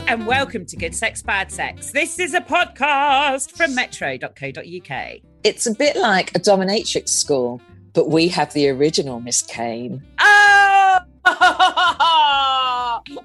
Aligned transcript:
Hello 0.00 0.12
and 0.12 0.26
welcome 0.26 0.64
to 0.64 0.76
Good 0.76 0.94
Sex, 0.94 1.20
Bad 1.20 1.52
Sex. 1.52 1.90
This 1.90 2.18
is 2.18 2.32
a 2.32 2.40
podcast 2.40 3.50
from 3.50 3.74
metro.co.uk. 3.74 5.18
It's 5.44 5.66
a 5.66 5.74
bit 5.74 5.94
like 5.94 6.34
a 6.34 6.40
dominatrix 6.40 7.10
school, 7.10 7.60
but 7.92 8.08
we 8.08 8.28
have 8.28 8.50
the 8.54 8.70
original 8.70 9.20
Miss 9.20 9.42
Kane. 9.42 10.02
Oh! 10.18 11.00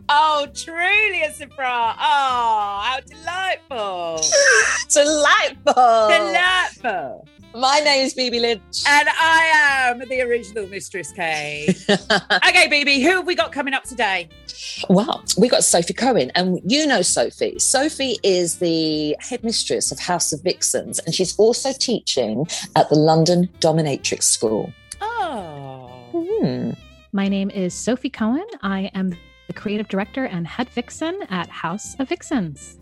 oh, 0.09 0.47
truly 0.53 1.21
a 1.21 1.31
surprise. 1.31 1.95
Oh, 1.97 2.81
how 2.83 2.99
delightful. 3.07 4.21
Delightful. 4.89 6.09
Delightful. 6.09 7.27
My 7.55 7.79
name 7.79 8.05
is 8.05 8.13
Bibi 8.13 8.41
Lynch. 8.41 8.83
And 8.85 9.07
I 9.09 9.89
am 9.89 9.99
the 10.09 10.21
original 10.21 10.67
Mistress 10.67 11.13
K. 11.13 11.73
okay, 11.89 12.67
BB, 12.67 13.01
who 13.01 13.11
have 13.11 13.25
we 13.25 13.33
got 13.33 13.53
coming 13.53 13.73
up 13.73 13.85
today? 13.85 14.27
Well, 14.89 15.23
we 15.37 15.47
got 15.47 15.63
Sophie 15.63 15.93
Cohen, 15.93 16.33
and 16.35 16.59
you 16.69 16.85
know 16.85 17.01
Sophie. 17.01 17.57
Sophie 17.59 18.17
is 18.23 18.57
the 18.57 19.15
headmistress 19.19 19.93
of 19.93 19.99
House 19.99 20.33
of 20.33 20.43
Vixens, 20.43 20.99
and 20.99 21.15
she's 21.15 21.33
also 21.37 21.71
teaching 21.71 22.45
at 22.75 22.89
the 22.89 22.95
London 22.95 23.47
Dominatrix 23.61 24.23
School. 24.23 24.73
Oh. 24.99 25.87
Hmm. 26.11 26.71
My 27.13 27.29
name 27.29 27.49
is 27.51 27.73
Sophie 27.73 28.09
Cohen. 28.09 28.47
I 28.63 28.91
am 28.93 29.15
the 29.47 29.53
creative 29.53 29.87
director 29.87 30.25
and 30.25 30.45
head 30.45 30.69
vixen 30.71 31.21
at 31.29 31.49
House 31.49 31.95
of 31.99 32.09
Vixens. 32.09 32.79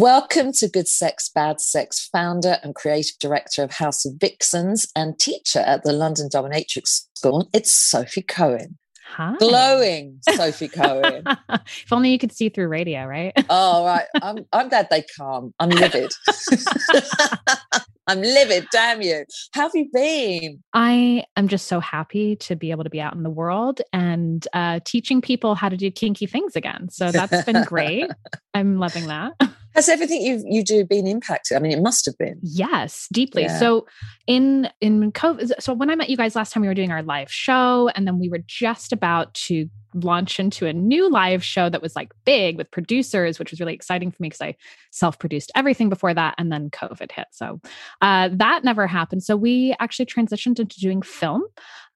Welcome 0.00 0.52
to 0.52 0.68
Good 0.68 0.86
Sex, 0.86 1.28
Bad 1.28 1.60
Sex, 1.60 2.08
founder 2.12 2.58
and 2.62 2.72
creative 2.72 3.18
director 3.18 3.64
of 3.64 3.72
House 3.72 4.04
of 4.04 4.12
Vixens 4.20 4.86
and 4.94 5.18
teacher 5.18 5.58
at 5.58 5.82
the 5.82 5.92
London 5.92 6.28
Dominatrix 6.32 7.06
School. 7.16 7.48
It's 7.52 7.72
Sophie 7.72 8.22
Cohen. 8.22 8.78
Hi. 9.08 9.34
Glowing 9.40 10.20
Sophie 10.36 10.68
Cohen. 10.68 11.24
if 11.48 11.92
only 11.92 12.10
you 12.10 12.18
could 12.20 12.30
see 12.30 12.48
through 12.48 12.68
radio, 12.68 13.06
right? 13.06 13.32
Oh, 13.50 13.84
right. 13.84 14.06
I'm, 14.22 14.46
I'm 14.52 14.68
glad 14.68 14.86
they 14.88 15.02
can't. 15.16 15.52
I'm 15.58 15.70
livid. 15.70 16.12
I'm 18.06 18.22
livid. 18.22 18.68
Damn 18.70 19.02
you. 19.02 19.24
How 19.52 19.62
have 19.62 19.72
you 19.74 19.88
been? 19.92 20.62
I 20.74 21.24
am 21.36 21.48
just 21.48 21.66
so 21.66 21.80
happy 21.80 22.36
to 22.36 22.54
be 22.54 22.70
able 22.70 22.84
to 22.84 22.90
be 22.90 23.00
out 23.00 23.16
in 23.16 23.24
the 23.24 23.30
world 23.30 23.80
and 23.92 24.46
uh, 24.52 24.78
teaching 24.84 25.20
people 25.20 25.56
how 25.56 25.68
to 25.68 25.76
do 25.76 25.90
kinky 25.90 26.26
things 26.26 26.54
again. 26.54 26.88
So 26.88 27.10
that's 27.10 27.42
been 27.42 27.64
great. 27.64 28.08
I'm 28.54 28.78
loving 28.78 29.08
that. 29.08 29.32
Has 29.78 29.88
everything 29.88 30.20
you 30.22 30.42
you 30.44 30.64
do 30.64 30.84
been 30.84 31.06
impacted? 31.06 31.56
I 31.56 31.60
mean, 31.60 31.70
it 31.70 31.80
must 31.80 32.04
have 32.06 32.18
been. 32.18 32.40
Yes, 32.42 33.06
deeply. 33.12 33.42
Yeah. 33.42 33.60
So 33.60 33.86
in 34.26 34.68
in 34.80 35.12
COVID, 35.12 35.52
so 35.60 35.72
when 35.72 35.88
I 35.88 35.94
met 35.94 36.10
you 36.10 36.16
guys 36.16 36.34
last 36.34 36.52
time, 36.52 36.62
we 36.62 36.66
were 36.66 36.74
doing 36.74 36.90
our 36.90 37.04
live 37.04 37.30
show, 37.30 37.88
and 37.94 38.04
then 38.04 38.18
we 38.18 38.28
were 38.28 38.42
just 38.44 38.92
about 38.92 39.32
to 39.34 39.68
launch 39.94 40.40
into 40.40 40.66
a 40.66 40.72
new 40.72 41.08
live 41.08 41.44
show 41.44 41.70
that 41.70 41.80
was 41.80 41.94
like 41.94 42.10
big 42.24 42.56
with 42.58 42.68
producers, 42.72 43.38
which 43.38 43.52
was 43.52 43.60
really 43.60 43.72
exciting 43.72 44.10
for 44.10 44.20
me 44.20 44.30
because 44.30 44.40
I 44.40 44.56
self-produced 44.90 45.52
everything 45.54 45.88
before 45.88 46.12
that, 46.12 46.34
and 46.38 46.50
then 46.50 46.70
COVID 46.70 47.12
hit. 47.12 47.28
So 47.30 47.60
uh, 48.00 48.30
that 48.32 48.64
never 48.64 48.88
happened. 48.88 49.22
So 49.22 49.36
we 49.36 49.76
actually 49.78 50.06
transitioned 50.06 50.58
into 50.58 50.80
doing 50.80 51.02
film, 51.02 51.44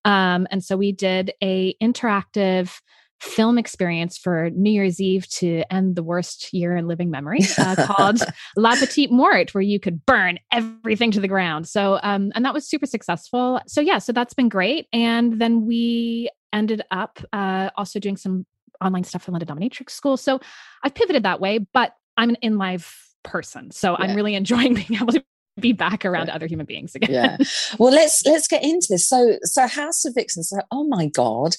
um, 0.04 0.46
and 0.52 0.62
so 0.62 0.76
we 0.76 0.92
did 0.92 1.32
a 1.42 1.74
interactive 1.82 2.80
film 3.22 3.56
experience 3.56 4.18
for 4.18 4.50
New 4.50 4.70
Year's 4.70 5.00
Eve 5.00 5.28
to 5.28 5.62
end 5.72 5.94
the 5.94 6.02
worst 6.02 6.52
year 6.52 6.76
in 6.76 6.88
living 6.88 7.08
memory 7.08 7.38
uh, 7.58 7.86
called 7.86 8.18
La 8.56 8.74
Petite 8.74 9.12
Mort, 9.12 9.54
where 9.54 9.62
you 9.62 9.78
could 9.78 10.04
burn 10.04 10.38
everything 10.52 11.12
to 11.12 11.20
the 11.20 11.28
ground. 11.28 11.68
So, 11.68 12.00
um, 12.02 12.32
and 12.34 12.44
that 12.44 12.52
was 12.52 12.68
super 12.68 12.86
successful. 12.86 13.60
So, 13.68 13.80
yeah, 13.80 13.98
so 13.98 14.12
that's 14.12 14.34
been 14.34 14.48
great. 14.48 14.88
And 14.92 15.40
then 15.40 15.64
we 15.66 16.30
ended 16.52 16.82
up 16.90 17.20
uh, 17.32 17.70
also 17.76 18.00
doing 18.00 18.16
some 18.16 18.44
online 18.84 19.04
stuff 19.04 19.22
for 19.22 19.32
London 19.32 19.56
Dominatrix 19.56 19.90
School. 19.90 20.16
So 20.16 20.40
I've 20.82 20.94
pivoted 20.94 21.22
that 21.22 21.40
way, 21.40 21.58
but 21.58 21.94
I'm 22.16 22.30
an 22.30 22.36
in 22.42 22.58
live 22.58 22.92
person. 23.22 23.70
So 23.70 23.92
Yeah. 23.92 23.98
I'm 24.00 24.16
really 24.16 24.34
enjoying 24.34 24.74
being 24.88 24.94
able 25.00 25.12
to 25.12 25.22
be 25.60 25.72
back 25.72 26.04
around 26.04 26.26
Yeah. 26.26 26.34
other 26.34 26.46
human 26.46 26.66
beings 26.66 26.94
again. 26.96 27.10
Yeah. 27.12 27.36
Well, 27.78 27.92
let's 27.92 28.24
let's 28.26 28.48
get 28.48 28.64
into 28.64 28.88
this. 28.90 29.08
So, 29.08 29.38
so 29.44 29.66
House 29.68 30.04
of 30.04 30.14
Vixens. 30.14 30.48
So, 30.48 30.58
oh 30.72 30.84
my 30.84 31.06
god, 31.06 31.54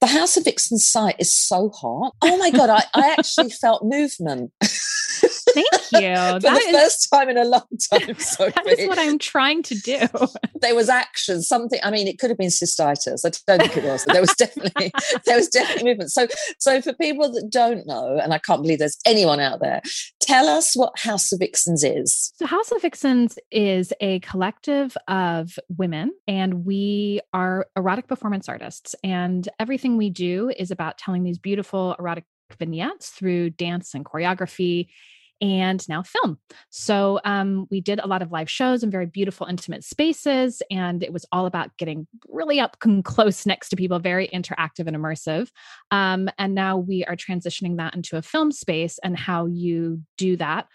the 0.00 0.06
House 0.08 0.36
of 0.36 0.44
Vixen 0.44 0.78
site 0.78 1.16
is 1.18 1.34
so 1.34 1.70
hot. 1.70 2.14
Oh 2.22 2.36
my 2.38 2.50
god, 2.50 2.70
I, 2.70 2.82
I 2.94 3.10
actually 3.18 3.50
felt 3.50 3.84
movement 3.84 4.52
Thank 4.60 5.66
you. 5.92 6.14
for 6.16 6.40
That 6.40 6.40
the 6.40 6.48
is- 6.68 6.72
first 6.76 7.08
time 7.12 7.28
in 7.28 7.38
a 7.38 7.44
long 7.44 7.64
time. 7.92 8.14
Sophie. 8.18 8.52
that 8.56 8.66
is 8.78 8.88
what 8.88 8.98
I'm 8.98 9.18
trying 9.18 9.62
to 9.64 9.74
do. 9.76 9.98
there 10.60 10.74
was 10.74 10.88
action, 10.88 11.42
something. 11.42 11.78
I 11.82 11.90
mean, 11.90 12.08
it 12.08 12.18
could 12.18 12.30
have 12.30 12.38
been 12.38 12.48
cystitis. 12.48 13.24
I 13.24 13.30
don't 13.46 13.62
think 13.62 13.76
it 13.76 13.84
was. 13.84 14.04
But 14.04 14.12
there 14.14 14.22
was 14.22 14.34
definitely 14.34 14.92
there 15.24 15.36
was 15.36 15.48
definitely 15.48 15.84
movement. 15.84 16.10
So, 16.12 16.26
so 16.58 16.80
for 16.82 16.92
people 16.94 17.30
that 17.32 17.48
don't 17.50 17.86
know, 17.86 18.18
and 18.22 18.34
I 18.34 18.38
can't 18.38 18.62
believe 18.62 18.78
there's 18.80 18.98
anyone 19.06 19.40
out 19.40 19.60
there, 19.60 19.80
tell 20.24 20.48
us 20.48 20.74
what 20.74 20.98
House 20.98 21.32
of 21.32 21.40
Vixens 21.40 21.84
is. 21.84 22.32
So, 22.36 22.46
House 22.46 22.72
of 22.72 22.82
Vixens 22.82 23.38
is 23.50 23.92
a 24.00 24.20
collective 24.20 24.96
of 25.08 25.58
women, 25.68 26.12
and 26.26 26.64
we 26.64 27.20
are 27.32 27.66
erotic 27.76 28.08
performance 28.08 28.48
artists. 28.48 28.94
And 29.04 29.48
everything 29.60 29.96
we 29.96 30.10
do 30.10 30.50
is 30.56 30.70
about 30.70 30.98
telling 30.98 31.22
these 31.22 31.38
beautiful 31.38 31.94
erotic 31.98 32.24
vignettes 32.58 33.10
through 33.10 33.50
dance 33.50 33.94
and 33.94 34.04
choreography 34.04 34.88
and 35.40 35.86
now 35.88 36.02
film. 36.02 36.38
So, 36.70 37.20
um, 37.24 37.66
we 37.70 37.80
did 37.80 38.00
a 38.00 38.06
lot 38.06 38.22
of 38.22 38.32
live 38.32 38.50
shows 38.50 38.82
in 38.82 38.90
very 38.90 39.06
beautiful, 39.06 39.46
intimate 39.46 39.84
spaces, 39.84 40.62
and 40.70 41.02
it 41.02 41.12
was 41.12 41.26
all 41.32 41.46
about 41.46 41.76
getting 41.76 42.06
really 42.28 42.60
up 42.60 42.76
close 43.04 43.46
next 43.46 43.68
to 43.70 43.76
people, 43.76 43.98
very 43.98 44.28
interactive 44.28 44.86
and 44.86 44.96
immersive. 44.96 45.48
Um, 45.90 46.28
and 46.38 46.54
now 46.54 46.76
we 46.76 47.04
are 47.04 47.16
transitioning 47.16 47.76
that 47.76 47.94
into 47.94 48.16
a 48.16 48.22
film 48.22 48.52
space 48.52 48.98
and 49.02 49.18
how 49.18 49.46
you 49.46 50.02
do 50.16 50.36
that 50.36 50.66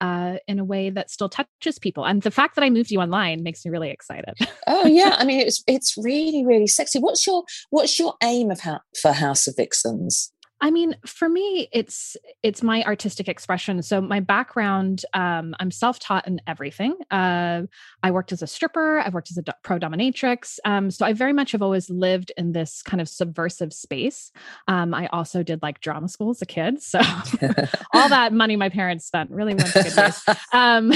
uh, 0.00 0.36
in 0.46 0.58
a 0.58 0.64
way 0.64 0.90
that 0.90 1.10
still 1.10 1.28
touches 1.28 1.78
people. 1.78 2.04
And 2.04 2.22
the 2.22 2.30
fact 2.30 2.54
that 2.54 2.64
I 2.64 2.70
moved 2.70 2.90
you 2.90 3.00
online 3.00 3.42
makes 3.42 3.64
me 3.64 3.70
really 3.70 3.90
excited. 3.90 4.34
Oh 4.66 4.86
yeah, 4.86 5.16
I 5.18 5.24
mean 5.26 5.40
it's 5.40 5.62
it's 5.66 5.96
really 5.96 6.44
really 6.44 6.66
sexy. 6.66 6.98
What's 6.98 7.26
your 7.26 7.44
what's 7.70 7.98
your 7.98 8.14
aim 8.22 8.50
of 8.50 8.60
how, 8.60 8.80
for 9.00 9.12
House 9.12 9.46
of 9.46 9.56
Vixens? 9.56 10.32
I 10.60 10.70
mean, 10.70 10.96
for 11.06 11.28
me, 11.28 11.68
it's 11.72 12.16
it's 12.42 12.62
my 12.62 12.82
artistic 12.82 13.28
expression. 13.28 13.80
So 13.82 14.00
my 14.00 14.20
background, 14.20 15.04
um, 15.14 15.54
I'm 15.60 15.70
self-taught 15.70 16.26
in 16.26 16.40
everything. 16.46 16.96
Uh, 17.10 17.62
I 18.02 18.10
worked 18.10 18.32
as 18.32 18.42
a 18.42 18.46
stripper. 18.46 18.98
I've 18.98 19.14
worked 19.14 19.30
as 19.30 19.38
a 19.38 19.44
pro 19.62 19.78
dominatrix. 19.78 20.58
Um, 20.64 20.90
so 20.90 21.06
I 21.06 21.12
very 21.12 21.32
much 21.32 21.52
have 21.52 21.62
always 21.62 21.88
lived 21.88 22.32
in 22.36 22.52
this 22.52 22.82
kind 22.82 23.00
of 23.00 23.08
subversive 23.08 23.72
space. 23.72 24.32
Um, 24.66 24.94
I 24.94 25.06
also 25.08 25.42
did 25.42 25.62
like 25.62 25.80
drama 25.80 26.08
school 26.08 26.30
as 26.30 26.42
a 26.42 26.46
kid. 26.46 26.82
So 26.82 26.98
all 27.94 28.08
that 28.08 28.32
money 28.32 28.56
my 28.56 28.68
parents 28.68 29.06
spent 29.06 29.30
really 29.30 29.54
went 29.54 29.72
to 29.72 29.82
good 29.82 29.96
use. 29.96 30.24
Um, 30.52 30.92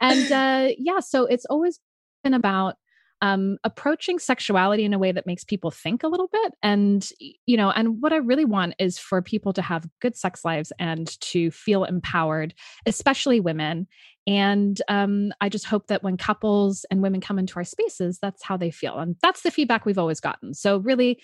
and 0.00 0.32
uh, 0.32 0.74
yeah, 0.78 1.00
so 1.00 1.24
it's 1.26 1.46
always 1.46 1.80
been 2.22 2.34
about 2.34 2.76
um, 3.22 3.58
approaching 3.64 4.18
sexuality 4.18 4.84
in 4.84 4.94
a 4.94 4.98
way 4.98 5.12
that 5.12 5.26
makes 5.26 5.44
people 5.44 5.70
think 5.70 6.02
a 6.02 6.08
little 6.08 6.28
bit. 6.32 6.54
And, 6.62 7.08
you 7.46 7.56
know, 7.56 7.70
and 7.70 8.00
what 8.00 8.12
I 8.12 8.16
really 8.16 8.44
want 8.44 8.74
is 8.78 8.98
for 8.98 9.20
people 9.20 9.52
to 9.54 9.62
have 9.62 9.86
good 10.00 10.16
sex 10.16 10.44
lives 10.44 10.72
and 10.78 11.20
to 11.20 11.50
feel 11.50 11.84
empowered, 11.84 12.54
especially 12.86 13.40
women. 13.40 13.86
And 14.26 14.80
um, 14.88 15.32
I 15.40 15.48
just 15.48 15.66
hope 15.66 15.88
that 15.88 16.02
when 16.02 16.16
couples 16.16 16.84
and 16.90 17.02
women 17.02 17.20
come 17.20 17.38
into 17.38 17.56
our 17.56 17.64
spaces, 17.64 18.18
that's 18.20 18.42
how 18.42 18.56
they 18.56 18.70
feel. 18.70 18.98
And 18.98 19.16
that's 19.22 19.42
the 19.42 19.50
feedback 19.50 19.84
we've 19.84 19.98
always 19.98 20.20
gotten. 20.20 20.54
So, 20.54 20.78
really, 20.78 21.20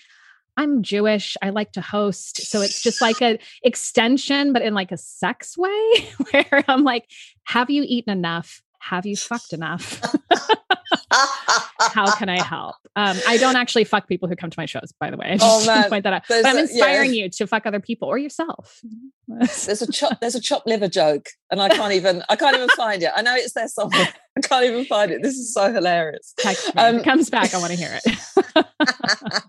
I'm 0.56 0.82
Jewish. 0.82 1.36
I 1.42 1.50
like 1.50 1.72
to 1.72 1.82
host. 1.82 2.46
So 2.46 2.62
it's 2.62 2.82
just 2.82 3.02
like 3.02 3.20
a 3.20 3.38
extension, 3.62 4.52
but 4.52 4.62
in 4.62 4.72
like 4.72 4.90
a 4.90 4.96
sex 4.96 5.56
way 5.56 6.08
where 6.30 6.64
I'm 6.66 6.82
like, 6.82 7.10
have 7.44 7.68
you 7.68 7.84
eaten 7.86 8.10
enough? 8.10 8.62
Have 8.80 9.06
you 9.06 9.16
fucked 9.16 9.52
enough? 9.52 10.00
How 11.80 12.14
can 12.16 12.28
I 12.28 12.40
help? 12.42 12.76
Um, 12.94 13.16
I 13.26 13.36
don't 13.36 13.56
actually 13.56 13.84
fuck 13.84 14.08
people 14.08 14.28
who 14.28 14.36
come 14.36 14.50
to 14.50 14.58
my 14.58 14.66
shows, 14.66 14.92
by 15.00 15.10
the 15.10 15.16
way. 15.16 15.26
I 15.26 15.32
Oh, 15.34 15.36
just 15.38 15.66
wanna 15.66 15.80
man. 15.80 15.88
point 15.90 16.04
that 16.04 16.12
out. 16.12 16.22
There's 16.28 16.42
But 16.42 16.48
I'm 16.50 16.56
a- 16.56 16.58
yeah. 16.60 16.64
inspiring 16.64 17.14
you 17.14 17.28
to 17.30 17.46
fuck 17.46 17.66
other 17.66 17.80
people 17.80 18.08
or 18.08 18.18
yourself. 18.18 18.80
There's 19.28 19.82
a 19.82 19.90
chop 19.90 20.20
there's 20.20 20.34
a 20.34 20.40
chopped 20.40 20.66
liver 20.66 20.88
joke, 20.88 21.28
and 21.50 21.60
I 21.60 21.68
can't 21.68 21.92
even 21.92 22.22
I 22.28 22.36
can't 22.36 22.56
even 22.56 22.68
find 22.70 23.02
it. 23.02 23.10
I 23.14 23.22
know 23.22 23.34
it's 23.34 23.52
there 23.54 23.68
somewhere. 23.68 24.08
I 24.36 24.40
can't 24.40 24.64
even 24.64 24.84
find 24.84 25.10
it. 25.10 25.22
This 25.22 25.34
is 25.34 25.52
so 25.52 25.72
hilarious. 25.72 26.32
Text 26.38 26.74
me. 26.74 26.80
Um, 26.82 26.96
it 26.96 27.04
comes 27.04 27.28
back. 27.30 27.52
I 27.54 27.58
want 27.58 27.72
to 27.72 27.78
hear 27.78 27.98
it. 28.04 28.64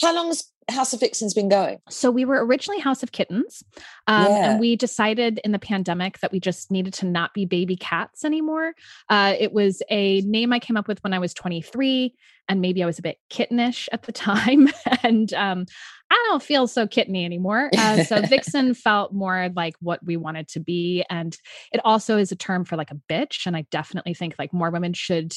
How 0.00 0.14
long 0.14 0.28
has 0.28 0.44
House 0.70 0.92
of 0.92 1.00
Vixens 1.00 1.34
been 1.34 1.48
going? 1.48 1.78
So 1.90 2.10
we 2.10 2.24
were 2.24 2.44
originally 2.44 2.80
House 2.80 3.02
of 3.02 3.12
Kittens, 3.12 3.62
um, 4.06 4.26
Yeah. 4.26 4.50
and 4.50 4.60
we 4.60 4.76
decided 4.76 5.40
in 5.44 5.52
the 5.52 5.58
pandemic 5.58 6.18
that 6.20 6.32
we 6.32 6.40
just 6.40 6.70
needed 6.70 6.94
to 6.94 7.06
not 7.06 7.34
be 7.34 7.44
baby 7.44 7.76
cats 7.76 8.24
anymore. 8.24 8.74
Uh, 9.08 9.34
it 9.38 9.52
was 9.52 9.82
a 9.90 10.20
name 10.22 10.52
I 10.52 10.58
came 10.58 10.76
up 10.76 10.88
with 10.88 11.02
when 11.04 11.12
I 11.12 11.18
was 11.18 11.34
23, 11.34 12.14
and 12.48 12.60
maybe 12.60 12.82
I 12.82 12.86
was 12.86 12.98
a 12.98 13.02
bit 13.02 13.18
kittenish 13.30 13.88
at 13.92 14.02
the 14.04 14.12
time, 14.26 14.68
and 15.02 15.32
um, 15.34 15.66
I 16.10 16.24
don't 16.28 16.42
feel 16.42 16.66
so 16.66 16.86
kitteny 16.86 17.24
anymore. 17.24 17.70
Uh, 17.76 18.02
so 18.04 18.20
Vixen 18.26 18.74
felt 18.74 19.12
more 19.12 19.50
like 19.54 19.74
what 19.80 20.04
we 20.04 20.16
wanted 20.16 20.48
to 20.48 20.60
be, 20.60 21.04
and 21.10 21.36
it 21.72 21.80
also 21.84 22.16
is 22.18 22.32
a 22.32 22.36
term 22.36 22.64
for 22.64 22.76
like 22.76 22.90
a 22.90 23.00
bitch, 23.08 23.46
and 23.46 23.56
I 23.56 23.66
definitely 23.70 24.14
think 24.14 24.34
like 24.38 24.52
more 24.52 24.70
women 24.70 24.92
should 24.94 25.34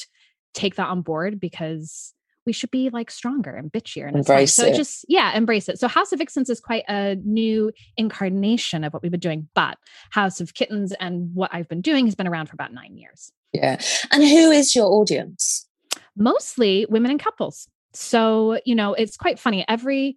take 0.54 0.76
that 0.76 0.88
on 0.88 1.02
board 1.02 1.38
because 1.38 2.14
we 2.48 2.52
should 2.54 2.70
be 2.70 2.88
like 2.90 3.10
stronger 3.10 3.50
and 3.54 3.70
bitchier 3.70 4.08
and. 4.08 4.16
Embrace 4.16 4.54
so 4.54 4.64
it. 4.66 4.74
just 4.74 5.04
yeah 5.06 5.36
embrace 5.36 5.68
it 5.68 5.78
so 5.78 5.86
house 5.86 6.10
of 6.12 6.18
vixens 6.18 6.48
is 6.48 6.58
quite 6.60 6.82
a 6.88 7.14
new 7.24 7.70
incarnation 7.98 8.82
of 8.84 8.92
what 8.94 9.02
we've 9.02 9.12
been 9.12 9.20
doing 9.20 9.46
but 9.54 9.76
house 10.10 10.40
of 10.40 10.54
kittens 10.54 10.92
and 10.98 11.30
what 11.34 11.50
i've 11.52 11.68
been 11.68 11.82
doing 11.82 12.06
has 12.06 12.14
been 12.14 12.26
around 12.26 12.46
for 12.46 12.54
about 12.54 12.72
nine 12.72 12.96
years 12.96 13.30
Yeah. 13.52 13.78
And 14.10 14.22
who 14.24 14.50
is 14.50 14.74
your 14.74 14.86
audience? 14.86 15.68
mostly 16.16 16.84
women 16.88 17.10
and 17.12 17.20
couples 17.20 17.68
so 17.92 18.58
you 18.64 18.74
know 18.74 18.94
it's 18.94 19.16
quite 19.16 19.38
funny 19.38 19.64
every 19.68 20.16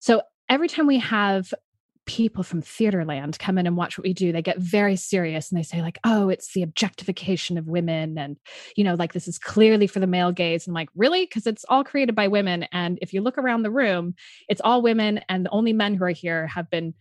so 0.00 0.20
every 0.48 0.68
time 0.68 0.86
we 0.86 0.98
have 0.98 1.54
people 2.08 2.42
from 2.42 2.62
theaterland 2.62 3.38
come 3.38 3.58
in 3.58 3.66
and 3.66 3.76
watch 3.76 3.98
what 3.98 4.02
we 4.02 4.14
do. 4.14 4.32
They 4.32 4.40
get 4.40 4.58
very 4.58 4.96
serious 4.96 5.50
and 5.50 5.58
they 5.58 5.62
say 5.62 5.82
like 5.82 5.98
oh 6.04 6.30
it's 6.30 6.54
the 6.54 6.62
objectification 6.62 7.58
of 7.58 7.68
women 7.68 8.16
and 8.16 8.38
you 8.76 8.82
know 8.82 8.94
like 8.94 9.12
this 9.12 9.28
is 9.28 9.38
clearly 9.38 9.86
for 9.86 10.00
the 10.00 10.06
male 10.06 10.32
gaze. 10.32 10.66
And 10.66 10.72
I'm 10.72 10.80
like 10.80 10.88
really? 10.96 11.26
Because 11.26 11.46
it's 11.46 11.66
all 11.68 11.84
created 11.84 12.14
by 12.14 12.26
women. 12.26 12.64
And 12.72 12.98
if 13.02 13.12
you 13.12 13.20
look 13.20 13.36
around 13.36 13.62
the 13.62 13.70
room 13.70 14.14
it's 14.48 14.62
all 14.62 14.80
women 14.80 15.20
and 15.28 15.44
the 15.44 15.50
only 15.50 15.74
men 15.74 15.94
who 15.94 16.04
are 16.04 16.10
here 16.10 16.46
have 16.46 16.70
been 16.70 16.94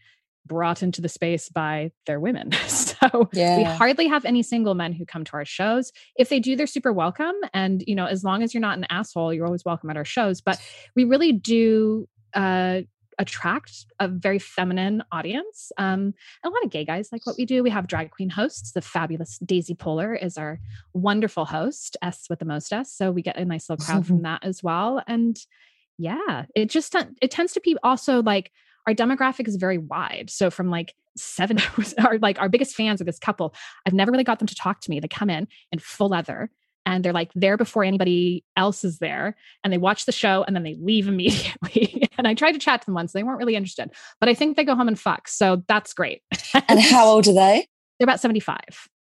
brought 0.46 0.84
into 0.84 1.02
the 1.02 1.10
space 1.10 1.48
by 1.50 1.92
their 2.06 2.20
women. 2.20 2.52
So 2.98 3.30
we 3.58 3.64
hardly 3.64 4.08
have 4.08 4.26
any 4.26 4.42
single 4.42 4.74
men 4.74 4.92
who 4.92 5.06
come 5.06 5.24
to 5.24 5.34
our 5.34 5.46
shows. 5.46 5.92
If 6.18 6.30
they 6.30 6.40
do 6.40 6.56
they're 6.56 6.68
super 6.68 6.92
welcome. 6.92 7.36
And 7.54 7.84
you 7.88 7.96
know 7.96 8.08
as 8.08 8.24
long 8.24 8.44
as 8.44 8.54
you're 8.54 8.62
not 8.62 8.78
an 8.78 8.88
asshole 8.90 9.34
you're 9.34 9.46
always 9.46 9.64
welcome 9.64 9.90
at 9.90 9.98
our 9.98 10.04
shows. 10.04 10.42
But 10.42 10.60
we 10.96 11.04
really 11.06 11.32
do 11.32 12.10
uh 12.34 12.82
attract 13.20 13.86
a 14.00 14.08
very 14.08 14.40
feminine 14.40 15.04
audience. 15.12 15.72
Um 15.78 16.14
a 16.44 16.50
lot 16.50 16.64
of 16.64 16.72
gay 16.72 16.86
guys 16.86 17.10
like 17.12 17.26
what 17.26 17.38
we 17.38 17.46
do. 17.46 17.64
We 17.64 17.70
have 17.70 17.88
drag 17.88 18.12
queen 18.12 18.30
hosts. 18.30 18.72
The 18.72 18.82
fabulous 18.82 19.38
daisy 19.40 19.76
polar 19.76 20.14
is 20.14 20.38
our 20.38 20.60
wonderful 20.94 21.46
host 21.46 21.98
s 22.02 22.26
with 22.30 22.40
the 22.40 22.46
most 22.46 22.72
s. 22.72 22.94
So 22.94 23.12
we 23.12 23.22
get 23.22 23.38
a 23.38 23.46
nice 23.46 23.70
little 23.70 23.84
crowd 23.84 24.06
from 24.06 24.22
that 24.24 24.44
as 24.44 24.64
well. 24.64 25.02
And 25.08 25.38
yeah 25.98 26.46
it 26.56 26.70
just 26.70 26.96
it 27.22 27.32
tends 27.32 27.54
to 27.54 27.62
be 27.62 27.76
also 27.84 28.22
like 28.22 28.52
our 28.88 28.94
demographic 28.94 29.48
is 29.48 29.58
very 29.58 29.78
wide. 29.78 30.30
So 30.30 30.50
from 30.50 30.70
like 30.70 30.94
seven 31.18 31.58
our 32.04 32.18
like 32.20 32.40
our 32.40 32.50
biggest 32.50 32.76
fans 32.76 33.02
are 33.02 33.06
this 33.06 33.20
couple. 33.20 33.54
I've 33.86 33.94
never 33.94 34.12
really 34.12 34.24
got 34.24 34.40
them 34.40 34.48
to 34.48 34.56
talk 34.56 34.82
to 34.82 34.90
me. 34.90 35.00
They 35.00 35.08
come 35.08 35.30
in 35.30 35.48
in 35.72 35.80
full 35.80 36.10
leather 36.10 36.50
and 36.88 37.04
they're 37.04 37.14
like 37.14 37.30
there 37.36 37.58
before 37.58 37.84
anybody 37.84 38.44
else 38.56 38.84
is 38.84 38.98
there 39.00 39.36
and 39.64 39.72
they 39.74 39.78
watch 39.78 40.06
the 40.06 40.12
show 40.12 40.44
and 40.48 40.56
then 40.56 40.64
they 40.64 40.76
leave 40.82 41.08
immediately 41.14 42.08
and 42.18 42.28
i 42.28 42.34
tried 42.34 42.54
to 42.54 42.60
chat 42.60 42.82
to 42.82 42.86
them 42.86 42.96
once 42.96 43.12
they 43.14 43.22
weren't 43.24 43.38
really 43.38 43.56
interested 43.56 43.92
but 44.20 44.30
i 44.30 44.34
think 44.34 44.56
they 44.58 44.64
go 44.64 44.74
home 44.76 44.88
and 44.88 45.00
fuck 45.00 45.28
so 45.28 45.62
that's 45.68 45.94
great 45.94 46.22
And 46.70 46.80
how 46.80 47.06
old 47.06 47.28
are 47.28 47.34
they? 47.34 47.68
they're 48.00 48.06
about 48.06 48.20
75 48.22 48.58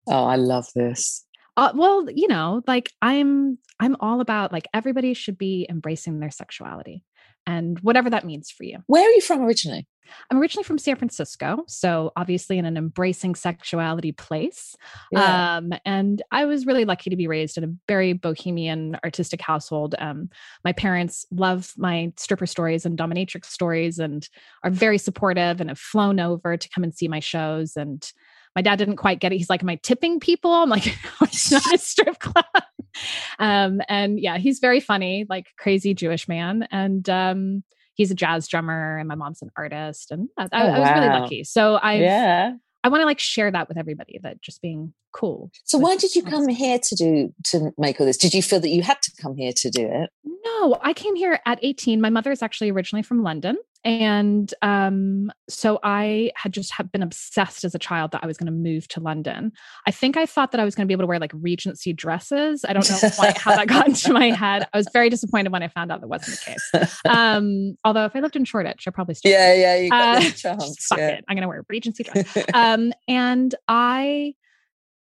Oh, 0.09 0.25
I 0.25 0.35
love 0.35 0.67
this. 0.75 1.25
uh, 1.55 1.71
well 1.73 2.05
you 2.13 2.27
know 2.27 2.61
like 2.67 2.91
i'm 3.01 3.57
i'm 3.79 3.95
all 4.01 4.21
about 4.21 4.51
like 4.51 4.67
everybody 4.73 5.13
should 5.13 5.37
be 5.37 5.65
embracing 5.69 6.19
their 6.19 6.31
sexuality 6.31 7.03
and 7.45 7.79
whatever 7.79 8.09
that 8.09 8.25
means 8.25 8.51
for 8.51 8.63
you 8.65 8.79
Where 8.87 9.07
are 9.07 9.13
you 9.13 9.21
from 9.21 9.41
originally? 9.41 9.87
I'm 10.29 10.39
originally 10.39 10.63
from 10.63 10.77
san 10.77 10.95
francisco 10.95 11.63
so 11.67 12.11
obviously 12.15 12.57
in 12.57 12.65
an 12.65 12.77
embracing 12.77 13.35
sexuality 13.35 14.11
place 14.11 14.75
Yeah. 15.11 15.57
um, 15.57 15.73
and 15.85 16.21
I 16.31 16.45
was 16.45 16.65
really 16.65 16.85
lucky 16.85 17.09
to 17.09 17.15
be 17.15 17.27
raised 17.27 17.57
in 17.57 17.63
a 17.63 17.73
very 17.87 18.13
bohemian, 18.13 18.97
artistic 19.03 19.41
household. 19.41 19.95
Um, 19.97 20.29
my 20.63 20.71
parents 20.73 21.25
love 21.31 21.73
my 21.77 22.11
stripper 22.17 22.45
stories 22.45 22.85
and 22.85 22.97
dominatrix 22.97 23.45
stories 23.45 23.99
and 23.99 24.27
are 24.63 24.69
very 24.69 24.97
supportive 24.97 25.59
and 25.61 25.69
have 25.69 25.79
flown 25.79 26.19
over 26.19 26.57
to 26.57 26.69
come 26.69 26.83
and 26.83 26.93
see 26.93 27.07
my 27.07 27.19
shows. 27.19 27.75
And 27.75 28.09
my 28.55 28.61
dad 28.61 28.77
didn't 28.77 28.97
quite 28.97 29.19
get 29.19 29.31
it. 29.31 29.37
He's 29.37 29.49
like, 29.49 29.63
Am 29.63 29.69
I 29.69 29.75
tipping 29.81 30.19
people? 30.19 30.53
I'm 30.53 30.69
like, 30.69 30.85
no, 31.03 31.11
it's 31.21 31.51
not 31.51 31.73
a 31.73 31.77
strip 31.77 32.19
club. 32.19 32.45
um, 33.39 33.81
and 33.87 34.19
yeah, 34.19 34.37
he's 34.37 34.59
very 34.59 34.79
funny, 34.79 35.25
like 35.29 35.47
crazy 35.57 35.93
Jewish 35.93 36.27
man. 36.27 36.67
And 36.71 37.07
um, 37.09 37.63
he's 37.97 38.11
a 38.11 38.15
jazz 38.15 38.47
drummer, 38.47 38.97
and 38.97 39.07
my 39.07 39.15
mom's 39.15 39.41
an 39.41 39.49
artist. 39.57 40.11
And 40.11 40.29
I, 40.37 40.47
Oh, 40.53 40.57
I 40.57 40.79
was 40.79 40.89
really 40.91 41.09
lucky. 41.09 41.43
So 41.43 41.75
I 41.75 41.95
yeah. 41.95 42.53
I 42.83 42.89
want 42.89 43.01
to 43.01 43.05
like 43.05 43.19
share 43.19 43.51
that 43.51 43.67
with 43.67 43.77
everybody 43.77 44.19
that 44.23 44.41
just 44.41 44.61
being 44.61 44.93
cool. 45.11 45.51
So 45.65 45.77
why 45.77 45.97
did 45.97 46.15
you 46.15 46.21
sex. 46.21 46.33
come 46.33 46.47
here 46.47 46.79
to 46.81 46.95
do 46.95 47.33
to 47.45 47.71
make 47.77 47.99
all 47.99 48.05
this? 48.05 48.17
Did 48.17 48.33
you 48.33 48.41
feel 48.41 48.61
that 48.61 48.69
you 48.69 48.83
had 48.83 49.01
to 49.01 49.11
come 49.19 49.35
here 49.35 49.51
to 49.51 49.69
do 49.69 49.85
it? 49.85 50.09
No, 50.23 50.77
I 50.81 50.93
came 50.93 51.15
here 51.15 51.39
at 51.45 51.59
18. 51.61 51.99
My 51.99 52.09
mother 52.09 52.31
is 52.31 52.41
actually 52.41 52.71
originally 52.71 53.03
from 53.03 53.23
London. 53.23 53.57
And 53.87 54.53
um, 54.61 55.31
so 55.47 55.79
I 55.81 56.31
had 56.35 56.51
just 56.51 56.73
have 56.73 56.91
been 56.91 57.01
obsessed 57.01 57.63
as 57.63 57.73
a 57.73 57.79
child 57.79 58.11
that 58.11 58.21
I 58.21 58.27
was 58.27 58.35
going 58.35 58.47
to 58.47 58.51
move 58.51 58.85
to 58.89 58.99
London. 58.99 59.53
I 59.85 59.91
think 59.91 60.17
I 60.17 60.25
thought 60.25 60.51
that 60.51 60.59
I 60.59 60.65
was 60.65 60.75
going 60.75 60.85
to 60.85 60.87
be 60.87 60.93
able 60.93 61.03
to 61.03 61.07
wear 61.07 61.19
like 61.19 61.31
Regency 61.33 61.93
dresses. 61.93 62.65
I 62.67 62.73
don't 62.73 62.89
know 62.89 63.09
quite 63.15 63.37
how 63.37 63.55
that 63.55 63.67
got 63.69 63.87
into 63.87 64.11
my 64.11 64.31
head. 64.31 64.67
I 64.73 64.77
was 64.77 64.87
very 64.91 65.09
disappointed 65.09 65.53
when 65.53 65.63
I 65.63 65.69
found 65.69 65.93
out 65.93 66.01
that 66.01 66.07
wasn't 66.07 66.37
the 66.37 66.81
case. 66.81 66.99
Um, 67.05 67.77
although 67.85 68.03
if 68.03 68.13
I 68.13 68.19
lived 68.19 68.35
in 68.35 68.43
Shoreditch, 68.43 68.89
I 68.89 68.91
probably 68.91 69.15
still 69.15 69.31
Yeah, 69.31 69.53
yeah, 69.53 69.75
you 69.77 69.89
got 69.89 70.17
Uh, 70.17 70.21
chance. 70.35 70.85
fuck 70.87 70.97
yeah. 70.99 71.07
it. 71.11 71.25
I'm 71.29 71.35
going 71.37 71.43
to 71.43 71.47
wear 71.47 71.59
a 71.61 71.63
Regency 71.69 72.03
dress. 72.03 72.37
um, 72.53 72.91
and 73.07 73.55
I 73.69 74.33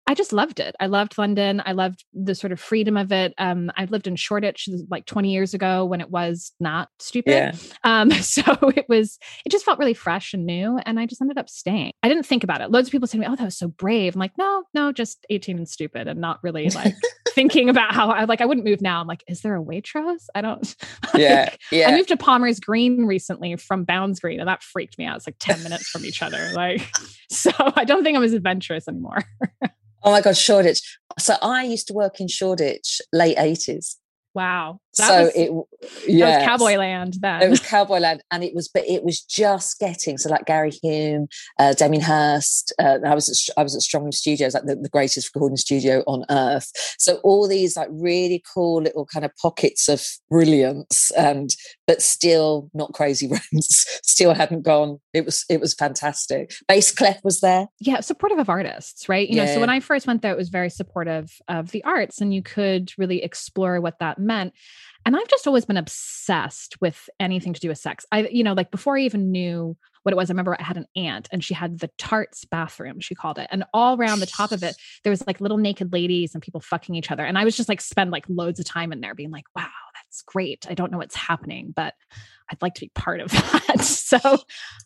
I 0.08 0.14
just 0.14 0.34
loved 0.34 0.60
it. 0.60 0.76
I 0.80 0.88
loved 0.88 1.18
London. 1.18 1.62
I 1.66 1.72
loved 1.72 2.04
the 2.14 2.36
sort 2.36 2.52
of 2.52 2.60
freedom 2.60 2.98
of 2.98 3.12
it. 3.12 3.34
Um, 3.38 3.72
I 3.78 3.86
lived 3.86 4.08
in 4.08 4.16
Shoreditch 4.16 4.68
like 4.90 5.06
20 5.06 5.32
years 5.32 5.54
ago 5.54 5.86
when 5.86 6.02
it 6.02 6.10
was 6.10 6.52
not 6.60 6.90
stupid. 7.00 7.32
Yeah. 7.32 7.52
Um, 7.84 8.12
so 8.22 8.42
it 8.76 8.88
was, 8.90 9.18
it 9.46 9.52
just 9.52 9.64
felt 9.64 9.80
really 9.80 9.94
fresh 9.94 10.34
and 10.34 10.46
new. 10.46 10.80
And 10.86 11.00
I 11.00 11.06
just 11.06 11.22
ended 11.22 11.38
up 11.38 11.50
staying. 11.50 11.94
I 12.04 12.10
didn't 12.10 12.26
think 12.26 12.44
about 12.44 12.62
it. 12.62 12.72
Loads 12.72 12.88
of 12.88 12.92
people 12.92 13.08
to 13.08 13.18
me, 13.18 13.26
Oh, 13.28 13.36
that 13.36 13.46
was 13.46 13.58
so 13.58 13.68
brave. 13.68 14.16
I'm 14.16 14.20
like, 14.20 14.38
no, 14.38 14.64
no, 14.74 14.92
just 14.92 15.26
18 15.30 15.58
and 15.58 15.70
stupid 15.70 16.08
and 16.08 16.20
not 16.20 16.40
really 16.44 16.70
like 16.72 16.96
thinking 17.30 17.70
about 17.70 17.94
how 17.94 18.10
I 18.10 18.26
like, 18.26 18.42
I 18.42 18.46
wouldn't 18.46 18.66
move 18.66 18.82
now. 18.82 19.00
I'm 19.02 19.08
like, 19.08 19.24
is 19.28 19.42
there 19.42 19.56
a 19.56 19.64
Waitrose? 19.64 20.26
I 20.36 20.42
don't, 20.42 20.76
Yeah. 21.16 21.54
Yeah. 21.72 21.90
I 21.90 21.96
moved 21.96 22.10
to 22.10 22.18
Palmer's 22.18 22.60
Green 22.60 23.06
recently 23.06 23.56
from 23.56 23.84
Bounds 23.84 24.20
Green, 24.20 24.40
and 24.40 24.48
that 24.50 24.64
freaked 24.64 24.98
me 24.98 25.06
out. 25.06 25.18
It's 25.18 25.28
like 25.28 25.38
10 25.40 25.64
minutes 25.64 25.90
from 25.90 26.06
each 26.06 26.22
other. 26.22 26.50
Like, 26.54 26.82
so 27.30 27.52
I 27.58 27.86
don't 27.86 28.04
think 28.04 28.18
I'm 28.18 28.24
as 28.24 28.34
adventurous 28.34 28.88
anymore. 28.88 29.20
Oh 30.04 30.12
my 30.12 30.22
God, 30.22 30.38
Shoreditch. 30.38 30.82
So 31.20 31.36
I 31.42 31.64
used 31.64 31.88
to 31.88 31.94
work 31.94 32.20
in 32.20 32.28
Shoreditch 32.28 33.02
late 33.14 33.38
80s. 33.38 33.98
Wow. 34.34 34.80
That 34.98 35.08
so 35.08 35.24
was, 35.24 35.32
it 35.36 35.52
yeah. 36.08 36.38
was 36.38 36.46
cowboy 36.46 36.78
land 36.78 37.16
then. 37.22 37.42
It 37.42 37.50
was 37.50 37.60
Cowboy 37.60 38.00
Land, 38.00 38.24
and 38.32 38.44
it 38.44 38.54
was, 38.54 38.68
but 38.68 38.84
it 38.86 39.04
was 39.04 39.22
just 39.22 39.80
getting 39.80 40.18
so 40.18 40.30
like 40.30 40.46
Gary 40.46 40.72
Hume, 40.72 41.28
uh, 41.60 41.74
Damien 41.74 42.04
Hirst. 42.04 42.74
Uh, 42.78 43.00
I 43.06 43.16
was 43.16 43.30
at, 43.30 43.60
I 43.60 43.64
was 43.64 43.76
at 43.76 43.82
Strongroom 43.82 44.14
Studios, 44.14 44.54
like 44.54 44.66
the, 44.66 44.76
the 44.76 44.90
greatest 44.90 45.34
recording 45.34 45.58
studio 45.58 46.04
on 46.08 46.26
earth. 46.30 46.72
So 46.98 47.16
all 47.24 47.48
these 47.48 47.78
like 47.78 47.90
really 47.92 48.44
cool 48.54 48.82
little 48.82 49.06
kind 49.06 49.26
of 49.26 49.32
pockets 49.42 49.88
of 49.88 50.06
brilliance, 50.30 51.12
and 51.12 51.50
but 51.88 52.02
still 52.02 52.70
not 52.74 52.94
crazy 52.94 53.28
rents. 53.54 54.00
still 54.04 54.34
hadn't 54.34 54.64
gone. 54.64 55.00
It 55.14 55.26
was 55.26 55.46
it 55.50 55.62
was 55.62 55.74
fantastic. 55.74 56.54
Bass 56.68 56.92
Clef 56.92 57.24
was 57.24 57.40
there. 57.40 57.68
yeah, 57.80 58.02
supportive 58.02 58.40
of 58.40 58.50
artists, 58.50 59.08
right? 59.08 59.30
You 59.30 59.38
know, 59.38 59.46
so 59.46 59.60
when 59.60 59.70
I 59.70 59.80
first 59.80 60.08
went 60.08 60.22
there, 60.22 60.32
it 60.32 60.38
was 60.38 60.50
very 60.50 60.70
supportive 60.70 61.32
of 61.48 61.72
the 61.72 61.84
arts, 61.84 62.22
and 62.22 62.34
you 62.34 62.42
could 62.42 62.92
really 62.98 63.24
explore 63.24 63.80
what 63.80 64.00
that 64.00 64.20
meant. 64.20 64.54
And 65.06 65.16
I've 65.16 65.28
just 65.28 65.48
always 65.48 65.66
been 65.66 65.78
obsessed 65.78 66.80
with 66.82 67.10
anything 67.20 67.54
to 67.54 67.60
do 67.60 67.70
with 67.70 67.78
sex. 67.78 68.06
I, 68.12 68.28
you 68.28 68.44
know, 68.44 68.54
like 68.54 68.72
before 68.72 68.98
I 68.98 69.02
even 69.02 69.32
knew 69.32 69.76
what 70.04 70.14
it 70.14 70.16
was, 70.16 70.30
I 70.30 70.34
remember 70.34 70.56
I 70.60 70.64
had 70.64 70.78
an 70.78 70.88
aunt 70.96 71.28
and 71.32 71.44
she 71.44 71.54
had 71.54 71.80
the 71.80 71.90
tarts 71.98 72.46
bathroom, 72.46 73.00
she 73.00 73.16
called 73.16 73.38
it. 73.38 73.48
And 73.52 73.64
all 73.74 73.98
around 73.98 74.20
the 74.20 74.26
top 74.26 74.52
of 74.52 74.64
it, 74.64 74.76
there 75.04 75.12
was 75.12 75.26
like 75.28 75.42
little 75.42 75.58
naked 75.58 75.94
ladies 75.94 76.34
and 76.34 76.42
people 76.42 76.62
fucking 76.62 76.96
each 76.96 77.12
other. 77.12 77.26
And 77.26 77.38
I 77.38 77.44
was 77.44 77.56
just 77.56 77.70
like 77.70 77.82
spend 77.82 78.12
like 78.12 78.26
loads 78.28 78.60
of 78.60 78.66
time 78.66 78.92
in 78.92 79.02
there 79.02 79.16
being 79.16 79.32
like, 79.32 79.46
wow, 79.56 79.68
that's 79.96 80.22
great. 80.24 80.66
I 80.70 80.74
don't 80.74 80.92
know 80.92 80.98
what's 80.98 81.16
happening, 81.16 81.74
but 81.76 81.94
I'd 82.52 82.62
like 82.62 82.74
to 82.76 82.82
be 82.82 82.92
part 82.94 83.22
of 83.22 83.32
that. 83.32 83.82
so 83.82 84.40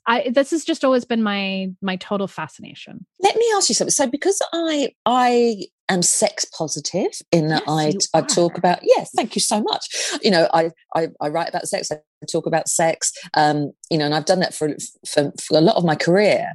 I 0.06 0.30
this 0.30 0.52
has 0.52 0.64
just 0.64 0.86
always 0.86 1.06
been 1.06 1.24
my 1.24 1.70
my 1.82 1.96
total 1.96 2.28
fascination. 2.28 3.06
Let 3.20 3.36
me 3.36 3.46
ask 3.56 3.70
you 3.70 3.76
something. 3.76 3.92
So 3.92 4.08
because 4.08 4.42
I 4.54 4.92
I 5.06 5.66
am 5.90 6.02
sex 6.02 6.46
positive 6.46 7.12
in 7.32 7.48
that 7.48 7.64
Yes, 7.68 8.08
I 8.14 8.20
I 8.20 8.22
talk 8.22 8.58
about 8.58 8.80
yes, 8.84 9.12
thank 9.16 9.36
you 9.36 9.42
so 9.42 9.62
much. 9.62 9.86
You 10.22 10.32
know, 10.32 10.48
I 10.54 10.72
I, 10.96 11.10
I 11.22 11.30
write 11.30 11.50
about 11.50 11.68
sex. 11.68 11.92
I 11.92 11.98
talk 12.32 12.46
about 12.46 12.68
sex. 12.68 13.12
Um, 13.34 13.72
you 13.90 13.98
know, 13.98 14.06
and 14.06 14.16
I've 14.16 14.26
done 14.26 14.40
that 14.40 14.54
for 14.54 14.76
for, 15.08 15.32
for 15.42 15.58
a 15.58 15.62
lot 15.62 15.76
of 15.76 15.86
my 15.86 15.96
career. 15.96 16.54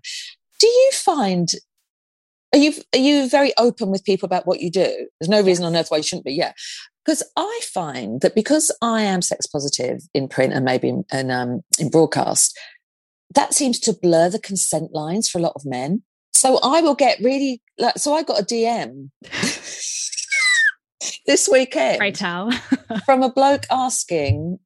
Do 0.58 0.66
you 0.66 0.90
find 0.92 1.48
are 2.52 2.58
you 2.58 2.72
are 2.94 2.98
you 2.98 3.28
very 3.28 3.52
open 3.58 3.90
with 3.90 4.04
people 4.04 4.26
about 4.26 4.46
what 4.46 4.60
you 4.60 4.70
do? 4.70 5.08
There's 5.20 5.28
no 5.28 5.42
reason 5.42 5.64
on 5.64 5.76
earth 5.76 5.88
why 5.88 5.98
you 5.98 6.02
shouldn't 6.02 6.24
be. 6.24 6.32
Yeah, 6.32 6.52
because 7.04 7.22
I 7.36 7.60
find 7.62 8.20
that 8.20 8.34
because 8.34 8.70
I 8.82 9.02
am 9.02 9.22
sex 9.22 9.46
positive 9.46 10.02
in 10.14 10.28
print 10.28 10.52
and 10.52 10.64
maybe 10.64 10.88
in, 10.88 11.04
in, 11.12 11.30
um, 11.30 11.62
in 11.78 11.90
broadcast, 11.90 12.58
that 13.34 13.54
seems 13.54 13.78
to 13.80 13.92
blur 13.92 14.28
the 14.28 14.38
consent 14.38 14.92
lines 14.92 15.28
for 15.28 15.38
a 15.38 15.42
lot 15.42 15.54
of 15.56 15.64
men. 15.64 16.02
So 16.34 16.58
I 16.62 16.80
will 16.80 16.94
get 16.94 17.18
really 17.20 17.60
like. 17.80 17.98
So 17.98 18.14
I 18.14 18.22
got 18.22 18.40
a 18.40 18.44
DM 18.44 19.10
this 21.26 21.48
weekend, 21.50 22.00
Right, 22.00 22.14
Tal. 22.24 22.50
from 23.04 23.22
a 23.22 23.32
bloke 23.32 23.64
asking 23.70 24.58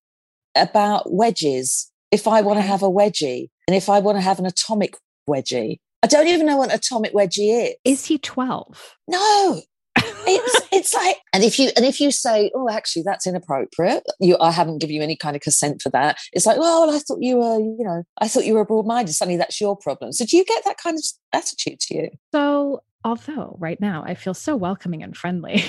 about 0.56 1.12
wedges. 1.12 1.90
If 2.10 2.28
I 2.28 2.42
want 2.42 2.58
to 2.58 2.62
have 2.62 2.82
a 2.82 2.90
wedgie, 2.90 3.48
and 3.66 3.74
if 3.76 3.88
I 3.88 3.98
want 3.98 4.18
to 4.18 4.22
have 4.22 4.38
an 4.38 4.46
atomic 4.46 4.94
wedgie, 5.28 5.78
I 6.02 6.06
don't 6.06 6.28
even 6.28 6.46
know 6.46 6.58
what 6.58 6.70
an 6.70 6.76
atomic 6.76 7.12
wedgie 7.12 7.68
is. 7.70 7.74
Is 7.84 8.06
he 8.06 8.18
12? 8.18 8.94
no, 9.08 9.60
it's 9.96 10.60
it's 10.72 10.94
like 10.94 11.16
and 11.32 11.44
if 11.44 11.58
you 11.58 11.70
and 11.76 11.84
if 11.84 12.00
you 12.00 12.10
say 12.10 12.50
oh 12.54 12.68
actually 12.68 13.02
that's 13.02 13.26
inappropriate 13.26 14.02
you 14.20 14.36
i 14.40 14.50
haven't 14.50 14.78
given 14.78 14.96
you 14.96 15.02
any 15.02 15.14
kind 15.16 15.36
of 15.36 15.42
consent 15.42 15.80
for 15.80 15.88
that 15.90 16.16
it's 16.32 16.46
like 16.46 16.58
well 16.58 16.90
i 16.90 16.98
thought 16.98 17.18
you 17.20 17.36
were 17.36 17.58
you 17.60 17.84
know 17.84 18.02
i 18.20 18.26
thought 18.26 18.44
you 18.44 18.54
were 18.54 18.64
broad-minded 18.64 19.12
suddenly 19.12 19.36
that's 19.38 19.60
your 19.60 19.76
problem 19.76 20.12
so 20.12 20.24
do 20.24 20.36
you 20.36 20.44
get 20.44 20.64
that 20.64 20.78
kind 20.78 20.98
of 20.98 21.04
attitude 21.32 21.78
to 21.78 21.94
you 21.94 22.08
So, 22.32 22.80
although 23.04 23.56
right 23.60 23.80
now 23.80 24.02
I 24.06 24.14
feel 24.14 24.34
so 24.34 24.56
welcoming 24.56 25.02
and 25.02 25.16
friendly, 25.16 25.62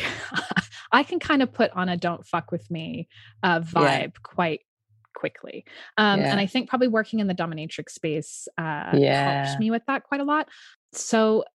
I 0.91 1.03
can 1.03 1.19
kind 1.19 1.41
of 1.41 1.51
put 1.53 1.71
on 1.71 1.89
a 1.89 1.97
don't 1.97 2.25
fuck 2.25 2.51
with 2.51 2.69
me 2.71 3.07
uh, 3.43 3.59
vibe 3.59 4.13
quite 4.23 4.61
quickly. 5.13 5.65
Um, 5.97 6.21
Yeah. 6.21 6.31
And 6.31 6.39
I 6.39 6.45
think 6.45 6.69
probably 6.69 6.87
working 6.87 7.19
in 7.19 7.27
the 7.27 7.35
dominatrix 7.35 7.89
space 7.91 8.47
uh, 8.57 8.97
Yeah. 8.97 9.43
helps 9.43 9.59
me 9.59 9.71
with 9.71 9.83
that 9.87 10.03
quite 10.03 10.21
a 10.21 10.25
lot. 10.25 10.47
So, 10.93 11.43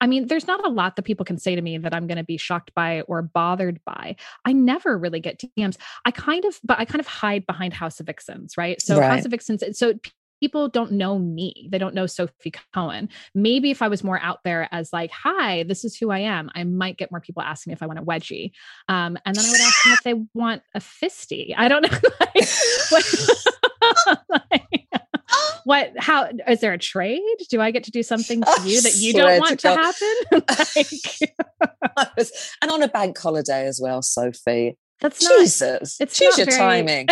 I 0.00 0.08
mean, 0.08 0.26
there's 0.26 0.48
not 0.48 0.66
a 0.66 0.68
lot 0.68 0.96
that 0.96 1.04
people 1.04 1.24
can 1.24 1.38
say 1.38 1.54
to 1.54 1.62
me 1.62 1.78
that 1.78 1.94
I'm 1.94 2.08
going 2.08 2.18
to 2.18 2.24
be 2.24 2.36
shocked 2.36 2.74
by 2.74 3.02
or 3.02 3.22
bothered 3.22 3.78
by. 3.84 4.16
I 4.44 4.52
never 4.52 4.98
really 4.98 5.20
get 5.20 5.40
DMs. 5.56 5.76
I 6.04 6.10
kind 6.10 6.44
of, 6.44 6.58
but 6.64 6.80
I 6.80 6.84
kind 6.84 6.98
of 6.98 7.06
hide 7.06 7.46
behind 7.46 7.72
House 7.72 8.00
of 8.00 8.06
Vixens, 8.06 8.56
right? 8.58 8.82
So, 8.82 8.98
Right. 8.98 9.08
House 9.12 9.24
of 9.24 9.30
Vixens, 9.30 9.62
so 9.78 9.94
people 10.42 10.68
don't 10.68 10.90
know 10.90 11.20
me. 11.20 11.68
They 11.70 11.78
don't 11.78 11.94
know 11.94 12.06
Sophie 12.06 12.52
Cohen. 12.74 13.08
Maybe 13.32 13.70
if 13.70 13.80
I 13.80 13.86
was 13.86 14.02
more 14.02 14.18
out 14.18 14.40
there 14.42 14.68
as 14.72 14.92
like, 14.92 15.12
hi, 15.12 15.62
this 15.62 15.84
is 15.84 15.96
who 15.96 16.10
I 16.10 16.18
am, 16.18 16.50
I 16.56 16.64
might 16.64 16.96
get 16.96 17.12
more 17.12 17.20
people 17.20 17.44
asking 17.44 17.70
me 17.70 17.74
if 17.74 17.82
I 17.82 17.86
want 17.86 18.00
a 18.00 18.02
wedgie. 18.02 18.50
Um, 18.88 19.16
and 19.24 19.36
then 19.36 19.44
I 19.44 19.50
would 19.50 19.60
ask 19.60 19.84
them 19.84 19.92
if 19.92 20.02
they 20.02 20.14
want 20.34 20.62
a 20.74 20.80
fisty. 20.80 21.54
I 21.56 21.68
don't 21.68 21.82
know. 21.82 21.96
like, 22.20 22.48
what, 22.90 24.18
like, 24.50 24.88
what, 25.64 25.92
how, 25.96 26.28
is 26.48 26.58
there 26.58 26.72
a 26.72 26.78
trade? 26.78 27.20
Do 27.48 27.60
I 27.60 27.70
get 27.70 27.84
to 27.84 27.92
do 27.92 28.02
something 28.02 28.42
to 28.42 28.62
you 28.64 28.80
that 28.82 28.96
you 28.96 29.12
don't 29.12 29.38
want 29.38 29.60
to, 29.60 29.68
God. 29.68 29.78
happen? 29.78 30.42
like, 32.16 32.28
and 32.62 32.70
on 32.72 32.82
a 32.82 32.88
bank 32.88 33.16
holiday 33.16 33.64
as 33.66 33.78
well 33.80 34.02
sophie 34.02 34.76
that's 35.00 35.22
not, 35.22 35.40
jesus 35.40 36.00
it's 36.00 36.18
choose 36.18 36.36
your 36.38 36.46
very- 36.46 36.58
timing 36.58 37.08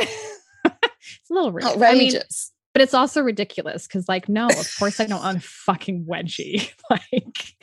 it's 1.21 1.31
a 1.31 1.35
little 1.35 1.53
rude. 1.53 1.65
I 1.65 1.69
mean, 1.69 1.83
outrageous 1.83 2.53
but 2.73 2.83
it's 2.83 2.95
also 2.95 3.23
ridiculous 3.23 3.87
because, 3.87 4.09
like, 4.09 4.29
no, 4.29 4.47
of 4.47 4.77
course 4.79 5.01
I 5.01 5.07
don't 5.07 5.23
want 5.23 5.39
a 5.39 5.41
fucking 5.41 6.05
wedgie. 6.05 6.73
like, 6.91 7.57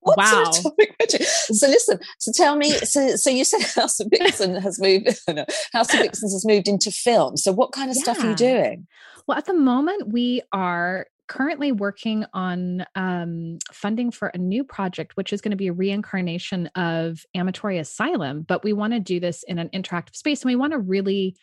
What's 0.00 0.32
wow. 0.32 0.50
atomic 0.50 0.96
wedgie? 0.98 1.26
So 1.54 1.66
listen. 1.66 1.98
So 2.18 2.32
tell 2.34 2.56
me. 2.56 2.70
So 2.70 3.16
so 3.16 3.30
you 3.30 3.44
said 3.44 3.60
House 3.80 4.00
of 4.00 4.08
Vixen 4.10 4.56
has 4.56 4.80
moved. 4.80 5.08
No, 5.28 5.44
House 5.72 5.92
of 5.92 6.00
Vixens 6.00 6.32
has 6.32 6.44
moved 6.46 6.68
into 6.68 6.90
film. 6.90 7.36
So 7.36 7.52
what 7.52 7.72
kind 7.72 7.90
of 7.90 7.96
stuff 7.96 8.22
are 8.22 8.30
you 8.30 8.36
doing? 8.36 8.86
Well, 9.26 9.36
at 9.36 9.46
the 9.46 9.54
moment, 9.54 10.12
we 10.12 10.42
are 10.52 11.06
currently 11.28 11.70
working 11.70 12.24
on 12.32 12.84
um, 12.96 13.58
funding 13.72 14.10
for 14.10 14.28
a 14.28 14.38
new 14.38 14.64
project, 14.64 15.16
which 15.16 15.32
is 15.32 15.40
going 15.40 15.52
to 15.52 15.56
be 15.56 15.68
a 15.68 15.72
reincarnation 15.72 16.66
of 16.68 17.24
Amatory 17.36 17.78
Asylum. 17.78 18.42
But 18.42 18.64
we 18.64 18.72
want 18.72 18.94
to 18.94 19.00
do 19.00 19.20
this 19.20 19.42
in 19.44 19.58
an 19.58 19.68
interactive 19.68 20.16
space, 20.16 20.42
and 20.42 20.48
we 20.50 20.56
want 20.56 20.72
to 20.72 20.78
really 20.78 21.36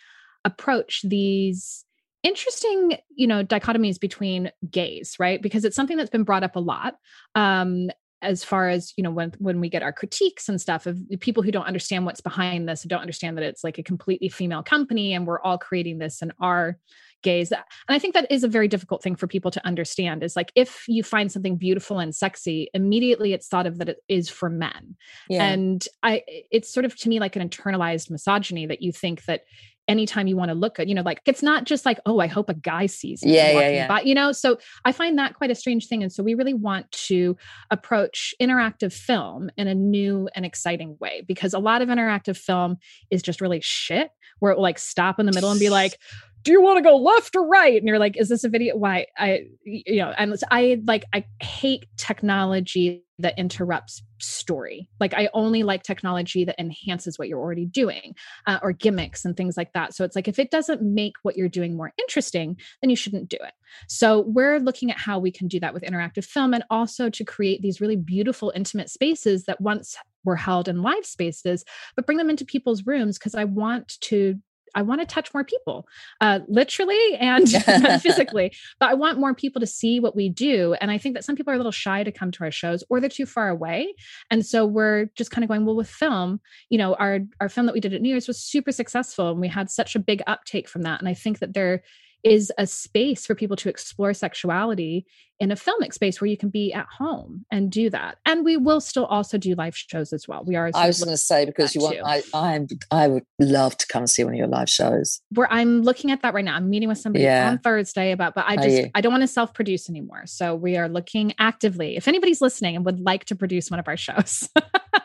approach 0.43 1.01
these 1.03 1.85
interesting 2.27 2.97
you 3.15 3.27
know 3.27 3.43
dichotomies 3.43 3.99
between 3.99 4.51
gays 4.69 5.15
right? 5.19 5.41
Because 5.41 5.65
it's 5.65 5.75
something 5.75 5.97
that's 5.97 6.09
been 6.09 6.23
brought 6.23 6.43
up 6.43 6.55
a 6.55 6.59
lot 6.59 6.95
um 7.35 7.89
as 8.21 8.43
far 8.43 8.67
as 8.67 8.93
you 8.97 9.03
know 9.03 9.11
when 9.11 9.31
when 9.37 9.59
we 9.59 9.69
get 9.69 9.83
our 9.83 9.93
critiques 9.93 10.49
and 10.49 10.59
stuff 10.59 10.87
of 10.87 10.99
people 11.19 11.43
who 11.43 11.51
don't 11.51 11.65
understand 11.65 12.05
what's 12.05 12.21
behind 12.21 12.67
this 12.67 12.83
don't 12.83 13.01
understand 13.01 13.37
that 13.37 13.43
it's 13.43 13.63
like 13.63 13.77
a 13.77 13.83
completely 13.83 14.29
female 14.29 14.63
company 14.63 15.13
and 15.13 15.27
we're 15.27 15.41
all 15.41 15.57
creating 15.57 15.99
this 15.99 16.21
in 16.21 16.31
our 16.41 16.77
gaze 17.23 17.51
and 17.51 17.61
i 17.89 17.99
think 17.99 18.13
that 18.13 18.29
is 18.31 18.43
a 18.43 18.47
very 18.47 18.67
difficult 18.67 19.03
thing 19.03 19.15
for 19.15 19.27
people 19.27 19.51
to 19.51 19.65
understand 19.65 20.23
is 20.23 20.35
like 20.35 20.51
if 20.55 20.85
you 20.87 21.03
find 21.03 21.31
something 21.31 21.57
beautiful 21.57 21.99
and 21.99 22.15
sexy 22.15 22.69
immediately 22.73 23.33
it's 23.33 23.47
thought 23.47 23.67
of 23.67 23.77
that 23.77 23.89
it 23.89 23.97
is 24.07 24.29
for 24.29 24.49
men. 24.49 24.95
Yeah. 25.29 25.45
and 25.45 25.87
i 26.03 26.23
it's 26.27 26.73
sort 26.73 26.85
of 26.85 26.95
to 26.97 27.09
me 27.09 27.19
like 27.19 27.35
an 27.35 27.47
internalized 27.47 28.09
misogyny 28.09 28.65
that 28.65 28.81
you 28.81 28.91
think 28.91 29.25
that 29.25 29.41
anytime 29.87 30.27
you 30.27 30.35
want 30.35 30.49
to 30.49 30.55
look 30.55 30.75
good 30.75 30.89
you 30.89 30.95
know 30.95 31.01
like 31.01 31.21
it's 31.25 31.41
not 31.41 31.63
just 31.63 31.85
like 31.85 31.99
oh 32.05 32.19
i 32.19 32.27
hope 32.27 32.49
a 32.49 32.53
guy 32.53 32.85
sees 32.85 33.23
me 33.23 33.35
Yeah, 33.35 33.51
yeah, 33.51 33.69
yeah. 33.69 33.87
by, 33.87 34.01
you 34.01 34.13
know 34.13 34.31
so 34.31 34.57
i 34.85 34.91
find 34.91 35.17
that 35.17 35.33
quite 35.35 35.51
a 35.51 35.55
strange 35.55 35.87
thing 35.87 36.03
and 36.03 36.11
so 36.11 36.23
we 36.23 36.33
really 36.33 36.53
want 36.53 36.91
to 36.91 37.37
approach 37.71 38.33
interactive 38.41 38.93
film 38.93 39.49
in 39.57 39.67
a 39.67 39.75
new 39.75 40.29
and 40.35 40.45
exciting 40.45 40.97
way 40.99 41.23
because 41.27 41.53
a 41.53 41.59
lot 41.59 41.81
of 41.81 41.89
interactive 41.89 42.37
film 42.37 42.77
is 43.09 43.21
just 43.21 43.41
really 43.41 43.61
shit 43.61 44.09
where 44.39 44.51
it 44.51 44.55
will 44.55 44.63
like 44.63 44.79
stop 44.79 45.19
in 45.19 45.25
the 45.25 45.31
middle 45.31 45.49
and 45.49 45.59
be 45.59 45.69
like 45.69 45.97
do 46.43 46.51
you 46.51 46.61
want 46.61 46.77
to 46.77 46.83
go 46.83 46.95
left 46.95 47.35
or 47.35 47.45
right? 47.45 47.75
And 47.75 47.87
you're 47.87 47.99
like 47.99 48.17
is 48.17 48.29
this 48.29 48.43
a 48.43 48.49
video? 48.49 48.75
Why 48.75 49.07
i 49.17 49.43
you 49.63 49.97
know 49.97 50.13
and 50.17 50.35
i 50.51 50.81
like 50.85 51.05
i 51.13 51.25
hate 51.41 51.85
technology 51.97 53.03
that 53.19 53.37
interrupts 53.37 54.03
story. 54.19 54.89
Like 54.99 55.13
i 55.13 55.29
only 55.33 55.63
like 55.63 55.83
technology 55.83 56.45
that 56.45 56.59
enhances 56.59 57.17
what 57.17 57.27
you're 57.27 57.39
already 57.39 57.65
doing 57.65 58.15
uh, 58.45 58.59
or 58.61 58.71
gimmicks 58.71 59.25
and 59.25 59.35
things 59.35 59.57
like 59.57 59.73
that. 59.73 59.93
So 59.93 60.03
it's 60.03 60.15
like 60.15 60.27
if 60.27 60.39
it 60.39 60.51
doesn't 60.51 60.81
make 60.81 61.13
what 61.23 61.35
you're 61.35 61.49
doing 61.49 61.75
more 61.75 61.93
interesting 61.99 62.57
then 62.81 62.89
you 62.89 62.95
shouldn't 62.95 63.29
do 63.29 63.37
it. 63.41 63.53
So 63.87 64.21
we're 64.27 64.59
looking 64.59 64.91
at 64.91 64.97
how 64.97 65.19
we 65.19 65.31
can 65.31 65.47
do 65.47 65.59
that 65.59 65.73
with 65.73 65.83
interactive 65.83 66.25
film 66.25 66.53
and 66.53 66.63
also 66.69 67.09
to 67.09 67.23
create 67.25 67.61
these 67.61 67.81
really 67.81 67.95
beautiful 67.95 68.53
intimate 68.55 68.89
spaces 68.89 69.45
that 69.45 69.59
once 69.59 69.97
were 70.23 70.35
held 70.35 70.67
in 70.67 70.81
live 70.81 71.05
spaces 71.05 71.63
but 71.95 72.05
bring 72.05 72.17
them 72.17 72.29
into 72.29 72.43
people's 72.43 72.85
rooms 72.85 73.17
because 73.17 73.33
i 73.33 73.45
want 73.45 73.97
to 74.01 74.35
I 74.75 74.81
want 74.81 75.01
to 75.01 75.07
touch 75.07 75.33
more 75.33 75.43
people, 75.43 75.87
uh, 76.21 76.39
literally 76.47 77.15
and 77.19 77.49
physically. 78.01 78.53
But 78.79 78.89
I 78.89 78.93
want 78.93 79.19
more 79.19 79.33
people 79.33 79.59
to 79.59 79.67
see 79.67 79.99
what 79.99 80.15
we 80.15 80.29
do. 80.29 80.75
And 80.81 80.91
I 80.91 80.97
think 80.97 81.15
that 81.15 81.23
some 81.23 81.35
people 81.35 81.51
are 81.51 81.55
a 81.55 81.57
little 81.57 81.71
shy 81.71 82.03
to 82.03 82.11
come 82.11 82.31
to 82.31 82.43
our 82.43 82.51
shows, 82.51 82.83
or 82.89 82.99
they're 82.99 83.09
too 83.09 83.25
far 83.25 83.49
away. 83.49 83.93
And 84.29 84.45
so 84.45 84.65
we're 84.65 85.05
just 85.15 85.31
kind 85.31 85.43
of 85.43 85.49
going, 85.49 85.65
well, 85.65 85.75
with 85.75 85.89
film, 85.89 86.39
you 86.69 86.77
know, 86.77 86.95
our 86.95 87.19
our 87.39 87.49
film 87.49 87.65
that 87.65 87.73
we 87.73 87.79
did 87.79 87.93
at 87.93 88.01
New 88.01 88.09
Year's 88.09 88.27
was 88.27 88.41
super 88.41 88.71
successful, 88.71 89.31
and 89.31 89.39
we 89.39 89.47
had 89.47 89.69
such 89.69 89.95
a 89.95 89.99
big 89.99 90.21
uptake 90.27 90.67
from 90.67 90.83
that. 90.83 90.99
And 90.99 91.09
I 91.09 91.13
think 91.13 91.39
that 91.39 91.53
there 91.53 91.83
is 92.23 92.51
a 92.57 92.67
space 92.67 93.25
for 93.25 93.35
people 93.35 93.55
to 93.55 93.69
explore 93.69 94.13
sexuality 94.13 95.05
in 95.39 95.51
a 95.51 95.55
filmic 95.55 95.93
space 95.93 96.19
where 96.19 96.27
you 96.29 96.37
can 96.37 96.49
be 96.49 96.73
at 96.73 96.87
home 96.97 97.45
and 97.51 97.71
do 97.71 97.89
that. 97.89 98.17
And 98.25 98.43
we 98.43 98.57
will 98.57 98.81
still 98.81 99.05
also 99.05 99.37
do 99.37 99.53
live 99.55 99.75
shows 99.77 100.11
as 100.13 100.27
well. 100.27 100.43
We 100.45 100.55
are. 100.55 100.71
I 100.73 100.87
was 100.87 101.03
going 101.03 101.13
to 101.13 101.17
say 101.17 101.45
because 101.45 101.75
you 101.75 101.81
want, 101.81 101.95
too. 101.97 102.01
I, 102.05 102.23
I'm, 102.33 102.67
I 102.91 103.07
would 103.07 103.23
love 103.39 103.77
to 103.77 103.87
come 103.87 104.07
see 104.07 104.23
one 104.23 104.33
of 104.33 104.37
your 104.37 104.47
live 104.47 104.69
shows. 104.69 105.21
where 105.33 105.51
I'm 105.51 105.81
looking 105.83 106.11
at 106.11 106.21
that 106.23 106.33
right 106.33 106.43
now. 106.45 106.55
I'm 106.55 106.69
meeting 106.69 106.89
with 106.89 106.97
somebody 106.97 107.23
Yeah. 107.23 107.49
on 107.51 107.59
Thursday 107.59 108.11
about, 108.11 108.33
but 108.35 108.45
I 108.47 108.55
just? 108.57 108.89
I 108.95 109.01
don't 109.01 109.11
want 109.11 109.21
to 109.23 109.27
self-produce 109.27 109.89
anymore. 109.89 110.23
So 110.25 110.55
we 110.55 110.75
are 110.77 110.89
looking 110.89 111.33
actively. 111.39 111.97
If 111.97 112.07
anybody's 112.07 112.41
listening 112.41 112.75
and 112.75 112.85
would 112.85 112.99
like 112.99 113.25
to 113.25 113.35
produce 113.35 113.69
one 113.69 113.79
of 113.79 113.87
our 113.87 113.97
shows, 113.97 114.49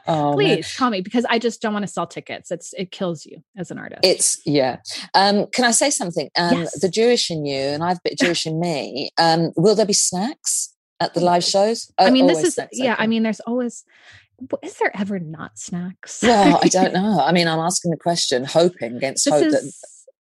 Oh, 0.08 0.30
man. 0.30 0.34
please 0.34 0.74
call 0.76 0.90
me 0.90 1.00
because 1.00 1.24
I 1.28 1.38
just 1.38 1.62
don't 1.62 1.72
want 1.72 1.84
to 1.84 1.92
sell 1.92 2.06
tickets. 2.08 2.50
It's 2.50 2.72
it 2.74 2.90
kills 2.90 3.24
you 3.24 3.42
as 3.56 3.70
an 3.70 3.78
artist. 3.78 4.00
It's 4.02 4.40
yeah. 4.44 4.78
Um, 5.14 5.46
can 5.52 5.64
I 5.64 5.70
say 5.70 5.90
something? 5.90 6.28
Um, 6.36 6.58
Yes. 6.62 6.80
The 6.80 6.88
Jewish 6.88 7.30
in 7.30 7.44
you, 7.46 7.56
and 7.56 7.84
I've 7.84 8.02
bit 8.02 8.18
Jewish 8.18 8.44
in 8.46 8.58
me. 8.58 9.10
Um, 9.18 9.52
will 9.56 9.74
there 9.76 9.86
be 9.86 9.92
snacks 10.22 10.74
at 11.00 11.14
the 11.14 11.20
live 11.20 11.44
shows? 11.44 11.92
I 11.98 12.10
mean, 12.10 12.26
this 12.26 12.42
is 12.42 12.58
yeah. 12.72 12.96
I 12.98 13.06
mean, 13.06 13.22
there's 13.22 13.40
always, 13.40 13.84
is 14.62 14.78
there 14.78 14.96
ever 14.96 15.18
not 15.18 15.58
snacks? 15.58 16.22
well, 16.22 16.60
I 16.62 16.68
don't 16.68 16.92
know. 16.94 17.20
I 17.20 17.32
mean, 17.32 17.48
I'm 17.48 17.58
asking 17.58 17.90
the 17.90 17.96
question, 17.96 18.44
hoping 18.44 18.96
against 18.96 19.24
this 19.24 19.34
hope 19.34 19.44
is 19.44 19.52
that. 19.52 19.72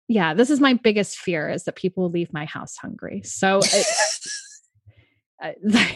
yeah. 0.08 0.34
This 0.34 0.50
is 0.50 0.60
my 0.60 0.74
biggest 0.74 1.18
fear 1.18 1.50
is 1.50 1.64
that 1.66 1.76
people 1.76 2.10
leave 2.10 2.32
my 2.34 2.46
house 2.46 2.76
hungry. 2.78 3.22
So. 3.24 3.60
It, 3.64 3.88
uh, 5.44 5.52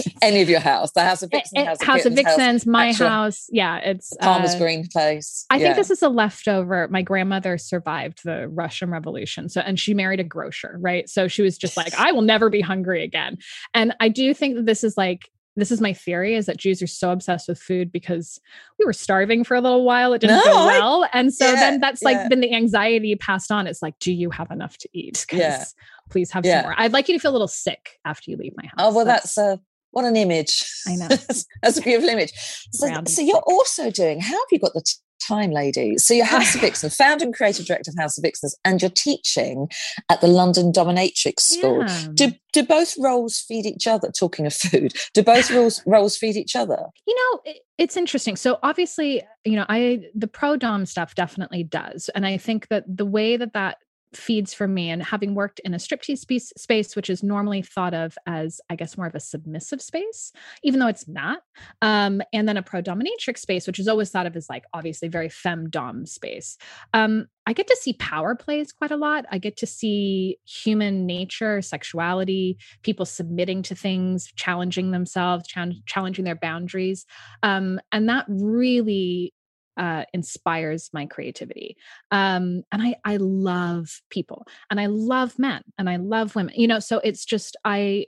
Any 0.22 0.42
of 0.42 0.48
your 0.48 0.60
house, 0.60 0.92
the 0.92 1.02
House 1.04 1.22
of 1.22 1.30
Eh, 1.32 1.38
Vixen, 1.38 1.58
eh, 1.58 1.64
House 1.66 1.80
of, 1.80 1.86
House 1.86 2.04
of 2.04 2.12
Kittens, 2.14 2.26
House- 2.26 2.36
Vixens, 2.36 2.66
my 2.66 2.88
actual- 2.88 3.08
house. 3.08 3.46
Yeah, 3.50 3.76
it's 3.78 4.12
Palmers 4.20 4.54
uh, 4.54 4.58
Green 4.58 4.86
place. 4.88 5.44
I 5.50 5.58
think 5.58 5.76
this 5.76 5.90
is 5.90 6.02
a 6.02 6.08
leftover. 6.08 6.88
My 6.88 7.02
grandmother 7.02 7.58
survived 7.58 8.20
the 8.24 8.48
Russian 8.48 8.90
Revolution. 8.90 9.48
So, 9.48 9.60
and 9.60 9.78
she 9.78 9.94
married 9.94 10.20
a 10.20 10.24
grocer, 10.24 10.76
right? 10.80 11.08
So 11.08 11.28
she 11.28 11.42
was 11.42 11.56
just 11.58 11.76
like, 11.76 11.94
I 11.94 12.12
will 12.12 12.22
never 12.22 12.50
be 12.50 12.60
hungry 12.60 13.02
again. 13.04 13.38
And 13.74 13.94
I 14.00 14.08
do 14.08 14.34
think 14.34 14.56
that 14.56 14.66
this 14.66 14.84
is 14.84 14.96
like, 14.96 15.28
this 15.56 15.70
is 15.70 15.80
my 15.80 15.92
theory 15.92 16.34
is 16.34 16.46
that 16.46 16.56
Jews 16.56 16.82
are 16.82 16.88
so 16.88 17.12
obsessed 17.12 17.46
with 17.46 17.60
food 17.60 17.92
because 17.92 18.40
we 18.76 18.84
were 18.84 18.92
starving 18.92 19.44
for 19.44 19.54
a 19.54 19.60
little 19.60 19.84
while. 19.84 20.12
It 20.12 20.20
didn't 20.20 20.38
No, 20.38 20.42
go 20.44 20.58
I- 20.58 20.66
well. 20.78 21.08
And 21.12 21.32
so 21.32 21.46
yeah, 21.46 21.54
then 21.54 21.80
that's 21.80 22.02
like 22.02 22.16
yeah. 22.16 22.26
been 22.28 22.40
the 22.40 22.52
anxiety 22.52 23.14
passed 23.14 23.52
on. 23.52 23.68
It's 23.68 23.80
like, 23.80 23.96
do 24.00 24.12
you 24.12 24.30
have 24.30 24.50
enough 24.50 24.76
to 24.78 24.88
eat? 24.92 25.24
'Cause 25.28 25.38
Yeah. 25.38 25.64
Please 26.10 26.30
have 26.32 26.44
Yeah. 26.44 26.62
some 26.62 26.70
more. 26.70 26.74
I'd 26.76 26.92
like 26.92 27.08
you 27.08 27.14
to 27.14 27.20
feel 27.20 27.30
a 27.30 27.32
little 27.32 27.46
sick 27.46 27.98
after 28.04 28.32
you 28.32 28.36
leave 28.36 28.52
my 28.56 28.64
house. 28.64 28.74
Oh 28.78 28.92
well, 28.94 29.04
that's 29.04 29.38
uh, 29.38 29.56
what 29.94 30.04
an 30.04 30.16
image. 30.16 30.64
I 30.86 30.96
know. 30.96 31.08
that's 31.62 31.78
a 31.78 31.82
beautiful 31.82 32.08
image. 32.08 32.32
So, 32.72 33.02
so 33.06 33.22
you're 33.22 33.42
also 33.46 33.90
doing. 33.90 34.20
How 34.20 34.32
have 34.32 34.48
you 34.50 34.58
got 34.58 34.74
the 34.74 34.84
time 35.26 35.50
lady. 35.50 35.96
So 35.98 36.14
you're 36.14 36.24
House 36.24 36.54
of 36.54 36.60
Vixen, 36.60 36.90
founder 36.90 37.24
and 37.24 37.34
creative 37.34 37.66
director 37.66 37.90
of 37.90 38.00
House 38.00 38.18
of 38.18 38.22
Vixens, 38.22 38.56
and 38.64 38.80
you're 38.80 38.90
teaching 38.90 39.68
at 40.08 40.20
the 40.20 40.26
London 40.26 40.72
Dominatrix 40.72 41.40
School. 41.40 41.84
Yeah. 41.86 42.06
Do 42.14 42.32
do 42.52 42.64
both 42.64 42.94
roles 42.98 43.38
feed 43.38 43.66
each 43.66 43.86
other? 43.86 44.10
Talking 44.10 44.46
of 44.46 44.54
food, 44.54 44.92
do 45.12 45.22
both 45.22 45.50
roles 45.50 45.82
roles 45.86 46.16
feed 46.16 46.36
each 46.36 46.54
other? 46.56 46.78
You 47.06 47.14
know, 47.14 47.40
it, 47.44 47.58
it's 47.78 47.96
interesting. 47.96 48.36
So 48.36 48.58
obviously, 48.62 49.22
you 49.44 49.56
know, 49.56 49.66
I 49.68 50.04
the 50.14 50.28
pro 50.28 50.56
dom 50.56 50.86
stuff 50.86 51.14
definitely 51.14 51.64
does, 51.64 52.10
and 52.14 52.26
I 52.26 52.36
think 52.36 52.68
that 52.68 52.84
the 52.86 53.06
way 53.06 53.36
that 53.36 53.52
that 53.54 53.78
feeds 54.16 54.54
for 54.54 54.68
me 54.68 54.90
and 54.90 55.02
having 55.02 55.34
worked 55.34 55.60
in 55.60 55.74
a 55.74 55.78
striptease 55.78 56.52
space, 56.56 56.96
which 56.96 57.10
is 57.10 57.22
normally 57.22 57.62
thought 57.62 57.94
of 57.94 58.16
as 58.26 58.60
i 58.70 58.76
guess 58.76 58.96
more 58.96 59.06
of 59.06 59.14
a 59.14 59.20
submissive 59.20 59.80
space 59.80 60.32
even 60.62 60.80
though 60.80 60.86
it's 60.86 61.08
not 61.08 61.40
um, 61.82 62.22
and 62.32 62.48
then 62.48 62.56
a 62.56 62.62
pro 62.62 62.82
dominatrix 62.82 63.38
space 63.38 63.66
which 63.66 63.78
is 63.78 63.88
always 63.88 64.10
thought 64.10 64.26
of 64.26 64.36
as 64.36 64.48
like 64.48 64.64
obviously 64.72 65.08
very 65.08 65.28
fem 65.28 65.68
dom 65.70 66.06
space. 66.06 66.56
Um, 66.92 67.26
i 67.46 67.52
get 67.52 67.66
to 67.66 67.76
see 67.76 67.92
power 67.94 68.34
plays 68.34 68.72
quite 68.72 68.90
a 68.90 68.96
lot. 68.96 69.26
I 69.30 69.38
get 69.38 69.56
to 69.58 69.66
see 69.66 70.38
human 70.44 71.06
nature 71.06 71.60
sexuality 71.62 72.58
people 72.82 73.06
submitting 73.06 73.62
to 73.62 73.74
things 73.74 74.32
challenging 74.36 74.90
themselves 74.90 75.46
challenging 75.86 76.24
their 76.24 76.36
boundaries. 76.36 77.06
Um, 77.42 77.80
and 77.92 78.08
that 78.08 78.26
really 78.28 79.34
uh, 79.76 80.04
inspires 80.12 80.90
my 80.92 81.06
creativity. 81.06 81.76
Um, 82.10 82.62
and 82.72 82.82
I, 82.82 82.96
I 83.04 83.16
love 83.16 84.00
people 84.10 84.46
and 84.70 84.80
I 84.80 84.86
love 84.86 85.38
men 85.38 85.62
and 85.78 85.88
I 85.88 85.96
love 85.96 86.36
women, 86.36 86.54
you 86.56 86.68
know, 86.68 86.78
so 86.78 86.98
it's 86.98 87.24
just, 87.24 87.56
I, 87.64 88.06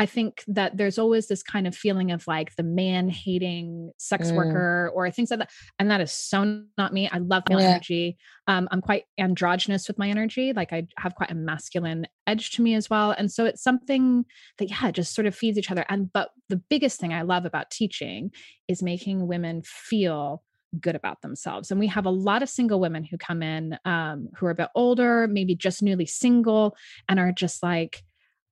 I 0.00 0.06
think 0.06 0.44
that 0.46 0.76
there's 0.76 0.96
always 0.96 1.26
this 1.26 1.42
kind 1.42 1.66
of 1.66 1.74
feeling 1.74 2.12
of 2.12 2.24
like 2.28 2.54
the 2.54 2.62
man 2.62 3.08
hating 3.08 3.90
sex 3.98 4.30
Mm. 4.30 4.36
worker 4.36 4.92
or 4.94 5.10
things 5.10 5.28
like 5.32 5.40
that. 5.40 5.50
And 5.80 5.90
that 5.90 6.00
is 6.00 6.12
so 6.12 6.62
not 6.78 6.92
me. 6.92 7.08
I 7.10 7.18
love 7.18 7.42
male 7.48 7.58
Yeah. 7.58 7.70
energy. 7.70 8.16
Um, 8.46 8.68
I'm 8.70 8.80
quite 8.80 9.06
androgynous 9.18 9.88
with 9.88 9.98
my 9.98 10.08
energy. 10.08 10.52
Like 10.52 10.72
I 10.72 10.86
have 10.98 11.16
quite 11.16 11.32
a 11.32 11.34
masculine 11.34 12.06
edge 12.28 12.52
to 12.52 12.62
me 12.62 12.74
as 12.76 12.88
well. 12.88 13.10
And 13.10 13.28
so 13.32 13.44
it's 13.44 13.60
something 13.60 14.24
that, 14.58 14.70
yeah, 14.70 14.92
just 14.92 15.16
sort 15.16 15.26
of 15.26 15.34
feeds 15.34 15.58
each 15.58 15.72
other. 15.72 15.84
And, 15.88 16.12
but 16.12 16.30
the 16.48 16.62
biggest 16.70 17.00
thing 17.00 17.12
I 17.12 17.22
love 17.22 17.44
about 17.44 17.72
teaching 17.72 18.30
is 18.68 18.84
making 18.84 19.26
women 19.26 19.62
feel 19.64 20.44
good 20.80 20.94
about 20.94 21.22
themselves. 21.22 21.70
And 21.70 21.80
we 21.80 21.86
have 21.88 22.06
a 22.06 22.10
lot 22.10 22.42
of 22.42 22.48
single 22.48 22.80
women 22.80 23.04
who 23.04 23.18
come 23.18 23.42
in 23.42 23.78
um, 23.84 24.28
who 24.36 24.46
are 24.46 24.50
a 24.50 24.54
bit 24.54 24.68
older, 24.74 25.26
maybe 25.26 25.54
just 25.54 25.82
newly 25.82 26.06
single, 26.06 26.76
and 27.08 27.18
are 27.18 27.32
just 27.32 27.62
like, 27.62 28.02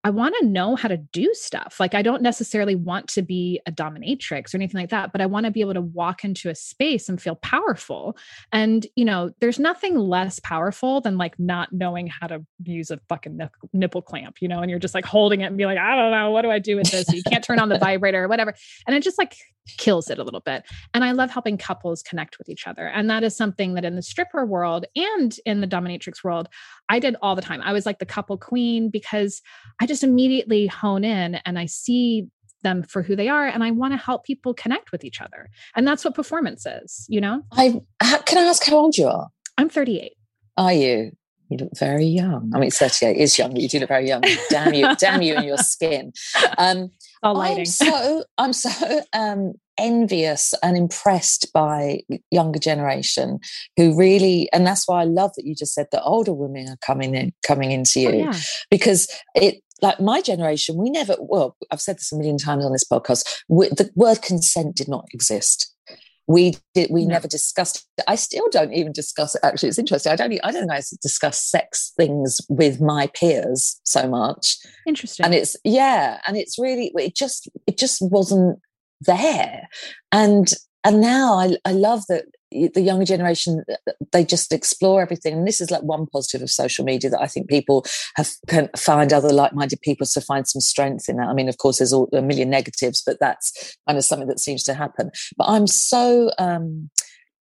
I 0.07 0.11
want 0.11 0.37
to 0.39 0.47
know 0.47 0.77
how 0.77 0.87
to 0.87 0.99
do 0.99 1.35
stuff. 1.35 1.81
Like, 1.81 1.93
I 1.93 2.01
don't 2.01 2.23
necessarily 2.23 2.77
want 2.77 3.09
to 3.09 3.23
be 3.23 3.61
a 3.67 3.73
dominatrix 3.73 4.55
or 4.55 4.59
anything 4.59 4.81
like 4.81 4.91
that, 4.91 5.11
but 5.11 5.21
I 5.21 5.27
want 5.27 5.47
to 5.47 5.51
be 5.51 5.63
able 5.63 5.75
to 5.75 5.81
walk 5.81 6.23
into 6.23 6.49
a 6.49 6.55
space 6.55 7.09
and 7.09 7.21
feel 7.21 7.35
powerful. 7.35 8.17
And, 8.53 8.87
you 8.95 9.05
know, 9.05 9.33
there's 9.41 9.59
nothing 9.59 9.99
less 9.99 10.39
powerful 10.39 11.01
than 11.01 11.19
like 11.19 11.37
not 11.41 11.73
knowing 11.73 12.07
how 12.07 12.29
to 12.29 12.47
use 12.63 12.93
a 12.93 13.01
fucking 13.09 13.41
nipple 13.73 14.01
clamp, 14.01 14.37
you 14.41 14.47
know, 14.47 14.61
and 14.61 14.71
you're 14.71 14.79
just 14.79 14.95
like 14.95 15.05
holding 15.05 15.41
it 15.41 15.47
and 15.47 15.57
be 15.57 15.67
like, 15.67 15.79
I 15.79 15.97
don't 15.97 16.13
know, 16.13 16.31
what 16.31 16.43
do 16.43 16.53
I 16.53 16.61
do 16.61 16.77
with 16.77 16.89
this? 16.89 17.13
You 17.13 17.25
can't 17.25 17.43
turn 17.43 17.59
on 17.59 17.69
the 17.69 17.79
vibrator 17.81 18.23
or 18.23 18.29
whatever. 18.29 18.55
And 18.87 18.95
it 18.95 19.03
just 19.03 19.19
like 19.19 19.37
kills 19.79 20.11
it 20.11 20.19
a 20.19 20.25
little 20.25 20.41
bit. 20.41 20.65
And 20.95 21.05
I 21.05 21.13
love 21.13 21.31
helping 21.31 21.59
couples 21.59 22.03
connect 22.03 22.39
with 22.39 22.49
each 22.49 22.67
other. 22.67 22.87
And 22.87 23.09
that 23.11 23.23
is 23.23 23.37
something 23.37 23.75
that 23.75 23.85
in 23.85 23.97
the 23.97 24.03
stripper 24.03 24.45
world 24.45 24.87
and 24.97 25.37
in 25.45 25.61
the 25.61 25.67
dominatrix 25.67 26.23
world, 26.25 26.49
I 26.89 26.99
did 26.99 27.17
all 27.23 27.35
the 27.35 27.43
time. 27.43 27.61
I 27.63 27.73
was 27.73 27.87
like 27.87 27.99
the 27.99 28.07
couple 28.07 28.37
queen 28.39 28.91
because 28.91 29.43
I 29.81 29.87
just 29.87 30.05
immediately 30.05 30.67
hone 30.67 31.05
in 31.05 31.37
and 31.47 31.59
I 31.59 31.67
see 31.67 32.29
them 32.63 32.83
for 32.83 33.03
who 33.03 33.15
they 33.15 33.29
are 33.29 33.47
and 33.47 33.63
I 33.63 33.71
want 33.71 33.93
to 33.93 33.99
help 33.99 34.25
people 34.25 34.55
connect 34.55 34.91
with 34.91 35.05
each 35.05 35.21
other. 35.21 35.49
And 35.77 35.87
that's 35.87 36.05
what 36.05 36.15
performance 36.15 36.67
is, 36.67 37.07
you 37.09 37.21
know? 37.21 37.43
I 37.53 37.81
can 38.25 38.39
I 38.39 38.49
ask 38.49 38.65
how 38.65 38.77
old 38.77 38.97
you 38.97 39.07
are? 39.07 39.29
I'm 39.59 39.69
38. 39.69 40.13
Are 40.57 40.73
you? 40.73 41.13
You 41.49 41.59
look 41.59 41.79
very 41.79 42.05
young. 42.07 42.51
I 42.55 42.59
mean, 42.59 42.71
38 42.71 43.17
is 43.17 43.39
young, 43.39 43.53
but 43.53 43.61
you 43.63 43.69
do 43.69 43.79
look 43.79 43.89
very 43.89 44.09
young. 44.09 44.23
Damn 44.51 44.75
you, 44.75 44.95
damn 44.97 45.23
you 45.23 45.35
and 45.37 45.45
your 45.47 45.59
skin. 45.59 46.13
Um, 46.59 46.91
I'm 47.23 47.65
so 47.65 48.25
I'm 48.39 48.53
so 48.53 49.01
um, 49.13 49.55
envious 49.79 50.55
and 50.63 50.77
impressed 50.77 51.53
by 51.53 52.01
younger 52.31 52.59
generation 52.59 53.39
who 53.77 53.97
really, 53.97 54.49
and 54.53 54.67
that's 54.67 54.87
why 54.89 55.01
I 55.03 55.05
love 55.05 55.33
that 55.37 55.45
you 55.47 55.55
just 55.55 55.75
said 55.75 55.87
that 55.93 56.03
older 56.03 56.33
women 56.33 56.69
are 56.69 56.79
coming 56.85 57.15
in, 57.15 57.33
coming 57.47 57.71
into 57.73 58.01
you 58.01 58.09
Oh, 58.09 58.13
yeah. 58.13 58.35
because 58.71 59.09
it 59.35 59.57
like 59.83 60.01
my 60.01 60.23
generation 60.23 60.75
we 60.79 60.89
never 60.89 61.17
well 61.21 61.55
i've 61.71 61.83
said 61.83 61.97
this 61.97 62.11
a 62.11 62.17
million 62.17 62.39
times 62.39 62.65
on 62.65 62.73
this 62.73 62.83
podcast 62.83 63.25
we, 63.49 63.69
the 63.69 63.91
word 63.95 64.23
consent 64.23 64.75
did 64.75 64.89
not 64.89 65.05
exist 65.13 65.75
we 66.27 66.57
did 66.75 66.91
we 66.91 67.05
No. 67.05 67.15
never 67.15 67.29
discussed 67.29 67.87
it. 67.99 68.05
i 68.09 68.15
still 68.15 68.49
don't 68.51 68.73
even 68.73 68.93
discuss 68.93 69.35
it 69.35 69.41
actually 69.45 69.69
it's 69.69 69.79
interesting 69.79 70.13
i 70.13 70.17
don't 70.17 70.39
i 70.43 70.51
don't 70.51 70.67
know 70.67 70.79
discuss 71.03 71.41
sex 71.43 71.93
things 71.97 72.41
with 72.49 72.81
my 72.81 73.07
peers 73.09 73.81
so 73.85 74.09
much 74.09 74.57
Interesting. 74.87 75.25
and 75.25 75.35
it's 75.35 75.57
yeah 75.65 76.21
and 76.27 76.37
it's 76.37 76.59
really 76.59 76.91
it 76.97 77.15
just 77.15 77.49
it 77.67 77.79
just 77.79 77.99
wasn't 78.03 78.59
there 79.03 79.69
and 80.13 80.53
and 80.87 81.01
now 81.01 81.35
i 81.35 81.57
i 81.65 81.73
love 81.73 82.03
that 82.09 82.25
the 82.53 82.81
younger 82.81 83.05
generation 83.05 83.65
they 84.13 84.25
just 84.25 84.53
explore 84.53 85.03
everything. 85.03 85.35
And 85.35 85.47
this 85.47 85.61
is 85.61 85.71
like 85.73 85.83
one 85.83 86.07
positive 86.07 86.43
of 86.43 86.51
social 86.51 86.85
media 86.85 87.11
that 87.11 87.21
i 87.21 87.27
think 87.27 87.49
people 87.49 87.85
have 88.15 88.31
can 88.47 88.69
find 88.77 89.13
other 89.13 89.33
like-minded 89.33 89.81
people 89.83 90.07
to 90.07 90.21
find 90.21 90.47
some 90.47 90.61
strength 90.61 91.09
in 91.09 91.17
that. 91.17 91.29
I 91.29 91.35
mean 91.35 91.49
of 91.49 91.59
course 91.59 91.79
there's 91.79 91.93
all, 91.93 92.09
a 92.13 92.23
million 92.23 92.49
negatives 92.49 93.03
but 93.05 93.19
that's 93.21 93.77
kind 93.87 93.99
of 93.99 94.05
something 94.05 94.29
that 94.29 94.39
seems 94.41 94.63
to 94.65 94.75
happen. 94.75 95.11
But 95.37 95.49
i'm 95.49 95.67
so 95.67 96.31
um 96.39 96.89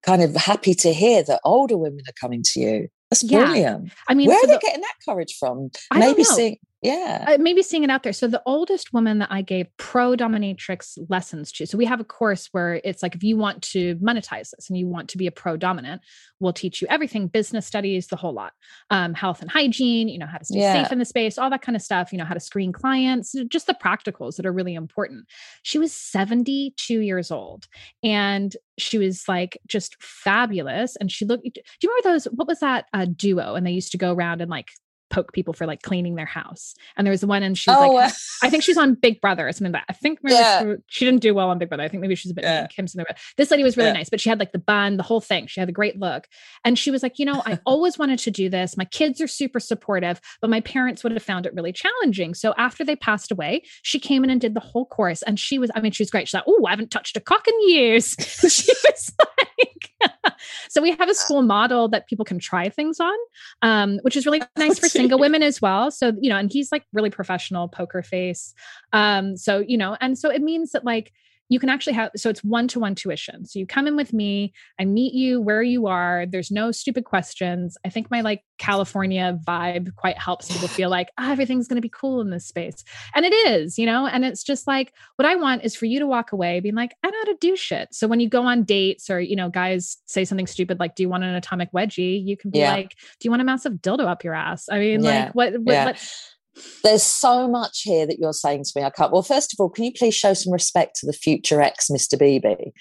kind 0.03 0.21
of 0.21 0.35
happy 0.35 0.73
to 0.73 0.91
hear 0.93 1.23
that 1.23 1.39
older 1.43 1.77
women 1.77 2.01
are 2.09 2.19
coming 2.19 2.41
to 2.51 2.59
you. 2.59 2.87
That's 3.09 3.23
Yeah. 3.23 3.45
brilliant. 3.45 3.91
I 4.09 4.13
mean, 4.13 4.27
where 4.27 4.39
are 4.43 4.47
they 4.47 4.57
getting 4.57 4.81
that 4.81 4.95
courage 5.07 5.35
from? 5.39 5.69
I 5.91 5.99
maybe 5.99 6.23
know. 6.23 6.35
seeing 6.35 6.57
yeah 6.81 7.25
uh, 7.27 7.37
maybe 7.39 7.61
seeing 7.61 7.83
it 7.83 7.89
out 7.89 8.03
there. 8.03 8.13
So 8.13 8.27
the 8.27 8.41
oldest 8.45 8.91
woman 8.93 9.19
that 9.19 9.29
I 9.31 9.41
gave 9.41 9.67
pro 9.77 10.15
dominatrix 10.15 10.97
lessons 11.09 11.51
to. 11.53 11.67
So 11.67 11.77
we 11.77 11.85
have 11.85 11.99
a 11.99 12.03
course 12.03 12.49
where 12.51 12.81
it's 12.83 13.03
like 13.03 13.15
if 13.15 13.23
you 13.23 13.37
want 13.37 13.61
to 13.63 13.95
monetize 13.97 14.49
this 14.49 14.69
and 14.69 14.77
you 14.77 14.87
want 14.87 15.09
to 15.09 15.17
be 15.17 15.27
a 15.27 15.31
pro 15.31 15.57
dominant, 15.57 16.01
we'll 16.39 16.53
teach 16.53 16.81
you 16.81 16.87
everything: 16.89 17.27
business 17.27 17.67
studies, 17.67 18.07
the 18.07 18.15
whole 18.15 18.33
lot, 18.33 18.53
um, 18.89 19.13
health 19.13 19.41
and 19.41 19.51
hygiene. 19.51 20.07
You 20.07 20.19
know 20.19 20.25
how 20.25 20.39
to 20.39 20.45
stay 20.45 20.59
Yeah. 20.59 20.83
safe 20.83 20.91
in 20.91 20.99
the 20.99 21.05
space, 21.05 21.37
all 21.37 21.49
that 21.51 21.61
kind 21.61 21.75
of 21.75 21.81
stuff. 21.81 22.11
You 22.11 22.17
know 22.17 22.25
how 22.25 22.33
to 22.33 22.39
screen 22.39 22.71
clients, 22.71 23.35
just 23.47 23.67
the 23.67 23.75
practicals 23.75 24.35
that 24.37 24.45
are 24.45 24.53
really 24.53 24.73
important. 24.73 25.25
She 25.63 25.77
was 25.77 25.93
seventy-two 25.93 27.01
years 27.01 27.29
old, 27.31 27.67
and 28.03 28.55
she 28.79 28.97
was 28.97 29.27
like 29.27 29.59
just 29.67 29.95
fabulous. 30.01 30.95
And 30.95 31.11
she 31.11 31.25
looked. 31.25 31.43
Do 31.43 31.51
you 31.83 31.89
remember 31.89 32.15
those? 32.15 32.25
What 32.25 32.47
was 32.47 32.59
that 32.59 32.85
uh, 32.93 33.05
duo? 33.15 33.55
And 33.55 33.67
they 33.67 33.71
used 33.71 33.91
to 33.91 33.97
go 33.97 34.13
around 34.13 34.41
and 34.41 34.49
like 34.49 34.69
poke 35.11 35.31
people 35.33 35.53
for 35.53 35.67
like 35.67 35.83
cleaning 35.83 36.15
their 36.15 36.25
house. 36.25 36.73
And 36.97 37.05
there 37.05 37.11
was 37.11 37.23
one, 37.23 37.43
and 37.43 37.55
she 37.57 37.69
was 37.69 37.77
oh 37.79 37.93
like, 37.93 38.09
uh, 38.09 38.13
I 38.41 38.49
think 38.49 38.63
she's 38.63 38.77
on 38.83 38.95
Big 38.95 39.21
Brother 39.21 39.47
or 39.47 39.51
something 39.51 39.71
like 39.73 39.83
that. 39.87 39.93
I 39.93 39.97
think 39.97 40.19
maybe 40.23 40.33
Yeah. 40.35 40.61
she, 40.63 40.75
she 40.87 41.05
didn't 41.05 41.21
do 41.21 41.33
well 41.35 41.49
on 41.49 41.59
Big 41.59 41.69
Brother. 41.69 41.83
I 41.83 41.87
think 41.87 42.01
maybe 42.01 42.15
she's 42.15 42.31
a 42.31 42.33
bit 42.33 42.43
Yeah. 42.45 42.61
mean, 42.61 42.67
Kim 42.69 42.87
something. 42.87 43.05
like. 43.07 43.19
This 43.37 43.51
lady 43.51 43.63
was 43.63 43.77
really 43.77 43.89
Yeah. 43.89 43.93
nice, 43.93 44.09
but 44.09 44.19
she 44.19 44.29
had 44.29 44.39
like 44.39 44.51
the 44.53 44.59
bun, 44.59 44.97
the 44.97 45.03
whole 45.03 45.21
thing. 45.21 45.45
She 45.47 45.59
had 45.59 45.69
a 45.69 45.73
great 45.73 45.99
look. 45.99 46.27
And 46.65 46.79
she 46.79 46.89
was 46.89 47.03
like, 47.03 47.19
you 47.19 47.25
know, 47.25 47.43
I 47.45 47.59
always 47.65 47.99
wanted 47.99 48.19
to 48.19 48.31
do 48.31 48.49
this. 48.49 48.77
My 48.77 48.85
kids 48.85 49.21
are 49.21 49.27
super 49.27 49.59
supportive, 49.59 50.19
but 50.41 50.49
my 50.49 50.61
parents 50.61 51.03
would 51.03 51.11
have 51.11 51.21
found 51.23 51.45
it 51.45 51.53
really 51.53 51.73
challenging. 51.73 52.33
So 52.33 52.53
after 52.57 52.83
they 52.83 52.95
passed 52.95 53.31
away, 53.31 53.63
she 53.83 53.99
came 53.99 54.23
in 54.23 54.29
and 54.29 54.39
did 54.41 54.53
the 54.53 54.59
whole 54.59 54.85
course. 54.85 55.21
And 55.23 55.39
she 55.39 55.59
was, 55.59 55.69
I 55.75 55.81
mean, 55.81 55.91
she 55.91 56.01
was 56.03 56.09
great. 56.09 56.27
She's 56.27 56.33
like, 56.33 56.43
oh, 56.47 56.65
I 56.65 56.71
haven't 56.71 56.91
touched 56.91 57.17
a 57.17 57.19
cock 57.19 57.47
in 57.47 57.69
years. 57.69 58.15
she 58.19 58.71
was 58.87 59.11
like, 59.37 59.40
so 60.69 60.81
we 60.81 60.91
have 60.91 61.09
a 61.09 61.13
school 61.13 61.41
model 61.41 61.87
that 61.89 62.07
people 62.07 62.25
can 62.25 62.39
try 62.39 62.69
things 62.69 62.99
on, 62.99 63.17
um, 63.61 63.99
which 64.03 64.15
is 64.15 64.25
really 64.25 64.41
nice 64.57 64.79
for 64.79 64.89
single 64.89 65.19
women 65.19 65.43
as 65.43 65.61
well. 65.61 65.91
So, 65.91 66.13
you 66.19 66.29
know, 66.29 66.37
and 66.37 66.51
he's 66.51 66.71
like 66.71 66.83
really 66.93 67.09
professional 67.09 67.67
poker 67.67 68.01
face. 68.01 68.53
Um, 68.93 69.37
so, 69.37 69.59
you 69.59 69.77
know, 69.77 69.97
and 70.01 70.17
so 70.17 70.29
it 70.29 70.41
means 70.41 70.71
that 70.71 70.85
like 70.85 71.11
you 71.51 71.59
can 71.59 71.67
actually 71.67 71.91
have 71.91 72.11
so 72.15 72.29
it's 72.29 72.43
one-to-one 72.45 72.95
tuition. 72.95 73.43
So 73.45 73.59
you 73.59 73.67
come 73.67 73.85
in 73.85 73.97
with 73.97 74.13
me, 74.13 74.53
I 74.79 74.85
meet 74.85 75.13
you 75.13 75.41
where 75.41 75.61
you 75.61 75.85
are. 75.87 76.25
There's 76.25 76.49
no 76.49 76.71
stupid 76.71 77.03
questions. 77.03 77.77
I 77.85 77.89
think 77.89 78.09
my 78.09 78.21
like 78.21 78.41
California 78.57 79.37
vibe 79.45 79.93
quite 79.97 80.17
helps 80.17 80.49
people 80.49 80.67
feel 80.79 80.89
like 80.89 81.09
ah, 81.17 81.29
everything's 81.29 81.67
gonna 81.67 81.81
be 81.81 81.89
cool 81.89 82.21
in 82.21 82.29
this 82.29 82.47
space. 82.47 82.85
And 83.13 83.25
it 83.25 83.33
is, 83.33 83.77
you 83.77 83.85
know, 83.85 84.07
and 84.07 84.23
it's 84.23 84.43
just 84.43 84.65
like 84.65 84.93
what 85.17 85.25
I 85.27 85.35
want 85.35 85.65
is 85.65 85.75
for 85.75 85.87
you 85.87 85.99
to 85.99 86.07
walk 86.07 86.31
away 86.31 86.61
being 86.61 86.73
like, 86.75 86.95
I 87.03 87.09
know 87.09 87.17
how 87.19 87.25
to 87.33 87.37
do 87.41 87.57
shit. 87.57 87.89
So 87.91 88.07
when 88.07 88.21
you 88.21 88.29
go 88.29 88.43
on 88.43 88.63
dates 88.63 89.09
or 89.09 89.19
you 89.19 89.35
know, 89.35 89.49
guys 89.49 89.97
say 90.05 90.23
something 90.23 90.47
stupid 90.47 90.79
like, 90.79 90.95
Do 90.95 91.03
you 91.03 91.09
want 91.09 91.25
an 91.25 91.35
atomic 91.35 91.73
wedgie? 91.73 92.25
You 92.25 92.37
can 92.37 92.49
be 92.51 92.59
Yeah. 92.59 92.71
like, 92.71 92.91
Do 93.19 93.25
you 93.25 93.29
want 93.29 93.41
a 93.41 93.45
massive 93.45 93.73
dildo 93.73 94.07
up 94.07 94.23
your 94.23 94.35
ass? 94.35 94.69
I 94.71 94.79
mean, 94.79 95.03
Yeah. 95.03 95.25
like 95.25 95.35
what, 95.35 95.53
what 95.59 95.73
Yeah. 95.73 95.85
let- 95.85 96.13
There's 96.83 97.03
so 97.03 97.47
much 97.47 97.81
here 97.83 98.05
that 98.05 98.19
you're 98.19 98.33
saying 98.33 98.65
to 98.65 98.71
me. 98.75 98.83
I 98.83 98.89
can't. 98.89 99.11
Well, 99.11 99.23
first 99.23 99.53
of 99.53 99.59
all, 99.59 99.69
can 99.69 99.85
you 99.85 99.93
please 99.93 100.13
show 100.13 100.33
some 100.33 100.51
respect 100.51 100.97
to 100.99 101.05
the 101.05 101.13
future 101.13 101.61
ex, 101.61 101.89
Mr. 101.89 102.19
Bibi? 102.19 102.73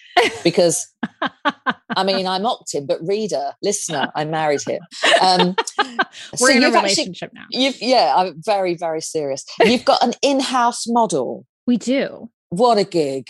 Because 0.42 0.92
I 1.96 2.04
mean, 2.04 2.26
I 2.26 2.38
mocked 2.38 2.74
him, 2.74 2.86
but 2.86 2.98
reader, 3.06 3.52
listener, 3.62 4.10
I 4.14 4.24
married 4.24 4.62
him. 4.66 4.80
Um, 5.20 5.56
we're 6.40 6.50
in 6.52 6.62
a 6.62 6.66
you've 6.66 6.74
actually- 6.74 6.80
relationship 6.80 7.32
now. 7.32 7.44
You've, 7.50 7.80
yeah, 7.80 8.14
I'm 8.16 8.34
very, 8.44 8.74
very 8.74 9.00
serious. 9.00 9.44
You've 9.64 9.84
got 9.84 10.02
an 10.02 10.14
in-house 10.22 10.86
model. 10.88 11.46
We 11.66 11.76
do. 11.76 12.30
What 12.50 12.78
a 12.78 12.84
gig! 12.84 13.28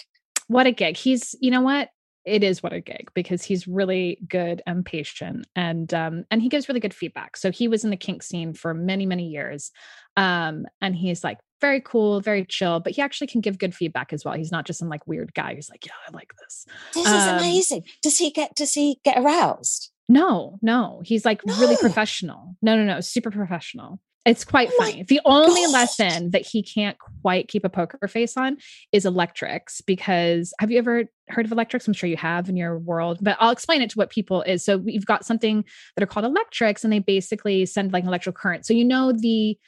What 0.48 0.66
a 0.66 0.72
gig. 0.72 0.96
He's, 0.96 1.34
you 1.40 1.50
know 1.50 1.60
what? 1.60 1.90
It 2.24 2.42
is 2.42 2.62
what 2.62 2.72
a 2.72 2.80
gig 2.80 3.10
because 3.14 3.42
he's 3.42 3.66
really 3.66 4.18
good 4.28 4.62
and 4.66 4.84
patient 4.84 5.46
and 5.56 5.92
um 5.94 6.24
and 6.30 6.42
he 6.42 6.48
gives 6.48 6.68
really 6.68 6.80
good 6.80 6.94
feedback. 6.94 7.36
So 7.36 7.50
he 7.50 7.68
was 7.68 7.84
in 7.84 7.90
the 7.90 7.96
kink 7.96 8.22
scene 8.22 8.52
for 8.52 8.74
many 8.74 9.06
many 9.06 9.28
years 9.28 9.70
um 10.16 10.66
and 10.80 10.94
he's 10.94 11.24
like 11.24 11.38
very 11.60 11.80
cool 11.80 12.20
very 12.20 12.44
chill 12.44 12.80
but 12.80 12.92
he 12.92 13.02
actually 13.02 13.26
can 13.26 13.40
give 13.40 13.58
good 13.58 13.74
feedback 13.74 14.12
as 14.12 14.24
well. 14.24 14.34
He's 14.34 14.52
not 14.52 14.66
just 14.66 14.78
some 14.78 14.88
like 14.88 15.06
weird 15.06 15.32
guy 15.34 15.54
who's 15.54 15.70
like 15.70 15.86
yeah 15.86 15.92
i 16.08 16.10
like 16.12 16.32
this. 16.40 16.66
This 16.94 17.06
is 17.06 17.12
um, 17.12 17.38
amazing. 17.38 17.84
Does 18.02 18.18
he 18.18 18.30
get 18.30 18.54
does 18.54 18.74
he 18.74 19.00
get 19.04 19.18
aroused? 19.18 19.90
No 20.08 20.58
no. 20.60 21.02
He's 21.04 21.24
like 21.24 21.44
no. 21.46 21.58
really 21.58 21.76
professional. 21.76 22.56
No 22.60 22.76
no 22.76 22.84
no. 22.84 23.00
Super 23.00 23.30
professional 23.30 24.00
it's 24.26 24.44
quite 24.44 24.68
oh 24.72 24.76
funny. 24.78 25.02
The 25.04 25.20
only 25.24 25.62
gosh. 25.62 25.72
lesson 25.72 26.30
that 26.32 26.46
he 26.46 26.62
can't 26.62 26.96
quite 27.22 27.48
keep 27.48 27.64
a 27.64 27.70
poker 27.70 28.06
face 28.06 28.36
on 28.36 28.58
is 28.92 29.06
electrics 29.06 29.80
because 29.80 30.52
have 30.60 30.70
you 30.70 30.78
ever 30.78 31.04
heard 31.28 31.46
of 31.46 31.52
electrics? 31.52 31.88
I'm 31.88 31.94
sure 31.94 32.08
you 32.08 32.18
have 32.18 32.48
in 32.48 32.56
your 32.56 32.78
world, 32.78 33.18
but 33.22 33.36
I'll 33.40 33.50
explain 33.50 33.80
it 33.80 33.90
to 33.90 33.98
what 33.98 34.10
people 34.10 34.42
is. 34.42 34.64
So 34.64 34.76
we've 34.76 35.06
got 35.06 35.24
something 35.24 35.64
that 35.96 36.02
are 36.02 36.06
called 36.06 36.26
electrics 36.26 36.84
and 36.84 36.92
they 36.92 36.98
basically 36.98 37.64
send 37.64 37.92
like 37.92 38.02
an 38.02 38.08
electrical 38.08 38.38
current. 38.38 38.66
So 38.66 38.74
you 38.74 38.84
know 38.84 39.12
the 39.12 39.58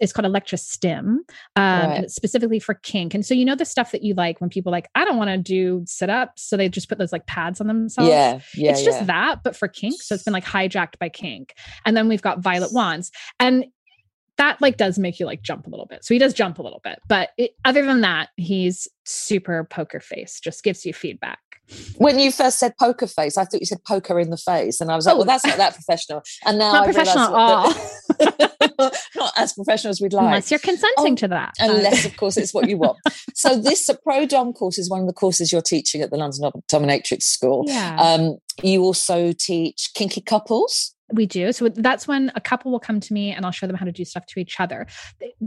it's 0.00 0.12
called 0.12 0.26
electrostim 0.26 1.18
um, 1.56 1.90
right. 1.90 2.10
specifically 2.10 2.58
for 2.58 2.74
kink 2.74 3.12
and 3.12 3.26
so 3.26 3.34
you 3.34 3.44
know 3.44 3.54
the 3.54 3.66
stuff 3.66 3.92
that 3.92 4.02
you 4.02 4.14
like 4.14 4.40
when 4.40 4.48
people 4.48 4.72
like 4.72 4.88
i 4.94 5.04
don't 5.04 5.18
want 5.18 5.28
to 5.28 5.36
do 5.36 5.82
sit-ups 5.86 6.42
so 6.42 6.56
they 6.56 6.70
just 6.70 6.88
put 6.88 6.96
those 6.96 7.12
like 7.12 7.26
pads 7.26 7.60
on 7.60 7.66
themselves 7.66 8.08
yeah 8.08 8.40
yeah 8.54 8.70
it's 8.70 8.82
just 8.82 9.00
yeah. 9.00 9.06
that 9.06 9.42
but 9.44 9.54
for 9.54 9.68
kink 9.68 10.00
so 10.00 10.14
it's 10.14 10.24
been 10.24 10.32
like 10.32 10.44
hijacked 10.44 10.98
by 10.98 11.10
kink 11.10 11.54
and 11.84 11.94
then 11.96 12.08
we've 12.08 12.22
got 12.22 12.38
violet 12.38 12.72
wands 12.72 13.10
and 13.38 13.66
that 14.38 14.60
like 14.60 14.76
does 14.76 14.98
make 14.98 15.20
you 15.20 15.26
like 15.26 15.42
jump 15.42 15.66
a 15.66 15.70
little 15.70 15.86
bit. 15.86 16.04
So 16.04 16.14
he 16.14 16.18
does 16.18 16.34
jump 16.34 16.58
a 16.58 16.62
little 16.62 16.80
bit, 16.82 16.98
but 17.08 17.30
it, 17.38 17.52
other 17.64 17.84
than 17.84 18.00
that, 18.00 18.30
he's 18.36 18.88
super 19.04 19.64
poker 19.64 20.00
face. 20.00 20.40
Just 20.40 20.64
gives 20.64 20.84
you 20.84 20.92
feedback. 20.92 21.38
When 21.96 22.18
you 22.18 22.30
first 22.30 22.58
said 22.58 22.74
poker 22.78 23.06
face, 23.06 23.38
I 23.38 23.44
thought 23.44 23.60
you 23.60 23.66
said 23.66 23.82
poker 23.86 24.20
in 24.20 24.30
the 24.30 24.36
face, 24.36 24.80
and 24.80 24.90
I 24.90 24.96
was 24.96 25.06
like, 25.06 25.14
oh. 25.14 25.18
"Well, 25.18 25.26
that's 25.26 25.46
not 25.46 25.56
that 25.56 25.74
professional." 25.74 26.22
And 26.44 26.58
now 26.58 26.72
not 26.72 26.82
I 26.82 26.92
professional 26.92 27.24
at 27.24 27.32
all. 27.34 27.74
Not 29.16 29.32
as 29.36 29.52
professional 29.52 29.90
as 29.90 30.00
we'd 30.00 30.12
like, 30.12 30.26
unless 30.26 30.50
you're 30.50 30.58
consenting 30.58 31.12
oh, 31.12 31.16
to 31.16 31.28
that. 31.28 31.54
Unless, 31.60 32.04
of 32.06 32.16
course, 32.16 32.36
it's 32.36 32.52
what 32.52 32.68
you 32.68 32.76
want. 32.76 32.98
so 33.34 33.56
this 33.56 33.88
pro 34.02 34.26
dom 34.26 34.52
course 34.52 34.78
is 34.78 34.90
one 34.90 35.00
of 35.00 35.06
the 35.06 35.12
courses 35.12 35.52
you're 35.52 35.62
teaching 35.62 36.02
at 36.02 36.10
the 36.10 36.16
London 36.16 36.50
Dominatrix 36.70 37.22
School. 37.22 37.64
Yeah. 37.66 37.96
Um, 37.96 38.38
you 38.62 38.82
also 38.82 39.32
teach 39.32 39.90
kinky 39.94 40.20
couples 40.20 40.93
we 41.12 41.26
do. 41.26 41.52
So 41.52 41.68
that's 41.68 42.08
when 42.08 42.32
a 42.34 42.40
couple 42.40 42.72
will 42.72 42.80
come 42.80 42.98
to 43.00 43.12
me 43.12 43.30
and 43.30 43.44
I'll 43.44 43.52
show 43.52 43.66
them 43.66 43.76
how 43.76 43.84
to 43.84 43.92
do 43.92 44.04
stuff 44.04 44.24
to 44.26 44.40
each 44.40 44.58
other. 44.58 44.86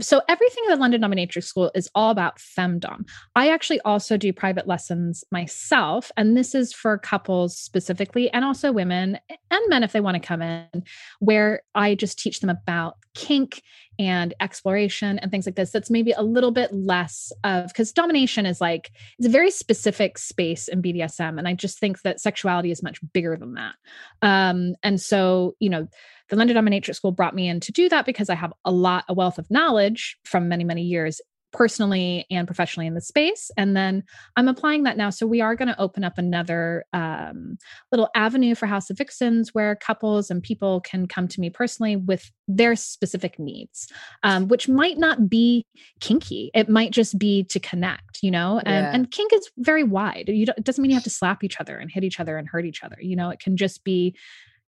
So 0.00 0.22
everything 0.28 0.64
in 0.64 0.70
the 0.70 0.76
London 0.76 1.00
Dominatrix 1.00 1.44
School 1.44 1.70
is 1.74 1.90
all 1.94 2.10
about 2.10 2.38
femdom. 2.38 3.08
I 3.34 3.48
actually 3.48 3.80
also 3.80 4.16
do 4.16 4.32
private 4.32 4.66
lessons 4.66 5.24
myself, 5.30 6.12
and 6.16 6.36
this 6.36 6.54
is 6.54 6.72
for 6.72 6.96
couples 6.98 7.58
specifically, 7.58 8.30
and 8.30 8.44
also 8.44 8.72
women 8.72 9.18
and 9.50 9.60
men 9.68 9.82
if 9.82 9.92
they 9.92 10.00
want 10.00 10.14
to 10.14 10.26
come 10.26 10.42
in, 10.42 10.84
where 11.18 11.62
I 11.74 11.94
just 11.94 12.18
teach 12.18 12.40
them 12.40 12.50
about 12.50 12.96
kink 13.14 13.62
and 13.98 14.34
exploration 14.40 15.18
and 15.18 15.30
things 15.30 15.46
like 15.46 15.56
this 15.56 15.70
that's 15.70 15.90
maybe 15.90 16.12
a 16.12 16.22
little 16.22 16.50
bit 16.50 16.72
less 16.72 17.32
of 17.44 17.68
because 17.68 17.92
domination 17.92 18.46
is 18.46 18.60
like 18.60 18.90
it's 19.18 19.26
a 19.26 19.30
very 19.30 19.50
specific 19.50 20.18
space 20.18 20.68
in 20.68 20.80
bdsm 20.80 21.38
and 21.38 21.48
i 21.48 21.54
just 21.54 21.78
think 21.78 22.00
that 22.02 22.20
sexuality 22.20 22.70
is 22.70 22.82
much 22.82 23.00
bigger 23.12 23.36
than 23.36 23.54
that. 23.54 23.74
Um 24.22 24.74
and 24.82 25.00
so 25.00 25.54
you 25.58 25.70
know 25.70 25.88
the 26.28 26.36
london 26.36 26.56
dominatrix 26.56 26.96
school 26.96 27.12
brought 27.12 27.34
me 27.34 27.48
in 27.48 27.60
to 27.60 27.72
do 27.72 27.88
that 27.88 28.06
because 28.06 28.30
i 28.30 28.34
have 28.34 28.52
a 28.64 28.70
lot 28.70 29.04
a 29.08 29.14
wealth 29.14 29.38
of 29.38 29.50
knowledge 29.50 30.16
from 30.24 30.48
many 30.48 30.64
many 30.64 30.82
years 30.82 31.20
personally 31.52 32.26
and 32.30 32.46
professionally 32.46 32.86
in 32.86 32.94
the 32.94 33.00
space. 33.00 33.50
And 33.56 33.76
then 33.76 34.04
I'm 34.36 34.48
applying 34.48 34.82
that 34.82 34.96
now. 34.96 35.10
So 35.10 35.26
we 35.26 35.40
are 35.40 35.56
going 35.56 35.68
to 35.68 35.80
open 35.80 36.04
up 36.04 36.18
another 36.18 36.84
um, 36.92 37.56
little 37.90 38.10
avenue 38.14 38.54
for 38.54 38.66
House 38.66 38.90
of 38.90 38.98
Vixens 38.98 39.54
where 39.54 39.76
couples 39.76 40.30
and 40.30 40.42
people 40.42 40.80
can 40.82 41.06
come 41.06 41.28
to 41.28 41.40
me 41.40 41.50
personally 41.50 41.96
with 41.96 42.30
their 42.46 42.76
specific 42.76 43.38
needs, 43.38 43.88
um, 44.22 44.48
which 44.48 44.68
might 44.68 44.98
not 44.98 45.28
be 45.28 45.64
kinky. 46.00 46.50
It 46.54 46.68
might 46.68 46.90
just 46.90 47.18
be 47.18 47.44
to 47.44 47.60
connect, 47.60 48.22
you 48.22 48.30
know, 48.30 48.58
and, 48.58 48.84
yeah. 48.84 48.90
and 48.92 49.10
kink 49.10 49.32
is 49.32 49.50
very 49.58 49.84
wide. 49.84 50.28
You 50.28 50.46
it 50.56 50.64
doesn't 50.64 50.80
mean 50.82 50.90
you 50.90 50.96
have 50.96 51.04
to 51.04 51.10
slap 51.10 51.44
each 51.44 51.60
other 51.60 51.76
and 51.76 51.90
hit 51.90 52.04
each 52.04 52.20
other 52.20 52.36
and 52.36 52.48
hurt 52.48 52.66
each 52.66 52.82
other. 52.82 52.96
You 53.00 53.16
know, 53.16 53.30
it 53.30 53.40
can 53.40 53.56
just 53.56 53.84
be 53.84 54.14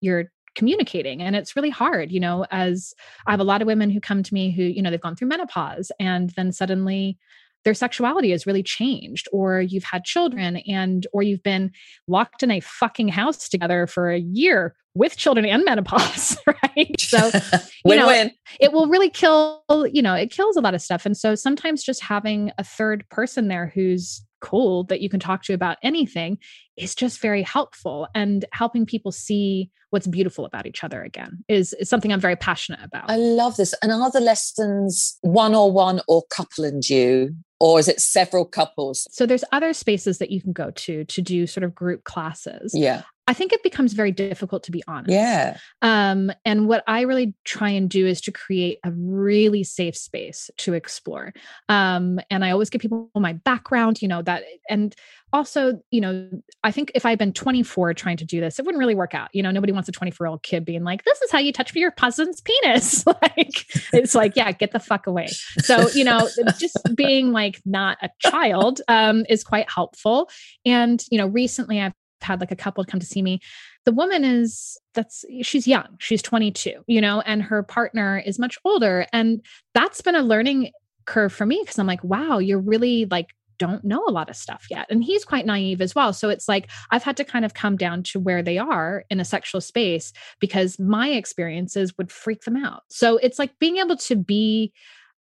you're 0.02 0.32
communicating 0.60 1.22
and 1.22 1.38
it's 1.38 1.56
really 1.56 1.70
hard 1.70 2.12
you 2.12 2.20
know 2.20 2.46
as 2.52 2.94
i 3.26 3.32
have 3.32 3.40
a 3.40 3.46
lot 3.46 3.62
of 3.62 3.66
women 3.66 3.90
who 3.90 4.02
come 4.02 4.22
to 4.22 4.34
me 4.34 4.52
who 4.52 4.62
you 4.62 4.82
know 4.82 4.92
they've 4.92 5.00
gone 5.00 5.16
through 5.16 5.28
menopause 5.28 5.90
and 6.02 6.32
then 6.32 6.52
suddenly 6.52 7.18
their 7.64 7.74
sexuality 7.74 8.32
has 8.32 8.46
really 8.46 8.62
changed 8.62 9.28
or 9.32 9.62
you've 9.62 9.86
had 9.86 10.04
children 10.04 10.58
and 10.68 11.08
or 11.14 11.24
you've 11.24 11.44
been 11.44 11.72
locked 12.10 12.44
in 12.44 12.52
a 12.52 12.60
fucking 12.60 13.08
house 13.08 13.48
together 13.48 13.88
for 13.88 14.12
a 14.12 14.20
year 14.20 14.76
with 14.96 15.16
children 15.16 15.46
and 15.46 15.64
menopause 15.64 16.38
right 16.48 17.00
so 17.00 17.32
you 17.86 17.96
know 17.96 18.08
win. 18.08 18.30
it 18.60 18.74
will 18.74 18.88
really 18.88 19.10
kill 19.10 19.64
you 19.94 20.02
know 20.02 20.14
it 20.14 20.30
kills 20.30 20.58
a 20.58 20.62
lot 20.62 20.76
of 20.76 20.82
stuff 20.82 21.06
and 21.06 21.16
so 21.16 21.36
sometimes 21.36 21.84
just 21.84 22.04
having 22.04 22.52
a 22.58 22.66
third 22.66 23.08
person 23.10 23.48
there 23.48 23.72
who's 23.74 24.26
cool 24.42 24.84
that 24.86 25.02
you 25.02 25.10
can 25.10 25.20
talk 25.20 25.44
to 25.44 25.54
about 25.54 25.78
anything 25.84 26.38
is 26.78 26.96
just 26.96 27.22
very 27.22 27.44
helpful 27.44 28.08
and 28.16 28.46
helping 28.52 28.86
people 28.86 29.12
see 29.12 29.70
what's 29.90 30.08
beautiful 30.08 30.46
about 30.46 30.68
each 30.68 30.84
other 30.84 31.02
again 31.02 31.44
is, 31.48 31.74
is 31.74 31.90
something 31.90 32.14
i'm 32.14 32.20
very 32.20 32.36
passionate 32.36 32.80
about. 32.84 33.10
I 33.10 33.18
love 33.18 33.58
this. 33.58 33.74
And 33.82 33.92
are 33.92 34.12
the 34.12 34.20
lessons 34.20 35.18
one 35.22 35.56
or 35.56 35.72
one 35.72 36.02
or 36.08 36.24
couple 36.30 36.64
and 36.64 36.88
you 36.88 37.36
or 37.60 37.78
is 37.78 37.90
it 37.90 38.00
several 38.00 38.46
couples? 38.46 39.06
So 39.12 39.26
there's 39.26 39.44
other 39.52 39.74
spaces 39.74 40.20
that 40.20 40.32
you 40.32 40.42
can 40.42 40.54
go 40.54 40.72
to 40.72 41.06
to 41.06 41.22
do 41.22 41.46
sort 41.48 41.64
of 41.64 41.76
group 41.76 42.04
classes. 42.04 42.72
Yeah 42.74 43.04
I 43.30 43.34
think 43.34 43.54
it 43.54 43.62
becomes 43.62 43.94
very 43.94 44.12
difficult 44.12 44.64
to 44.64 44.72
be 44.72 44.84
honest. 44.88 45.12
Yeah. 45.12 45.58
Um, 45.84 46.32
and 46.46 46.68
what 46.68 46.84
I 46.88 47.02
really 47.02 47.36
try 47.46 47.70
and 47.70 47.88
do 47.88 48.08
is 48.08 48.22
to 48.22 48.32
create 48.32 48.80
a 48.84 48.92
really 48.92 49.64
safe 49.64 49.96
space 49.96 50.50
to 50.58 50.74
explore. 50.74 51.32
Um, 51.70 52.20
and 52.32 52.44
I 52.44 52.50
always 52.50 52.72
give 52.72 52.82
people 52.82 53.12
my 53.14 53.34
background, 53.34 54.02
you 54.02 54.08
know, 54.08 54.24
that, 54.24 54.46
and 54.68 54.96
also, 55.32 55.80
you 55.92 56.02
know, 56.02 56.28
I 56.64 56.72
think 56.72 56.92
if 56.96 57.06
I 57.06 57.12
had 57.12 57.20
been 57.20 57.34
24 57.34 57.94
trying 57.94 58.18
to 58.18 58.26
do 58.26 58.42
this, 58.42 58.58
it 58.58 58.66
wouldn't 58.66 58.80
really 58.80 58.96
work 58.96 59.14
out. 59.14 59.30
You 59.32 59.44
know, 59.44 59.52
nobody 59.52 59.74
wants 59.74 59.88
a 59.88 59.92
24 59.92 60.26
year 60.26 60.32
old 60.32 60.42
kid 60.42 60.66
being 60.66 60.84
like, 60.84 61.04
this 61.04 61.22
is 61.22 61.32
how 61.32 61.38
you 61.38 61.54
touch 61.54 61.76
your 61.76 61.92
cousin's 61.92 62.42
penis. 62.42 63.06
like, 63.06 63.68
it's 63.94 64.16
like, 64.16 64.36
yeah, 64.36 64.52
get 64.52 64.72
the 64.72 64.80
fuck 64.80 65.06
away. 65.06 65.28
So, 65.60 65.88
you 65.90 66.04
know, 66.04 66.28
just 66.58 66.78
being 66.96 67.32
like 67.32 67.62
not 67.64 68.00
a 68.02 68.10
child 68.20 68.82
um, 68.88 69.24
is 69.30 69.44
quite 69.44 69.70
helpful. 69.70 70.32
And, 70.66 71.04
you 71.12 71.20
know, 71.20 71.28
recently 71.28 71.80
I've 71.80 71.94
had 72.22 72.40
like 72.40 72.52
a 72.52 72.56
couple 72.56 72.84
come 72.86 73.00
to 73.00 73.06
see 73.06 73.22
me. 73.22 73.40
The 73.86 73.92
woman 73.92 74.24
is 74.24 74.78
that's 74.94 75.26
she's 75.42 75.68
young 75.68 75.88
she's 76.00 76.22
22 76.22 76.84
you 76.88 77.02
know 77.02 77.22
and 77.22 77.42
her 77.42 77.64
partner 77.64 78.22
is 78.26 78.38
much 78.38 78.58
older 78.66 79.06
and 79.14 79.44
that's 79.74 80.02
been 80.02 80.16
a 80.16 80.22
learning 80.22 80.72
curve 81.06 81.32
for 81.32 81.46
me 81.46 81.60
because 81.62 81.80
i'm 81.80 81.88
like 81.88 82.04
wow 82.04 82.38
you're 82.38 82.60
really 82.60 83.06
like 83.06 83.30
don't 83.60 83.84
know 83.84 84.04
a 84.08 84.12
lot 84.12 84.30
of 84.30 84.36
stuff 84.36 84.66
yet. 84.72 84.88
And 84.90 85.04
he's 85.04 85.26
quite 85.26 85.46
naive 85.46 85.82
as 85.82 85.94
well. 85.94 86.14
So 86.14 86.30
it's 86.30 86.48
like 86.48 86.70
i've 86.90 87.04
had 87.04 87.18
to 87.18 87.24
kind 87.24 87.46
of 87.46 87.54
come 87.54 87.76
down 87.76 88.02
to 88.04 88.20
where 88.20 88.42
they 88.42 88.58
are 88.58 89.04
in 89.10 89.20
a 89.20 89.26
sexual 89.26 89.62
space 89.62 90.12
because 90.40 90.80
my 90.80 91.10
experiences 91.10 91.96
would 91.98 92.12
freak 92.12 92.44
them 92.44 92.56
out. 92.56 92.84
So 92.90 93.18
it's 93.18 93.38
like 93.38 93.60
being 93.60 93.78
able 93.78 93.98
to 93.98 94.16
be 94.16 94.72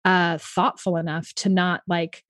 uh 0.05 0.37
thoughtful 0.39 0.95
enough 0.95 1.33
to 1.33 1.49
not 1.49 1.81
like 1.87 2.23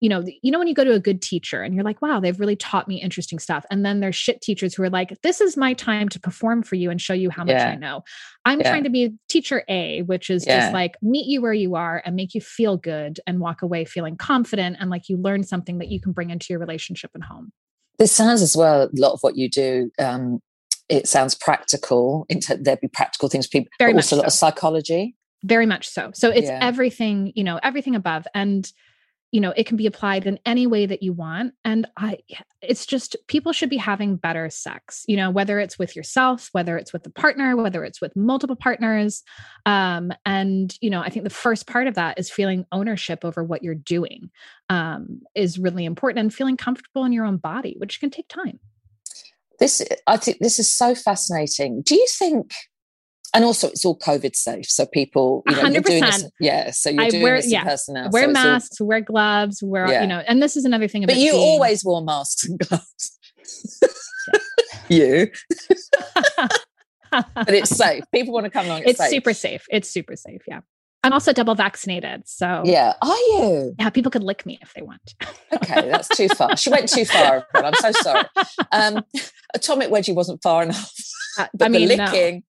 you 0.00 0.10
know, 0.10 0.22
you 0.42 0.50
know 0.50 0.58
when 0.58 0.68
you 0.68 0.74
go 0.74 0.84
to 0.84 0.92
a 0.92 1.00
good 1.00 1.22
teacher 1.22 1.62
and 1.62 1.74
you're 1.74 1.84
like, 1.84 2.02
wow, 2.02 2.20
they've 2.20 2.38
really 2.38 2.56
taught 2.56 2.86
me 2.86 3.00
interesting 3.00 3.38
stuff. 3.38 3.64
And 3.70 3.84
then 3.84 4.00
there's 4.00 4.14
shit 4.14 4.42
teachers 4.42 4.74
who 4.74 4.82
are 4.82 4.90
like, 4.90 5.16
this 5.22 5.40
is 5.40 5.56
my 5.56 5.72
time 5.72 6.08
to 6.10 6.20
perform 6.20 6.62
for 6.62 6.74
you 6.74 6.90
and 6.90 7.00
show 7.00 7.14
you 7.14 7.30
how 7.30 7.44
much 7.44 7.54
yeah. 7.54 7.70
I 7.70 7.76
know. 7.76 8.02
I'm 8.44 8.60
yeah. 8.60 8.68
trying 8.68 8.84
to 8.84 8.90
be 8.90 9.14
teacher 9.28 9.64
A, 9.68 10.02
which 10.02 10.28
is 10.28 10.46
yeah. 10.46 10.60
just 10.60 10.74
like 10.74 10.96
meet 11.00 11.26
you 11.26 11.40
where 11.40 11.54
you 11.54 11.76
are 11.76 12.02
and 12.04 12.14
make 12.14 12.34
you 12.34 12.42
feel 12.42 12.76
good 12.76 13.20
and 13.26 13.40
walk 13.40 13.62
away 13.62 13.86
feeling 13.86 14.16
confident 14.16 14.76
and 14.80 14.90
like 14.90 15.08
you 15.08 15.16
learn 15.16 15.44
something 15.44 15.78
that 15.78 15.88
you 15.88 16.00
can 16.00 16.12
bring 16.12 16.28
into 16.28 16.46
your 16.50 16.58
relationship 16.58 17.10
and 17.14 17.24
home. 17.24 17.50
This 17.98 18.12
sounds 18.12 18.42
as 18.42 18.54
well 18.54 18.82
a 18.82 18.88
lot 18.92 19.12
of 19.12 19.20
what 19.22 19.36
you 19.36 19.48
do. 19.48 19.90
Um, 19.98 20.40
it 20.90 21.08
sounds 21.08 21.34
practical. 21.34 22.26
There'd 22.28 22.80
be 22.80 22.88
practical 22.88 23.28
things, 23.28 23.46
people, 23.46 23.70
Very 23.78 23.92
but 23.92 23.98
also 23.98 24.16
so. 24.16 24.16
a 24.16 24.18
lot 24.18 24.26
of 24.26 24.32
psychology. 24.34 25.16
Very 25.42 25.66
much 25.66 25.88
so. 25.88 26.10
So 26.14 26.30
it's 26.30 26.48
everything, 26.50 27.32
you 27.34 27.44
know, 27.44 27.58
everything 27.62 27.94
above. 27.94 28.26
And 28.34 28.70
you 29.32 29.40
know 29.40 29.52
it 29.56 29.66
can 29.66 29.76
be 29.76 29.86
applied 29.86 30.26
in 30.26 30.38
any 30.46 30.66
way 30.66 30.86
that 30.86 31.02
you 31.02 31.12
want 31.12 31.52
and 31.64 31.86
i 31.96 32.18
it's 32.62 32.86
just 32.86 33.16
people 33.26 33.52
should 33.52 33.70
be 33.70 33.76
having 33.76 34.16
better 34.16 34.48
sex 34.48 35.04
you 35.08 35.16
know 35.16 35.30
whether 35.30 35.58
it's 35.58 35.78
with 35.78 35.96
yourself 35.96 36.48
whether 36.52 36.76
it's 36.76 36.92
with 36.92 37.02
the 37.02 37.10
partner 37.10 37.56
whether 37.56 37.84
it's 37.84 38.00
with 38.00 38.14
multiple 38.16 38.56
partners 38.56 39.22
um 39.66 40.12
and 40.24 40.76
you 40.80 40.90
know 40.90 41.00
i 41.00 41.08
think 41.08 41.24
the 41.24 41.30
first 41.30 41.66
part 41.66 41.86
of 41.86 41.94
that 41.94 42.18
is 42.18 42.30
feeling 42.30 42.64
ownership 42.72 43.24
over 43.24 43.42
what 43.42 43.62
you're 43.62 43.74
doing 43.74 44.30
um 44.68 45.20
is 45.34 45.58
really 45.58 45.84
important 45.84 46.20
and 46.20 46.34
feeling 46.34 46.56
comfortable 46.56 47.04
in 47.04 47.12
your 47.12 47.24
own 47.24 47.36
body 47.36 47.74
which 47.78 48.00
can 48.00 48.10
take 48.10 48.28
time. 48.28 48.58
This 49.58 49.82
i 50.06 50.16
think 50.16 50.38
this 50.38 50.58
is 50.58 50.72
so 50.72 50.94
fascinating. 50.94 51.82
Do 51.82 51.94
you 51.94 52.06
think 52.10 52.52
and 53.34 53.44
also 53.44 53.68
it's 53.68 53.84
all 53.84 53.98
COVID 53.98 54.34
safe. 54.36 54.66
So 54.66 54.86
people, 54.86 55.42
you 55.48 55.56
know, 55.56 55.62
100%. 55.62 55.84
doing 55.84 56.00
this, 56.02 56.30
yeah. 56.40 56.70
So 56.70 56.90
you're 56.90 57.02
I 57.02 57.10
doing 57.10 57.22
wear, 57.22 57.36
this 57.36 57.50
yeah. 57.50 57.60
in 57.60 57.66
person 57.66 57.94
now. 57.94 58.08
Wear 58.10 58.26
so 58.26 58.30
masks, 58.32 58.80
all, 58.80 58.86
wear 58.86 59.00
gloves, 59.00 59.62
wear, 59.62 59.88
yeah. 59.88 60.02
you 60.02 60.06
know, 60.06 60.22
and 60.26 60.42
this 60.42 60.56
is 60.56 60.64
another 60.64 60.88
thing 60.88 61.04
about 61.04 61.14
But 61.14 61.20
you 61.20 61.32
being, 61.32 61.42
always 61.42 61.84
wore 61.84 62.02
masks 62.02 62.44
and 62.44 62.58
gloves. 62.58 63.18
you. 64.88 65.30
but 67.10 67.48
it's 67.48 67.70
safe. 67.70 68.04
People 68.12 68.34
want 68.34 68.44
to 68.44 68.50
come 68.50 68.66
along. 68.66 68.80
It's, 68.80 68.90
It's, 68.90 68.98
safe. 68.98 69.10
super 69.10 69.32
safe. 69.32 69.64
It's 69.70 69.90
super 69.90 70.16
safe. 70.16 70.42
Yeah. 70.46 70.60
I'm 71.02 71.12
also 71.12 71.32
double 71.32 71.54
vaccinated. 71.54 72.22
So 72.26 72.62
Yeah. 72.64 72.94
Are 73.00 73.16
you? 73.16 73.74
yeah, 73.78 73.90
people 73.90 74.10
could 74.10 74.24
lick 74.24 74.44
me 74.44 74.58
if 74.60 74.74
they 74.74 74.82
want. 74.82 75.14
Okay, 75.54 75.88
that's 75.88 76.08
too 76.08 76.28
far. 76.28 76.56
She 76.56 76.68
went 76.68 76.88
too 76.88 77.04
far. 77.06 77.46
I'm 77.54 77.72
so 77.74 77.90
sorry. 77.92 78.24
Um, 78.72 79.02
Atomic 79.54 79.88
Wedgie 79.90 80.14
wasn't 80.14 80.42
far 80.42 80.62
enough. 80.64 80.92
Uh, 81.38 81.46
I 81.62 81.68
mean, 81.68 81.88
the 81.88 81.96
licking. 81.96 82.42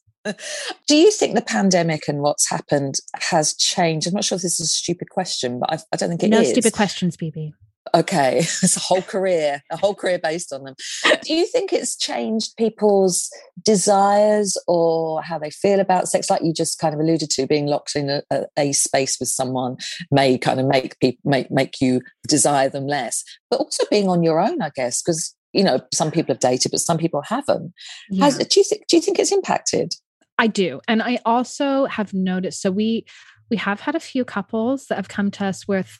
Do 0.87 0.95
you 0.95 1.11
think 1.11 1.35
the 1.35 1.41
pandemic 1.41 2.07
and 2.07 2.19
what's 2.19 2.49
happened 2.49 2.95
has 3.15 3.53
changed? 3.55 4.07
I'm 4.07 4.13
not 4.13 4.23
sure 4.23 4.35
if 4.35 4.41
this 4.41 4.59
is 4.59 4.67
a 4.67 4.73
stupid 4.73 5.09
question, 5.09 5.59
but 5.59 5.71
I, 5.71 5.77
I 5.93 5.97
don't 5.97 6.09
think 6.09 6.23
it 6.23 6.33
is. 6.33 6.39
no 6.39 6.43
stupid 6.43 6.73
questions, 6.73 7.17
Bibi. 7.17 7.53
Okay, 7.93 8.37
it's 8.39 8.77
a 8.77 8.79
whole 8.79 9.01
career, 9.01 9.61
a 9.71 9.77
whole 9.77 9.95
career 9.95 10.19
based 10.19 10.53
on 10.53 10.63
them. 10.63 10.75
Do 11.23 11.33
you 11.33 11.45
think 11.45 11.73
it's 11.73 11.97
changed 11.97 12.55
people's 12.57 13.29
desires 13.63 14.57
or 14.67 15.21
how 15.21 15.37
they 15.37 15.49
feel 15.49 15.79
about 15.79 16.07
sex? 16.07 16.29
Like 16.29 16.43
you 16.43 16.53
just 16.53 16.79
kind 16.79 16.93
of 16.93 16.99
alluded 16.99 17.29
to, 17.31 17.47
being 17.47 17.67
locked 17.67 17.95
in 17.95 18.09
a, 18.09 18.23
a, 18.31 18.45
a 18.57 18.71
space 18.73 19.19
with 19.19 19.29
someone 19.29 19.77
may 20.11 20.37
kind 20.37 20.59
of 20.59 20.65
make 20.65 20.99
people 20.99 21.21
make 21.29 21.51
make 21.51 21.81
you 21.81 22.01
desire 22.27 22.69
them 22.69 22.87
less, 22.87 23.23
but 23.49 23.59
also 23.59 23.83
being 23.89 24.09
on 24.09 24.23
your 24.23 24.39
own, 24.39 24.61
I 24.61 24.71
guess, 24.75 25.01
because 25.01 25.35
you 25.53 25.63
know 25.63 25.79
some 25.93 26.11
people 26.11 26.33
have 26.33 26.41
dated, 26.41 26.71
but 26.71 26.81
some 26.81 26.97
people 26.97 27.21
haven't. 27.27 27.73
Has, 28.19 28.37
do 28.37 28.59
you 28.59 28.63
think? 28.63 28.87
Do 28.87 28.97
you 28.97 29.01
think 29.01 29.19
it's 29.19 29.31
impacted? 29.31 29.93
I 30.37 30.47
do. 30.47 30.81
And 30.87 31.01
I 31.01 31.19
also 31.25 31.85
have 31.85 32.13
noticed 32.13 32.61
so 32.61 32.71
we 32.71 33.05
we 33.49 33.57
have 33.57 33.79
had 33.79 33.95
a 33.95 33.99
few 33.99 34.25
couples 34.25 34.87
that 34.87 34.95
have 34.95 35.07
come 35.07 35.31
to 35.31 35.45
us 35.45 35.67
with 35.67 35.99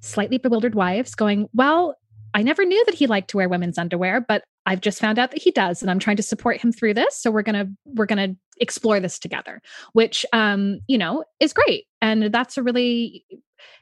slightly 0.00 0.38
bewildered 0.38 0.74
wives 0.74 1.14
going, 1.14 1.48
"Well, 1.52 1.96
I 2.34 2.42
never 2.42 2.64
knew 2.64 2.82
that 2.86 2.94
he 2.94 3.06
liked 3.06 3.30
to 3.30 3.36
wear 3.36 3.48
women's 3.48 3.78
underwear, 3.78 4.20
but 4.20 4.42
I've 4.64 4.80
just 4.80 5.00
found 5.00 5.18
out 5.18 5.32
that 5.32 5.42
he 5.42 5.50
does 5.50 5.82
and 5.82 5.90
I'm 5.90 5.98
trying 5.98 6.16
to 6.16 6.22
support 6.22 6.60
him 6.60 6.72
through 6.72 6.94
this, 6.94 7.20
so 7.20 7.30
we're 7.30 7.42
going 7.42 7.66
to 7.66 7.72
we're 7.84 8.06
going 8.06 8.30
to 8.30 8.36
explore 8.58 9.00
this 9.00 9.18
together." 9.18 9.60
Which 9.92 10.24
um, 10.32 10.80
you 10.88 10.98
know, 10.98 11.24
is 11.40 11.52
great. 11.52 11.86
And 12.00 12.32
that's 12.32 12.56
a 12.56 12.62
really 12.62 13.24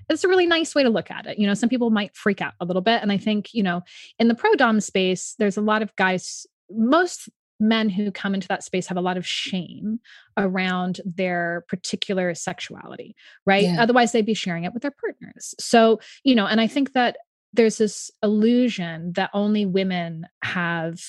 it's 0.08 0.24
a 0.24 0.28
really 0.28 0.46
nice 0.46 0.74
way 0.74 0.82
to 0.82 0.90
look 0.90 1.10
at 1.10 1.26
it. 1.26 1.38
You 1.38 1.46
know, 1.46 1.54
some 1.54 1.68
people 1.68 1.90
might 1.90 2.16
freak 2.16 2.42
out 2.42 2.54
a 2.60 2.64
little 2.64 2.82
bit 2.82 3.00
and 3.02 3.12
I 3.12 3.16
think, 3.16 3.54
you 3.54 3.62
know, 3.62 3.82
in 4.18 4.28
the 4.28 4.34
pro 4.34 4.54
dom 4.54 4.80
space, 4.80 5.34
there's 5.38 5.56
a 5.56 5.62
lot 5.62 5.82
of 5.82 5.94
guys 5.96 6.46
most 6.70 7.28
men 7.60 7.88
who 7.88 8.10
come 8.10 8.34
into 8.34 8.48
that 8.48 8.64
space 8.64 8.86
have 8.86 8.96
a 8.96 9.02
lot 9.02 9.16
of 9.16 9.26
shame 9.26 10.00
around 10.36 11.00
their 11.04 11.64
particular 11.68 12.34
sexuality, 12.34 13.14
right? 13.46 13.64
Yeah. 13.64 13.82
Otherwise, 13.82 14.12
they'd 14.12 14.26
be 14.26 14.34
sharing 14.34 14.64
it 14.64 14.72
with 14.72 14.82
their 14.82 14.90
partners. 14.92 15.54
So, 15.60 16.00
you 16.24 16.34
know, 16.34 16.46
and 16.46 16.60
I 16.60 16.66
think 16.66 16.92
that 16.92 17.16
there's 17.52 17.78
this 17.78 18.10
illusion 18.22 19.12
that 19.14 19.30
only 19.34 19.66
women 19.66 20.26
have 20.42 21.00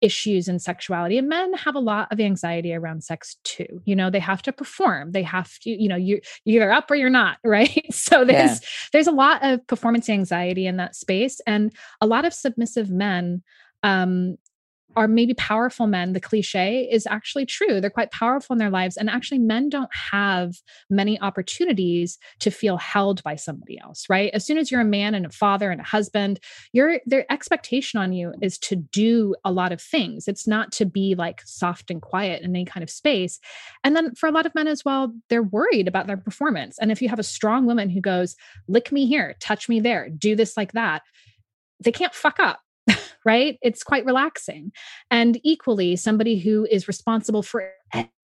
issues 0.00 0.46
in 0.46 0.58
sexuality 0.58 1.18
and 1.18 1.28
men 1.28 1.52
have 1.54 1.74
a 1.74 1.80
lot 1.80 2.10
of 2.12 2.20
anxiety 2.20 2.72
around 2.72 3.02
sex 3.02 3.36
too 3.42 3.82
you 3.84 3.96
know 3.96 4.10
they 4.10 4.20
have 4.20 4.40
to 4.40 4.52
perform 4.52 5.10
they 5.10 5.24
have 5.24 5.58
to 5.58 5.70
you 5.70 5.88
know 5.88 5.96
you 5.96 6.20
you're 6.44 6.62
either 6.62 6.72
up 6.72 6.88
or 6.90 6.94
you're 6.94 7.10
not 7.10 7.38
right 7.44 7.84
so 7.92 8.24
there's 8.24 8.60
there's 8.92 9.08
a 9.08 9.12
lot 9.12 9.44
of 9.44 9.66
performance 9.66 10.08
anxiety 10.08 10.66
in 10.66 10.76
that 10.76 10.94
space 10.94 11.40
and 11.46 11.72
a 12.00 12.06
lot 12.06 12.24
of 12.24 12.32
submissive 12.32 12.90
men 12.90 13.42
um 13.82 14.36
are 14.96 15.08
maybe 15.08 15.34
powerful 15.34 15.86
men 15.86 16.12
the 16.12 16.20
cliche 16.20 16.88
is 16.90 17.06
actually 17.06 17.46
true. 17.46 17.80
They're 17.80 17.90
quite 17.90 18.10
powerful 18.10 18.54
in 18.54 18.58
their 18.58 18.70
lives 18.70 18.96
and 18.96 19.08
actually 19.08 19.38
men 19.38 19.68
don't 19.68 19.90
have 19.94 20.56
many 20.90 21.20
opportunities 21.20 22.18
to 22.40 22.50
feel 22.50 22.76
held 22.78 23.22
by 23.22 23.36
somebody 23.36 23.78
else 23.80 24.06
right? 24.08 24.30
As 24.34 24.46
soon 24.46 24.58
as 24.58 24.70
you're 24.70 24.80
a 24.80 24.86
man 24.86 25.14
and 25.14 25.26
a 25.26 25.30
father 25.30 25.70
and 25.70 25.80
a 25.80 25.84
husband 25.84 26.40
your 26.72 27.00
their 27.06 27.30
expectation 27.30 28.00
on 28.00 28.12
you 28.12 28.32
is 28.40 28.58
to 28.58 28.76
do 28.76 29.34
a 29.44 29.52
lot 29.52 29.72
of 29.72 29.80
things. 29.80 30.26
It's 30.26 30.46
not 30.46 30.72
to 30.72 30.86
be 30.86 31.14
like 31.14 31.42
soft 31.44 31.90
and 31.90 32.02
quiet 32.02 32.42
in 32.42 32.50
any 32.50 32.64
kind 32.64 32.82
of 32.82 32.90
space. 32.90 33.40
And 33.84 33.94
then 33.94 34.14
for 34.14 34.28
a 34.28 34.32
lot 34.32 34.46
of 34.46 34.54
men 34.54 34.66
as 34.66 34.84
well 34.84 35.12
they're 35.28 35.42
worried 35.42 35.88
about 35.88 36.06
their 36.06 36.16
performance. 36.16 36.78
And 36.78 36.90
if 36.90 37.02
you 37.02 37.08
have 37.08 37.18
a 37.18 37.24
strong 37.24 37.66
woman 37.66 37.90
who 37.90 38.00
goes 38.00 38.36
lick 38.68 38.90
me 38.90 39.06
here 39.06 39.36
touch 39.40 39.68
me 39.68 39.80
there 39.80 40.08
do 40.10 40.34
this 40.34 40.56
like 40.56 40.72
that 40.72 41.02
they 41.80 41.92
can't 41.92 42.14
fuck 42.14 42.40
up 42.40 42.60
right? 43.24 43.58
It's 43.62 43.82
quite 43.82 44.04
relaxing. 44.04 44.72
And 45.10 45.40
equally, 45.42 45.96
somebody 45.96 46.38
who 46.38 46.66
is 46.70 46.88
responsible 46.88 47.42
for 47.42 47.70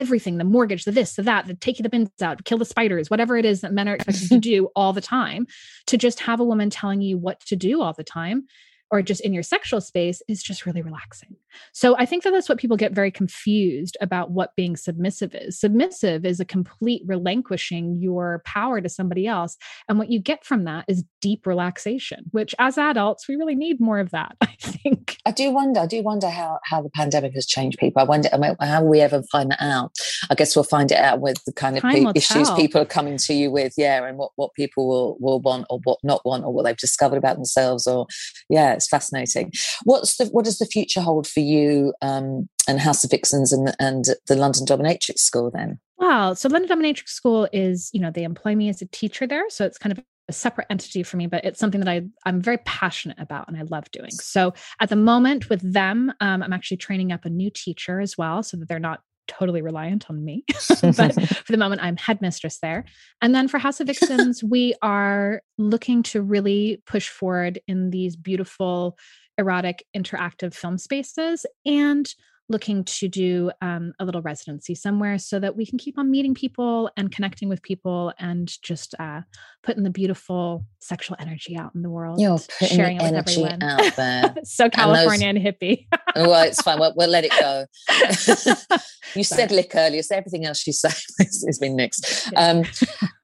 everything 0.01 0.39
the 0.39 0.45
mortgage, 0.45 0.85
the 0.85 0.93
this, 0.93 1.15
the 1.15 1.23
that, 1.23 1.47
the 1.47 1.55
taking 1.55 1.83
the 1.83 1.89
bins 1.89 2.11
out, 2.23 2.45
kill 2.45 2.59
the 2.59 2.65
spiders, 2.65 3.11
whatever 3.11 3.37
it 3.37 3.45
is 3.45 3.61
that 3.63 3.73
men 3.73 3.89
are 3.89 3.95
expected 3.95 4.29
to 4.29 4.39
do 4.41 4.69
all 4.77 4.93
the 4.93 5.01
time, 5.01 5.47
to 5.87 5.97
just 5.97 6.21
have 6.21 6.41
a 6.41 6.45
woman 6.45 6.71
telling 6.71 7.01
you 7.01 7.17
what 7.19 7.41
to 7.41 7.57
do 7.57 7.81
all 7.83 7.93
the 7.93 8.05
time. 8.05 8.47
Or 8.91 9.03
just 9.03 9.23
in 9.23 9.33
your 9.33 9.43
sexual 9.43 9.81
space 9.81 10.23
is 10.29 10.43
just 10.43 10.67
really 10.67 10.83
relaxing. 10.83 11.37
So 11.73 11.97
I 11.99 12.07
think 12.07 12.23
that 12.23 12.31
that's 12.31 12.49
what 12.49 12.59
people 12.59 12.77
get 12.77 12.93
very 12.93 13.11
confused 13.11 13.97
about 14.01 14.31
what 14.31 14.55
being 14.57 14.77
submissive 14.77 15.35
is. 15.35 15.59
Submissive 15.59 16.25
is 16.25 16.41
a 16.41 16.45
complete 16.45 17.03
relinquishing 17.07 17.97
your 18.01 18.43
power 18.45 18.81
to 18.81 18.89
somebody 18.89 19.27
else. 19.27 19.57
And 19.89 19.99
what 19.99 20.11
you 20.11 20.21
get 20.21 20.45
from 20.45 20.65
that 20.65 20.85
is 20.89 21.05
deep 21.21 21.47
relaxation, 21.47 22.25
which 22.31 22.55
as 22.59 22.79
adults, 22.79 23.29
we 23.29 23.37
really 23.37 23.55
need 23.55 23.81
more 23.81 23.99
of 23.99 24.11
that, 24.11 24.37
I 24.41 24.55
think. 24.61 25.19
I 25.27 25.31
do 25.31 25.51
wonder. 25.51 25.81
I 25.81 25.87
do 25.87 26.03
wonder 26.03 26.29
how 26.29 26.59
how 26.65 26.83
the 26.83 26.91
pandemic 26.91 27.33
has 27.35 27.47
changed 27.47 27.79
people. 27.79 28.03
I 28.03 28.05
wonder 28.05 28.29
I 28.33 28.37
mean, 28.37 28.57
how 28.61 28.85
we 28.85 29.01
ever 29.01 29.23
find 29.33 29.51
that 29.51 29.63
out. 29.63 29.93
I 30.31 30.35
guess 30.35 30.55
we'll 30.55 30.65
find 30.65 30.93
it 30.93 30.99
out 30.99 31.21
with 31.21 31.43
the 31.47 31.53
kind 31.53 31.79
of 31.79 31.83
pe- 31.83 32.05
issues 32.15 32.49
tell. 32.49 32.57
people 32.57 32.81
are 32.83 32.87
coming 32.87 33.17
to 33.19 33.33
you 33.33 33.51
with, 33.51 33.73
yeah, 33.79 34.05
and 34.05 34.19
what 34.19 34.33
what 34.37 34.53
people 34.55 34.87
will 34.87 35.17
will 35.21 35.41
want 35.41 35.67
or 35.71 35.81
what 35.85 35.99
not 36.03 36.21
want, 36.27 36.45
or 36.45 36.53
what 36.53 36.65
they've 36.65 36.77
discovered 36.77 37.17
about 37.17 37.37
themselves, 37.37 37.87
or 37.87 38.07
yeah, 38.51 38.74
it's 38.75 38.89
fascinating. 38.89 39.53
What's 39.85 40.17
the 40.17 40.27
what 40.27 40.45
does 40.45 40.59
the 40.59 40.67
future 40.67 41.01
hold 41.01 41.27
for 41.27 41.41
you 41.41 41.95
um, 42.03 42.49
and 42.69 42.81
House 42.81 43.05
of 43.05 43.11
Vixens 43.11 43.53
and 43.53 43.75
and 43.79 44.05
the 44.29 44.37
London 44.37 44.67
Dominatrix 44.67 45.19
School 45.19 45.51
then? 45.53 45.79
Wow. 45.99 46.35
So 46.35 46.49
London 46.49 46.79
Dominatrix 46.79 47.09
School 47.09 47.49
is, 47.53 47.91
you 47.93 48.01
know, 48.01 48.11
they 48.11 48.25
employ 48.25 48.55
me 48.55 48.69
as 48.69 48.83
a 48.83 48.87
teacher 48.87 49.27
there. 49.27 49.49
So 49.49 49.65
it's 49.65 49.79
kind 49.79 49.97
of 49.97 50.05
a 50.29 50.33
separate 50.33 50.67
entity 50.71 51.03
for 51.03 51.17
me, 51.17 51.27
but 51.27 51.45
it's 51.45 51.61
something 51.61 51.81
that 51.81 51.89
I, 51.89 52.03
I'm 52.25 52.41
very 52.41 52.59
passionate 52.59 53.19
about 53.19 53.47
and 53.49 53.57
I 53.57 53.63
love 53.63 53.91
doing. 53.91 54.11
So 54.11 54.55
at 54.81 54.89
the 54.89 54.97
moment 54.97 55.51
with 55.51 55.61
them, 55.61 56.13
um, 56.21 56.43
I'm 56.43 56.53
actually 56.53 56.79
training 56.79 57.13
up 57.13 57.25
a 57.25 57.31
new 57.31 57.51
teacher 57.51 58.01
as 58.01 58.17
well 58.17 58.43
so 58.43 58.57
that 58.57 58.69
they're 58.69 58.79
not 58.79 59.01
totally 59.27 59.63
reliant 59.63 60.09
on 60.11 60.25
me. 60.25 60.45
but 60.83 61.15
for 61.15 61.53
the 61.53 61.59
moment, 61.59 61.83
I'm 61.83 61.97
headmistress 61.97 62.59
there. 62.61 62.85
And 63.21 63.35
then 63.35 63.49
for 63.49 63.59
House 63.59 63.81
of 63.81 63.87
Vixens, 63.87 64.43
we 64.43 64.75
are 64.83 65.43
looking 65.59 66.03
to 66.05 66.23
really 66.23 66.83
push 66.87 67.09
forward 67.09 67.61
in 67.67 67.91
these 67.91 68.17
beautiful, 68.17 68.99
erotic, 69.39 69.85
interactive 69.97 70.55
film 70.55 70.79
spaces 70.79 71.47
and 71.67 72.13
looking 72.49 72.85
to 72.85 73.09
do 73.09 73.51
um, 73.63 73.95
a 73.99 74.05
little 74.05 74.21
residency 74.21 74.75
somewhere 74.75 75.19
so 75.19 75.41
that 75.41 75.57
we 75.57 75.65
can 75.65 75.79
keep 75.79 75.99
on 75.99 76.11
meeting 76.11 76.35
people 76.35 76.91
and 76.97 77.11
connecting 77.11 77.49
with 77.49 77.63
people 77.63 78.13
and 78.19 78.61
just 78.63 78.95
uh, 78.99 79.23
putting 79.63 79.83
the 79.83 79.91
beautiful 79.91 80.67
sexual 80.79 81.17
energy 81.19 81.57
out 81.57 81.75
in 81.75 81.83
the 81.83 81.89
world. 81.89 82.21
You're 82.21 82.39
putting 82.59 82.77
sharing 82.77 83.01
it 83.01 83.03
with 83.03 83.15
everyone. 83.15 83.63
out 83.63 83.97
there. 83.97 84.35
so 84.45 84.69
California 84.69 85.29
and, 85.29 85.39
hippie. 85.39 85.87
well, 86.15 86.43
it's 86.47 86.61
fine. 86.61 86.79
We'll, 86.79 86.93
we'll 86.97 87.09
let 87.09 87.25
it 87.25 87.33
go. 87.41 87.67
you 89.15 89.25
said 89.25 89.51
lick 89.51 89.73
earlier, 89.75 90.03
so 90.03 90.17
everything 90.17 90.45
else 90.45 90.67
you 90.67 90.75
say 90.75 90.91
has 91.19 91.59
been 91.59 91.77
nixed. 91.77 92.31
Um, 92.37 92.65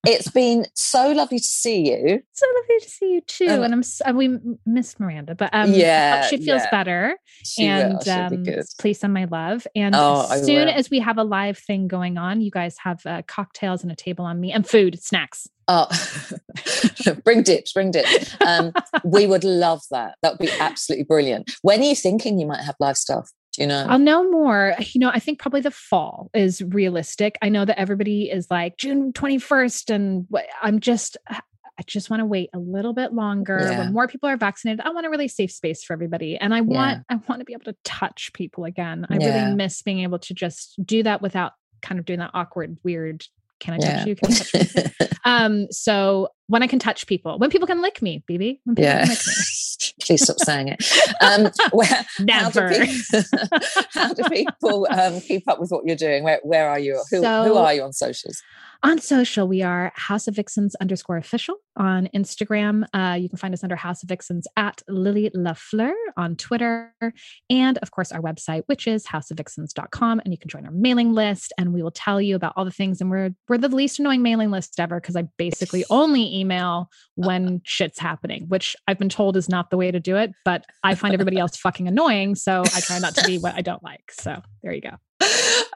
it's 0.07 0.31
been 0.31 0.67
so 0.75 1.13
lovely 1.13 1.39
to 1.39 1.45
see 1.45 1.91
you. 1.91 2.23
so 2.33 2.47
lovely 2.57 2.79
to 2.81 2.89
see 2.91 3.13
you 3.15 3.21
too. 3.23 3.47
Um, 3.49 3.63
and 3.63 3.73
I'm 3.75 3.81
s- 3.81 4.01
uh, 4.07 4.13
we 4.15 4.39
missed 4.65 4.99
Miranda, 4.99 5.35
but 5.35 5.51
um, 5.53 5.73
Yeah, 5.73 6.23
she 6.27 6.37
feels 6.39 6.63
yeah. 6.63 6.71
better. 6.71 7.17
She 7.45 7.67
and. 7.67 8.09
Um, 8.09 8.45
please 8.79 8.99
send 9.01 9.13
my 9.13 9.27
love. 9.27 9.67
And 9.77 9.95
Oh, 9.95 10.27
as 10.31 10.47
soon 10.47 10.69
as 10.69 10.91
we 10.91 11.01
have 11.01 11.19
a 11.19 11.25
live 11.25 11.59
thing 11.59 11.87
going 11.89 12.17
on, 12.19 12.41
you 12.41 12.51
guys 12.51 12.77
have 12.79 13.05
uh, 13.05 13.23
cocktails 13.27 13.83
and 13.83 13.93
a 13.93 13.97
table 13.97 14.25
on 14.25 14.41
me 14.41 14.53
and 14.53 14.67
food, 14.67 15.03
snacks. 15.03 15.47
Oh, 15.69 15.87
bring 17.25 17.43
dips, 17.43 17.73
bring 17.73 17.91
dips. 17.91 18.35
Um, 18.45 18.73
we 19.05 19.27
would 19.27 19.45
love 19.45 19.83
that. 19.91 20.17
That 20.23 20.33
would 20.33 20.41
be 20.41 20.51
absolutely 20.59 21.05
brilliant. 21.05 21.51
When 21.63 21.81
are 21.81 21.85
you 21.85 21.95
thinking 21.95 22.39
you 22.41 22.47
might 22.47 22.63
have 22.65 22.75
live 22.81 22.97
stuff? 22.97 23.31
Do 23.53 23.63
you 23.63 23.69
know? 23.69 23.87
I'll 23.89 23.99
know 23.99 24.31
more. 24.31 24.75
You 24.79 25.01
know, 25.01 25.11
I 25.11 25.19
think 25.19 25.39
probably 25.39 25.61
the 25.61 25.71
fall 25.71 26.31
is 26.35 26.63
realistic. 26.63 27.37
I 27.43 27.49
know 27.49 27.65
that 27.65 27.79
everybody 27.79 28.31
is 28.31 28.47
like 28.51 28.77
June 28.77 29.13
21st, 29.13 29.95
and 29.95 30.27
I'm 30.63 30.81
just, 30.81 31.17
I 31.29 31.83
just 31.87 32.11
want 32.11 32.21
to 32.21 32.27
wait 32.27 32.51
a 32.53 32.59
little 32.59 32.93
bit 32.93 33.13
longer. 33.13 33.59
Yeah. 33.61 33.79
When 33.79 33.93
more 33.93 34.07
people 34.07 34.29
are 34.29 34.37
vaccinated, 34.37 34.81
I 34.85 34.91
want 34.91 35.07
a 35.07 35.11
really 35.11 35.29
safe 35.29 35.51
space 35.51 35.83
for 35.83 35.93
everybody, 35.95 36.37
and 36.37 36.55
I 36.55 36.61
want, 36.61 37.05
I 37.09 37.17
want 37.29 37.41
to 37.41 37.45
be 37.45 37.53
able 37.55 37.65
to 37.65 37.77
touch 37.85 38.33
people 38.35 38.65
again. 38.65 39.07
I 39.11 39.17
Yeah. 39.19 39.43
really 39.45 39.57
miss 39.57 39.83
being 39.83 40.01
able 40.01 40.19
to 40.21 40.35
just 40.35 40.75
do 40.85 41.03
that 41.03 41.23
without 41.23 41.53
kind 41.83 41.99
of 41.99 42.05
doing 42.05 42.19
that 42.21 42.31
awkward, 42.35 42.77
weird. 42.85 43.25
Can 43.59 43.75
I 43.75 43.79
touch 43.79 43.89
yeah. 43.89 44.07
you? 44.07 44.17
Can 44.17 44.33
I 44.33 44.35
touch 44.35 44.55
you? 44.55 45.07
um 45.25 45.67
so 45.71 46.29
when 46.51 46.65
I 46.65 46.67
can 46.67 46.81
touch 46.81 47.07
people, 47.07 47.39
when 47.39 47.49
people 47.49 47.69
can 47.69 47.81
lick 47.81 48.03
me, 48.03 48.25
Bibi. 48.27 48.61
When 48.65 48.75
people 48.75 48.91
Yeah. 48.91 49.01
can 49.05 49.09
lick 49.11 49.27
me. 49.27 49.35
Please 50.03 50.23
stop 50.23 50.39
saying 50.41 50.69
it. 50.69 50.85
Um, 51.23 51.51
where, 51.73 52.05
Never. 52.19 52.69
How 52.69 52.75
do 52.75 52.87
people, 52.87 53.23
how 53.93 54.13
do 54.13 54.23
people 54.25 54.89
um, 54.91 55.21
keep 55.21 55.49
up 55.49 55.61
with 55.61 55.71
what 55.71 55.87
you're 55.87 55.97
doing? 55.97 56.25
Where, 56.25 56.41
where 56.43 56.69
are 56.69 56.79
you? 56.79 57.01
Who, 57.11 57.19
who 57.19 57.55
are 57.55 57.75
you 57.75 57.83
on 57.83 57.93
socials? 57.93 58.43
On 58.83 58.99
social, 58.99 59.47
we 59.47 59.61
are 59.61 59.93
House 59.95 60.27
of 60.27 60.35
Vixens 60.37 60.75
underscore 60.77 61.19
official 61.19 61.57
on 61.77 62.09
Instagram. 62.15 62.85
Uh, 62.95 63.15
you 63.15 63.29
can 63.29 63.37
find 63.37 63.53
us 63.53 63.63
under 63.63 63.77
House 63.77 64.03
of 64.03 64.09
Vixens 64.09 64.47
at 64.57 64.81
Lily 64.89 65.31
LaFleur 65.37 65.93
on 66.17 66.35
Twitter. 66.35 66.91
And 67.51 67.77
of 67.79 67.91
course, 67.91 68.11
our 68.11 68.23
website, 68.23 68.63
which 68.67 68.87
is 68.87 69.05
houseofvixens.com. 69.07 70.23
And 70.25 70.33
you 70.33 70.39
can 70.39 70.49
join 70.49 70.65
our 70.65 70.73
mailing 70.73 71.13
list 71.13 71.53
and 71.59 71.75
we 71.75 71.83
will 71.83 71.91
tell 71.91 72.23
you 72.23 72.35
about 72.37 72.55
all 72.57 72.65
the 72.65 72.71
things. 72.71 73.03
And 73.03 73.11
we're 73.11 73.35
we're 73.51 73.59
the 73.59 73.69
least 73.69 73.99
annoying 73.99 74.23
mailing 74.23 74.51
list 74.51 74.81
ever 74.81 74.99
because 74.99 75.15
I 75.15 75.29
basically 75.37 75.85
only 75.91 76.40
email 76.41 76.89
when 77.15 77.61
shit's 77.65 77.99
happening, 77.99 78.47
which 78.49 78.75
I've 78.89 78.99
been 78.99 79.09
told 79.09 79.37
is 79.37 79.49
not 79.49 79.71
the 79.71 79.77
way 79.77 79.91
to 79.91 80.01
do 80.01 80.17
it. 80.17 80.33
But 80.45 80.65
I 80.83 80.95
find 80.95 81.15
everybody 81.15 81.39
else 81.39 81.57
fucking 81.57 81.87
annoying. 81.89 82.35
So 82.35 82.63
I 82.75 82.81
try 82.81 82.99
not 82.99 83.15
to 83.17 83.27
be 83.27 83.39
what 83.39 83.55
I 83.55 83.61
don't 83.61 83.83
like. 83.83 84.11
So 84.13 84.41
there 84.63 84.73
you 84.73 84.81
go. 84.81 84.97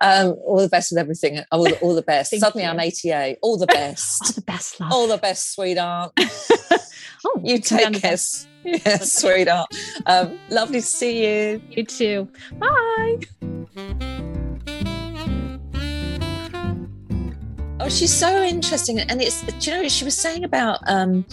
Um, 0.00 0.35
all 0.44 0.59
the 0.61 0.68
best 0.68 0.90
with 0.90 0.98
everything. 0.98 1.40
All, 1.53 1.64
the- 1.64 1.79
all 1.81 1.94
the 1.94 2.03
best. 2.03 2.37
Suddenly 2.37 2.64
you. 2.64 2.70
I'm 2.70 2.81
88. 2.81 3.38
All 3.42 3.59
the 3.59 3.66
best. 3.81 4.22
All 4.24 4.33
the 4.33 4.40
best 4.42 4.81
love. 4.81 4.92
all 4.92 5.07
the 5.07 5.18
best, 5.18 5.53
sweetheart. 5.55 6.12
oh, 6.18 7.40
You 7.42 7.59
take 7.61 8.00
care. 8.00 8.16
Yes, 8.64 9.12
sweetheart. 9.12 9.68
Um, 10.07 10.38
lovely 10.50 10.81
to 10.81 10.87
see 10.87 11.24
you. 11.53 11.62
You 11.70 11.85
too. 11.85 12.29
Bye. 12.59 14.11
Oh, 17.85 17.88
she's 17.90 18.14
so 18.14 18.42
interesting. 18.42 18.99
And 18.99 19.20
it's, 19.20 19.42
you 19.66 19.75
know, 19.75 19.87
she 19.88 20.07
was 20.07 20.16
saying 20.16 20.42
about 20.42 20.79
um, 20.87 21.27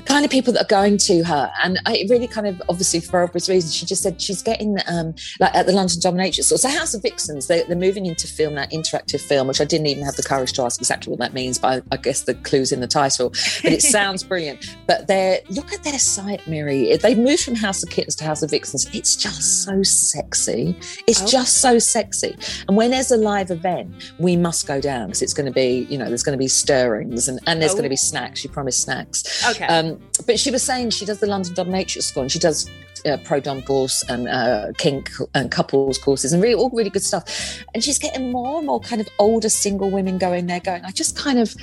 the 0.00 0.06
kind 0.06 0.24
of 0.24 0.30
people 0.30 0.52
that 0.54 0.62
are 0.62 0.68
going 0.68 0.96
to 0.96 1.22
her. 1.24 1.52
And 1.62 1.78
I 1.86 1.96
it 1.96 2.10
really 2.10 2.26
kind 2.26 2.46
of, 2.46 2.60
obviously, 2.68 3.00
for 3.00 3.22
obvious 3.22 3.48
reasons, 3.48 3.74
she 3.74 3.84
just 3.86 4.02
said 4.02 4.20
she's 4.20 4.42
getting, 4.42 4.78
um, 4.88 5.14
like 5.38 5.54
at 5.54 5.66
the 5.66 5.72
London 5.72 5.98
Dominatrix. 6.00 6.44
So, 6.44 6.68
House 6.68 6.94
of 6.94 7.02
Vixens, 7.02 7.46
they, 7.48 7.62
they're 7.64 7.76
moving 7.76 8.06
into 8.06 8.26
film, 8.26 8.54
that 8.54 8.70
interactive 8.70 9.20
film, 9.20 9.48
which 9.48 9.60
I 9.60 9.64
didn't 9.64 9.86
even 9.86 10.04
have 10.04 10.16
the 10.16 10.22
courage 10.22 10.52
to 10.54 10.62
ask 10.62 10.80
exactly 10.80 11.10
what 11.10 11.18
that 11.20 11.34
means, 11.34 11.58
but 11.58 11.82
I, 11.90 11.94
I 11.94 11.96
guess 11.98 12.22
the 12.22 12.34
clue's 12.34 12.72
in 12.72 12.80
the 12.80 12.86
title. 12.86 13.30
But 13.62 13.72
it 13.72 13.82
sounds 13.98 14.22
brilliant. 14.24 14.74
But 14.86 15.06
they're, 15.06 15.40
look 15.50 15.72
at 15.72 15.82
their 15.82 15.98
site, 15.98 16.46
Miri. 16.46 16.96
They've 16.96 17.18
moved 17.18 17.42
from 17.44 17.54
House 17.56 17.82
of 17.82 17.90
Kittens 17.90 18.16
to 18.16 18.24
House 18.24 18.42
of 18.42 18.50
Vixens. 18.50 18.86
It's 18.94 19.16
just 19.16 19.64
so 19.64 19.82
sexy. 19.82 20.76
It's 21.06 21.20
Oh. 21.22 21.26
just 21.26 21.58
so 21.58 21.78
sexy. 21.78 22.36
And 22.68 22.76
when 22.76 22.90
there's 22.90 23.10
a 23.10 23.16
live 23.16 23.50
event, 23.50 23.92
we 24.18 24.36
must 24.36 24.66
go 24.66 24.80
down 24.80 25.08
because 25.08 25.22
it's 25.22 25.34
going 25.34 25.46
to 25.46 25.52
be, 25.52 25.86
you 25.90 25.98
know, 25.98 26.06
there's 26.06 26.22
going 26.22 26.36
to 26.36 26.42
be 26.42 26.48
stirrings 26.48 27.28
and, 27.28 27.38
and 27.46 27.60
there's 27.60 27.72
going 27.72 27.80
Oh. 27.82 27.88
to 27.88 27.90
be 27.90 27.96
snacks. 27.96 28.42
You 28.44 28.50
promised 28.50 28.80
snacks. 28.82 29.46
Okay. 29.50 29.66
Um, 29.66 29.89
but 30.26 30.38
she 30.38 30.50
was 30.50 30.62
saying 30.62 30.90
she 30.90 31.04
does 31.04 31.20
the 31.20 31.26
London 31.26 31.54
Dominatrix 31.54 32.02
School 32.02 32.22
and 32.24 32.32
she 32.32 32.38
does 32.38 32.68
uh, 33.06 33.16
pro 33.24 33.40
dom 33.40 33.62
course 33.62 34.02
and 34.08 34.28
uh, 34.28 34.72
kink 34.78 35.10
and 35.34 35.50
couples 35.50 35.96
courses 35.98 36.32
and 36.32 36.42
really 36.42 36.54
all 36.54 36.70
really 36.70 36.90
good 36.90 37.02
stuff. 37.02 37.64
And 37.74 37.82
she's 37.82 37.98
getting 37.98 38.30
more 38.30 38.58
and 38.58 38.66
more 38.66 38.80
kind 38.80 39.00
of 39.00 39.08
older 39.18 39.48
single 39.48 39.90
women 39.90 40.18
going 40.18 40.46
there, 40.46 40.60
going, 40.60 40.84
I 40.84 40.90
just 40.90 41.16
kind 41.16 41.38
of. 41.38 41.54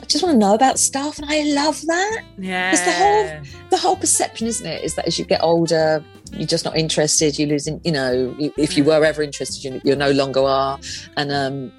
I 0.00 0.04
just 0.04 0.22
want 0.22 0.34
to 0.34 0.38
know 0.38 0.54
about 0.54 0.78
stuff, 0.78 1.18
and 1.18 1.26
I 1.28 1.42
love 1.54 1.82
that. 1.86 2.22
yeah. 2.38 2.70
it's 2.70 2.84
the 2.84 2.92
whole- 2.92 3.60
The 3.70 3.76
whole 3.76 3.96
perception, 3.96 4.46
isn't 4.46 4.64
it, 4.64 4.84
is 4.84 4.94
that 4.94 5.06
as 5.08 5.18
you 5.18 5.24
get 5.24 5.42
older, 5.42 6.04
you're 6.32 6.46
just 6.46 6.64
not 6.64 6.76
interested. 6.76 7.36
You 7.36 7.46
lose, 7.46 7.66
in, 7.66 7.80
you 7.82 7.90
know, 7.90 8.32
if 8.56 8.76
you 8.76 8.84
were 8.84 9.04
ever 9.04 9.22
interested, 9.22 9.64
you, 9.64 9.80
you 9.82 9.96
no 9.96 10.12
longer 10.12 10.40
are. 10.40 10.78
And 11.16 11.32
um, 11.32 11.72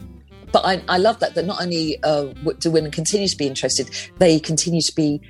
but 0.52 0.66
I, 0.66 0.84
I 0.90 0.98
love 0.98 1.20
that 1.20 1.34
that 1.36 1.46
not 1.46 1.62
only 1.62 1.98
uh, 2.04 2.26
do 2.60 2.70
women 2.70 2.92
continue 2.92 3.28
to 3.30 3.38
be 3.38 3.48
interested, 3.48 3.90
they 4.18 4.38
continue 4.38 4.82
to 4.82 4.96
be 4.96 5.22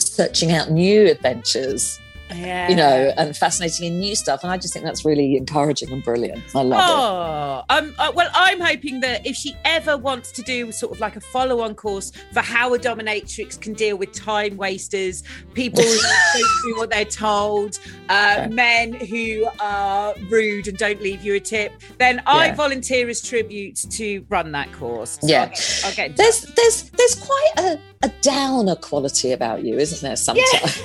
searching 0.00 0.52
out 0.52 0.70
new 0.70 1.06
adventures, 1.06 1.98
yeah. 2.34 2.68
you 2.68 2.76
know, 2.76 3.12
and 3.16 3.34
fascinating 3.34 3.86
and 3.86 4.00
new 4.00 4.14
stuff. 4.14 4.42
And 4.42 4.52
I 4.52 4.58
just 4.58 4.74
think 4.74 4.84
that's 4.84 5.02
really 5.04 5.36
encouraging 5.36 5.90
and 5.90 6.02
brilliant. 6.04 6.42
I 6.54 6.60
love 6.62 6.80
it. 6.80 6.84
Oh, 6.86 7.74
um, 7.74 7.94
uh, 7.98 8.12
well, 8.14 8.30
I'm 8.34 8.60
hoping 8.60 9.00
that 9.00 9.26
if 9.26 9.34
she 9.34 9.56
ever 9.64 9.96
wants 9.96 10.30
to 10.32 10.42
do 10.42 10.70
sort 10.70 10.92
of 10.92 11.00
like 11.00 11.16
a 11.16 11.20
follow-on 11.20 11.74
course 11.74 12.12
for 12.32 12.40
how 12.40 12.74
a 12.74 12.78
dominatrix 12.78 13.58
can 13.58 13.72
deal 13.72 13.96
with 13.96 14.12
time 14.12 14.56
wasters, 14.58 15.22
people 15.54 15.82
who 15.82 15.88
don't 16.34 16.62
do 16.64 16.76
what 16.76 16.90
they're 16.90 17.04
told, 17.04 17.78
uh, 18.10 18.36
Okay. 18.38 18.48
men 18.54 18.92
who 18.92 19.48
are 19.58 20.14
rude 20.28 20.68
and 20.68 20.76
don't 20.76 21.00
leave 21.00 21.22
you 21.24 21.34
a 21.34 21.40
tip, 21.40 21.72
then 21.96 22.22
I 22.26 22.52
volunteer 22.52 23.08
as 23.08 23.22
tribute 23.22 23.76
to 23.90 24.24
run 24.28 24.52
that 24.52 24.70
course. 24.72 25.18
So 25.22 25.28
Yeah. 25.28 25.44
I'll 25.44 25.48
get, 25.48 25.82
I'll 25.84 25.94
get. 25.94 26.16
There's 26.16 26.42
there's 26.42 26.90
there's 26.90 27.14
quite 27.14 27.52
a, 27.56 27.80
a 28.02 28.08
downer 28.22 28.76
quality 28.76 29.32
about 29.32 29.64
you, 29.64 29.76
isn't 29.76 30.06
there? 30.06 30.14
Sometimes. 30.16 30.82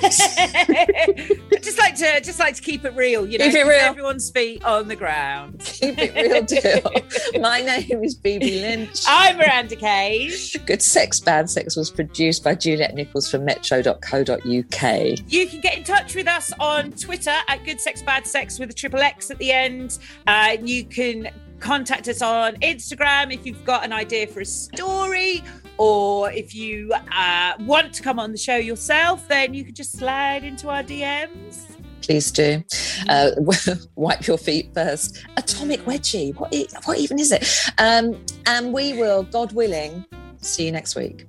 just 1.62 1.78
like 1.78 1.94
to 1.96 2.20
just 2.20 2.38
like 2.40 2.56
to 2.56 2.62
keep 2.62 2.84
it 2.84 2.94
real, 2.96 3.26
you 3.26 3.38
know, 3.38 3.44
Keep 3.46 3.54
it 3.54 3.62
real. 3.62 3.78
everyone's 3.80 4.30
feet 4.30 4.64
on 4.64 4.88
the 4.88 4.96
ground. 4.96 5.60
Keep 5.60 5.96
it 5.98 6.14
real, 6.14 6.42
deal. 7.32 7.40
My 7.40 7.60
name 7.60 8.02
is 8.02 8.14
Bibi 8.14 8.60
Lynch. 8.60 9.02
I'm 9.06 9.36
Miranda 9.36 9.76
Kane. 9.76 10.32
Good 10.66 10.82
Sex, 10.82 11.20
Bad 11.20 11.48
Sex 11.48 11.76
was 11.76 11.90
produced 11.90 12.42
by 12.42 12.54
Juliet 12.56 12.94
Nichols 12.94 13.30
from 13.30 13.44
metro.co.uk. 13.44 14.40
You 14.42 15.46
can 15.46 15.60
get 15.60 15.78
in 15.78 15.84
touch 15.84 16.14
with 16.16 16.26
us 16.26 16.52
on 16.58 16.90
Twitter 16.92 17.36
at 17.48 17.64
Good 17.64 17.80
Sex 17.80 18.02
Bad 18.02 18.26
Sex 18.26 18.58
with 18.58 18.70
a 18.70 18.74
triple 18.74 19.00
X 19.00 19.30
at 19.30 19.38
the 19.38 19.52
end. 19.52 19.98
Uh, 20.26 20.56
you 20.62 20.84
can 20.84 21.30
contact 21.60 22.08
us 22.08 22.20
on 22.20 22.56
Instagram 22.56 23.32
if 23.32 23.46
you've 23.46 23.64
got 23.64 23.84
an 23.84 23.92
idea 23.92 24.26
for 24.26 24.40
a 24.40 24.44
story 24.44 25.42
or 25.78 26.30
if 26.30 26.54
you 26.54 26.92
uh, 27.12 27.52
want 27.60 27.92
to 27.94 28.02
come 28.02 28.18
on 28.18 28.32
the 28.32 28.38
show 28.38 28.56
yourself, 28.56 29.26
then 29.28 29.54
you 29.54 29.64
can 29.64 29.74
just 29.74 29.92
slide 29.98 30.44
into 30.44 30.68
our 30.68 30.82
DMs. 30.82 31.66
Please 32.02 32.30
do. 32.30 32.62
Uh, 33.08 33.30
wipe 33.94 34.26
your 34.26 34.38
feet 34.38 34.72
first. 34.74 35.24
Atomic 35.36 35.80
wedgie. 35.84 36.34
What, 36.36 36.54
what 36.84 36.98
even 36.98 37.18
is 37.18 37.32
it? 37.32 37.48
Um, 37.78 38.22
and 38.46 38.72
we 38.72 38.92
will, 38.92 39.22
God 39.22 39.52
willing, 39.52 40.04
see 40.36 40.66
you 40.66 40.72
next 40.72 40.96
week. 40.96 41.26